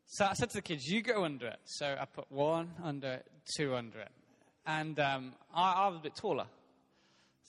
So 0.07 0.25
I 0.25 0.33
said 0.33 0.49
to 0.49 0.55
the 0.55 0.61
kids, 0.61 0.85
you 0.85 1.01
go 1.01 1.25
under 1.25 1.47
it. 1.47 1.59
So 1.65 1.95
I 1.99 2.05
put 2.05 2.31
one 2.31 2.71
under 2.83 3.13
it, 3.13 3.25
two 3.55 3.75
under 3.75 3.99
it. 3.99 4.11
And 4.65 4.99
um, 4.99 5.33
I, 5.53 5.73
I 5.73 5.87
was 5.89 5.97
a 5.99 6.01
bit 6.01 6.15
taller. 6.15 6.47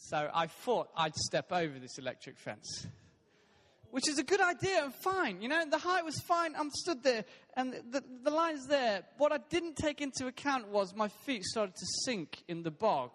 So 0.00 0.30
I 0.32 0.46
thought 0.46 0.88
I'd 0.96 1.14
step 1.14 1.52
over 1.52 1.78
this 1.78 1.98
electric 1.98 2.38
fence 2.38 2.86
which 3.90 4.08
is 4.08 4.18
a 4.18 4.22
good 4.22 4.40
idea 4.40 4.84
and 4.84 4.94
fine. 4.94 5.40
You 5.40 5.48
know, 5.48 5.64
the 5.68 5.78
height 5.78 6.04
was 6.04 6.20
fine. 6.20 6.54
I'm 6.56 6.70
stood 6.70 7.02
there 7.02 7.24
and 7.56 7.72
the, 7.72 7.82
the, 7.90 8.04
the 8.24 8.30
line's 8.30 8.66
there. 8.66 9.02
What 9.16 9.32
I 9.32 9.38
didn't 9.48 9.76
take 9.76 10.00
into 10.00 10.26
account 10.26 10.68
was 10.68 10.94
my 10.94 11.08
feet 11.08 11.44
started 11.44 11.74
to 11.74 11.86
sink 12.04 12.42
in 12.48 12.62
the 12.62 12.70
bog. 12.70 13.10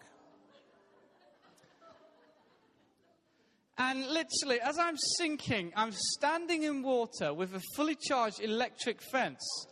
And 3.78 4.06
literally, 4.08 4.62
as 4.62 4.78
I'm 4.78 4.98
sinking, 5.17 5.74
I'm 5.76 5.91
standing 5.91 6.63
in 6.63 6.84
water 6.84 7.34
with 7.34 7.56
a 7.56 7.62
fully 7.76 7.96
charged 7.96 8.39
electric 8.39 9.02
fence. 9.02 9.65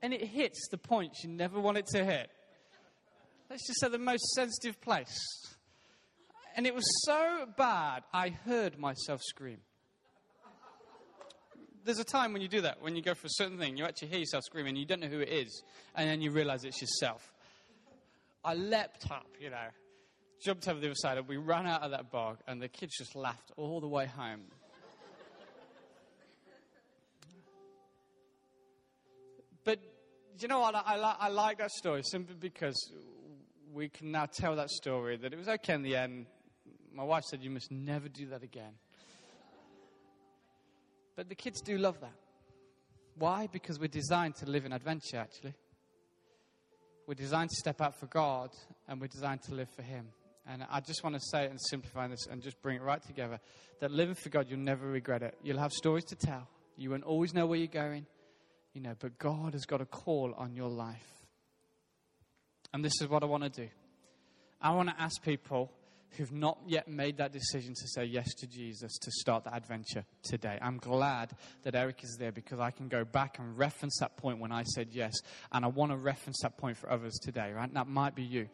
And 0.00 0.14
it 0.14 0.22
hits 0.22 0.68
the 0.70 0.78
point 0.78 1.12
you 1.24 1.30
never 1.30 1.60
want 1.60 1.78
it 1.78 1.86
to 1.88 2.04
hit. 2.04 2.30
Let's 3.50 3.66
just 3.66 3.80
say 3.80 3.88
the 3.88 3.98
most 3.98 4.24
sensitive 4.34 4.80
place. 4.80 5.18
And 6.54 6.66
it 6.66 6.74
was 6.74 6.84
so 7.06 7.46
bad, 7.56 8.02
I 8.12 8.30
heard 8.30 8.78
myself 8.78 9.22
scream. 9.22 9.58
There's 11.84 11.98
a 11.98 12.04
time 12.04 12.34
when 12.34 12.42
you 12.42 12.48
do 12.48 12.60
that, 12.62 12.82
when 12.82 12.94
you 12.94 13.00
go 13.00 13.14
for 13.14 13.26
a 13.26 13.30
certain 13.30 13.58
thing, 13.58 13.78
you 13.78 13.84
actually 13.84 14.08
hear 14.08 14.18
yourself 14.18 14.44
screaming, 14.44 14.70
and 14.70 14.78
you 14.78 14.84
don't 14.84 15.00
know 15.00 15.06
who 15.06 15.20
it 15.20 15.30
is, 15.30 15.62
and 15.94 16.08
then 16.08 16.20
you 16.20 16.30
realize 16.30 16.64
it's 16.64 16.80
yourself. 16.82 17.32
I 18.44 18.54
leapt 18.54 19.10
up, 19.10 19.26
you 19.40 19.48
know, 19.48 19.68
jumped 20.44 20.68
over 20.68 20.78
the 20.78 20.88
other 20.88 20.94
side, 20.96 21.16
and 21.16 21.26
we 21.26 21.38
ran 21.38 21.66
out 21.66 21.82
of 21.82 21.92
that 21.92 22.10
bog, 22.10 22.38
and 22.46 22.60
the 22.60 22.68
kids 22.68 22.96
just 22.98 23.16
laughed 23.16 23.52
all 23.56 23.80
the 23.80 23.88
way 23.88 24.04
home. 24.06 24.42
but 29.64 29.78
you 30.38 30.48
know 30.48 30.60
what? 30.60 30.74
I, 30.74 30.96
I, 30.96 31.16
I 31.20 31.28
like 31.28 31.58
that 31.58 31.70
story 31.70 32.02
simply 32.04 32.34
because 32.38 32.92
we 33.78 33.88
can 33.88 34.12
now 34.12 34.26
tell 34.26 34.56
that 34.56 34.70
story 34.70 35.16
that 35.16 35.32
it 35.32 35.36
was 35.38 35.48
okay 35.48 35.74
in 35.74 35.82
the 35.82 35.96
end 35.96 36.26
my 36.98 37.04
wife 37.04 37.22
said, 37.24 37.42
You 37.42 37.50
must 37.50 37.70
never 37.70 38.08
do 38.08 38.26
that 38.26 38.42
again. 38.42 38.72
But 41.14 41.28
the 41.28 41.36
kids 41.36 41.60
do 41.60 41.78
love 41.78 42.00
that. 42.00 42.14
Why? 43.16 43.48
Because 43.50 43.78
we're 43.78 43.86
designed 43.86 44.34
to 44.36 44.46
live 44.46 44.66
in 44.66 44.72
adventure, 44.72 45.16
actually. 45.16 45.54
We're 47.06 47.14
designed 47.14 47.50
to 47.50 47.56
step 47.56 47.80
out 47.80 47.98
for 47.98 48.06
God, 48.06 48.50
and 48.88 49.00
we're 49.00 49.06
designed 49.06 49.42
to 49.44 49.54
live 49.54 49.68
for 49.70 49.82
Him. 49.82 50.08
And 50.46 50.66
I 50.70 50.80
just 50.80 51.04
want 51.04 51.14
to 51.14 51.20
say 51.20 51.44
it 51.44 51.50
and 51.50 51.60
simplify 51.60 52.08
this 52.08 52.26
and 52.28 52.42
just 52.42 52.60
bring 52.62 52.76
it 52.76 52.82
right 52.82 53.02
together 53.02 53.38
that 53.80 53.90
living 53.92 54.14
for 54.14 54.28
God, 54.28 54.46
you'll 54.48 54.58
never 54.58 54.86
regret 54.86 55.22
it. 55.22 55.36
You'll 55.42 55.58
have 55.58 55.72
stories 55.72 56.04
to 56.06 56.16
tell. 56.16 56.48
You 56.76 56.90
won't 56.90 57.04
always 57.04 57.34
know 57.34 57.46
where 57.46 57.58
you're 57.58 57.68
going, 57.68 58.06
you 58.72 58.80
know, 58.80 58.94
but 58.98 59.18
God 59.18 59.52
has 59.52 59.66
got 59.66 59.80
a 59.80 59.86
call 59.86 60.34
on 60.36 60.54
your 60.54 60.68
life. 60.68 61.17
And 62.72 62.84
this 62.84 63.00
is 63.00 63.08
what 63.08 63.22
I 63.22 63.26
want 63.26 63.44
to 63.44 63.48
do. 63.50 63.68
I 64.60 64.72
want 64.72 64.88
to 64.88 65.00
ask 65.00 65.22
people 65.22 65.72
who've 66.16 66.32
not 66.32 66.58
yet 66.66 66.88
made 66.88 67.18
that 67.18 67.32
decision 67.32 67.74
to 67.74 67.88
say 67.88 68.04
yes 68.04 68.34
to 68.34 68.46
Jesus 68.46 68.96
to 68.98 69.10
start 69.10 69.44
that 69.44 69.54
adventure 69.54 70.04
today. 70.22 70.58
I'm 70.60 70.78
glad 70.78 71.32
that 71.62 71.74
Eric 71.74 72.02
is 72.02 72.16
there 72.18 72.32
because 72.32 72.58
I 72.58 72.70
can 72.70 72.88
go 72.88 73.04
back 73.04 73.38
and 73.38 73.56
reference 73.56 73.98
that 74.00 74.16
point 74.16 74.38
when 74.38 74.50
I 74.50 74.62
said 74.62 74.88
yes. 74.90 75.12
And 75.52 75.64
I 75.64 75.68
want 75.68 75.92
to 75.92 75.96
reference 75.96 76.40
that 76.42 76.56
point 76.56 76.76
for 76.76 76.90
others 76.90 77.18
today, 77.22 77.52
right? 77.52 77.72
That 77.72 77.88
might 77.88 78.14
be 78.14 78.22
you. 78.22 78.48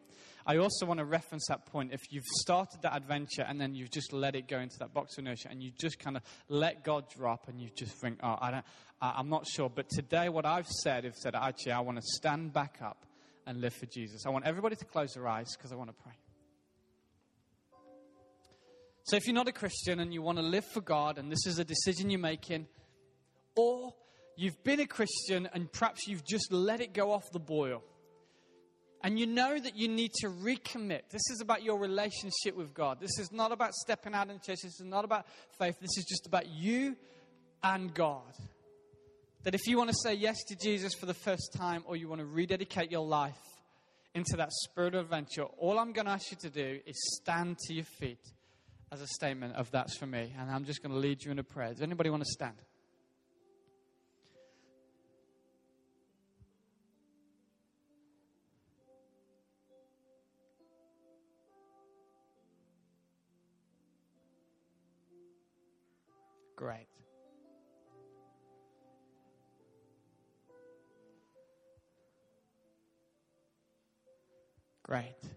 I 0.46 0.58
also 0.58 0.84
want 0.84 0.98
to 0.98 1.06
reference 1.06 1.46
that 1.48 1.64
point 1.64 1.94
if 1.94 2.00
you've 2.10 2.26
started 2.40 2.82
that 2.82 2.94
adventure 2.94 3.46
and 3.48 3.58
then 3.58 3.74
you've 3.74 3.90
just 3.90 4.12
let 4.12 4.34
it 4.34 4.46
go 4.46 4.58
into 4.58 4.76
that 4.80 4.92
box 4.92 5.16
of 5.16 5.24
inertia 5.24 5.48
and 5.50 5.62
you 5.62 5.70
just 5.80 5.98
kind 5.98 6.18
of 6.18 6.22
let 6.50 6.84
God 6.84 7.04
drop 7.16 7.48
and 7.48 7.58
you 7.58 7.70
just 7.74 7.98
think, 7.98 8.18
oh, 8.22 8.36
I 8.38 8.50
don't, 8.50 8.64
I'm 9.00 9.30
not 9.30 9.46
sure. 9.46 9.70
But 9.70 9.88
today, 9.88 10.28
what 10.28 10.44
I've 10.44 10.68
said 10.68 11.06
is 11.06 11.14
that 11.24 11.34
actually 11.34 11.72
I 11.72 11.80
want 11.80 11.96
to 11.96 12.04
stand 12.04 12.52
back 12.52 12.78
up 12.84 13.06
and 13.46 13.60
live 13.60 13.74
for 13.74 13.86
Jesus. 13.86 14.26
I 14.26 14.30
want 14.30 14.46
everybody 14.46 14.76
to 14.76 14.84
close 14.84 15.14
their 15.14 15.28
eyes 15.28 15.56
because 15.56 15.72
I 15.72 15.76
want 15.76 15.90
to 15.90 16.02
pray. 16.02 16.12
So 19.04 19.16
if 19.16 19.26
you're 19.26 19.34
not 19.34 19.48
a 19.48 19.52
Christian 19.52 20.00
and 20.00 20.14
you 20.14 20.22
want 20.22 20.38
to 20.38 20.42
live 20.42 20.64
for 20.64 20.80
God 20.80 21.18
and 21.18 21.30
this 21.30 21.46
is 21.46 21.58
a 21.58 21.64
decision 21.64 22.08
you're 22.08 22.18
making, 22.18 22.66
or 23.54 23.92
you've 24.36 24.62
been 24.64 24.80
a 24.80 24.86
Christian 24.86 25.48
and 25.52 25.70
perhaps 25.70 26.06
you've 26.08 26.24
just 26.24 26.50
let 26.52 26.80
it 26.80 26.94
go 26.94 27.12
off 27.12 27.24
the 27.32 27.38
boil, 27.38 27.82
and 29.02 29.18
you 29.18 29.26
know 29.26 29.58
that 29.58 29.76
you 29.76 29.88
need 29.88 30.12
to 30.20 30.28
recommit. 30.28 31.02
This 31.10 31.28
is 31.30 31.42
about 31.42 31.62
your 31.62 31.78
relationship 31.78 32.56
with 32.56 32.72
God. 32.72 32.98
This 32.98 33.18
is 33.18 33.30
not 33.30 33.52
about 33.52 33.74
stepping 33.74 34.14
out 34.14 34.30
in 34.30 34.36
church. 34.36 34.60
This 34.62 34.80
is 34.80 34.86
not 34.86 35.04
about 35.04 35.26
faith. 35.58 35.78
This 35.78 35.98
is 35.98 36.06
just 36.08 36.26
about 36.26 36.48
you 36.48 36.96
and 37.62 37.92
God. 37.92 38.32
That 39.44 39.54
if 39.54 39.66
you 39.66 39.76
want 39.76 39.90
to 39.90 39.96
say 40.02 40.14
yes 40.14 40.42
to 40.44 40.56
Jesus 40.56 40.94
for 40.94 41.04
the 41.04 41.12
first 41.14 41.52
time 41.52 41.84
or 41.86 41.96
you 41.96 42.08
want 42.08 42.20
to 42.20 42.26
rededicate 42.26 42.90
your 42.90 43.06
life 43.06 43.38
into 44.14 44.38
that 44.38 44.50
spirit 44.50 44.94
of 44.94 45.04
adventure, 45.04 45.44
all 45.58 45.78
I'm 45.78 45.92
going 45.92 46.06
to 46.06 46.12
ask 46.12 46.30
you 46.30 46.38
to 46.40 46.48
do 46.48 46.80
is 46.86 46.96
stand 47.20 47.58
to 47.66 47.74
your 47.74 47.84
feet 47.84 48.32
as 48.90 49.02
a 49.02 49.06
statement 49.06 49.54
of 49.56 49.70
that's 49.70 49.98
for 49.98 50.06
me. 50.06 50.32
And 50.38 50.50
I'm 50.50 50.64
just 50.64 50.82
going 50.82 50.92
to 50.92 50.98
lead 50.98 51.22
you 51.22 51.30
in 51.30 51.38
a 51.38 51.42
prayer. 51.42 51.72
Does 51.72 51.82
anybody 51.82 52.08
want 52.08 52.22
to 52.22 52.30
stand? 52.30 52.54
Great. 66.56 66.86
Great. 74.84 75.33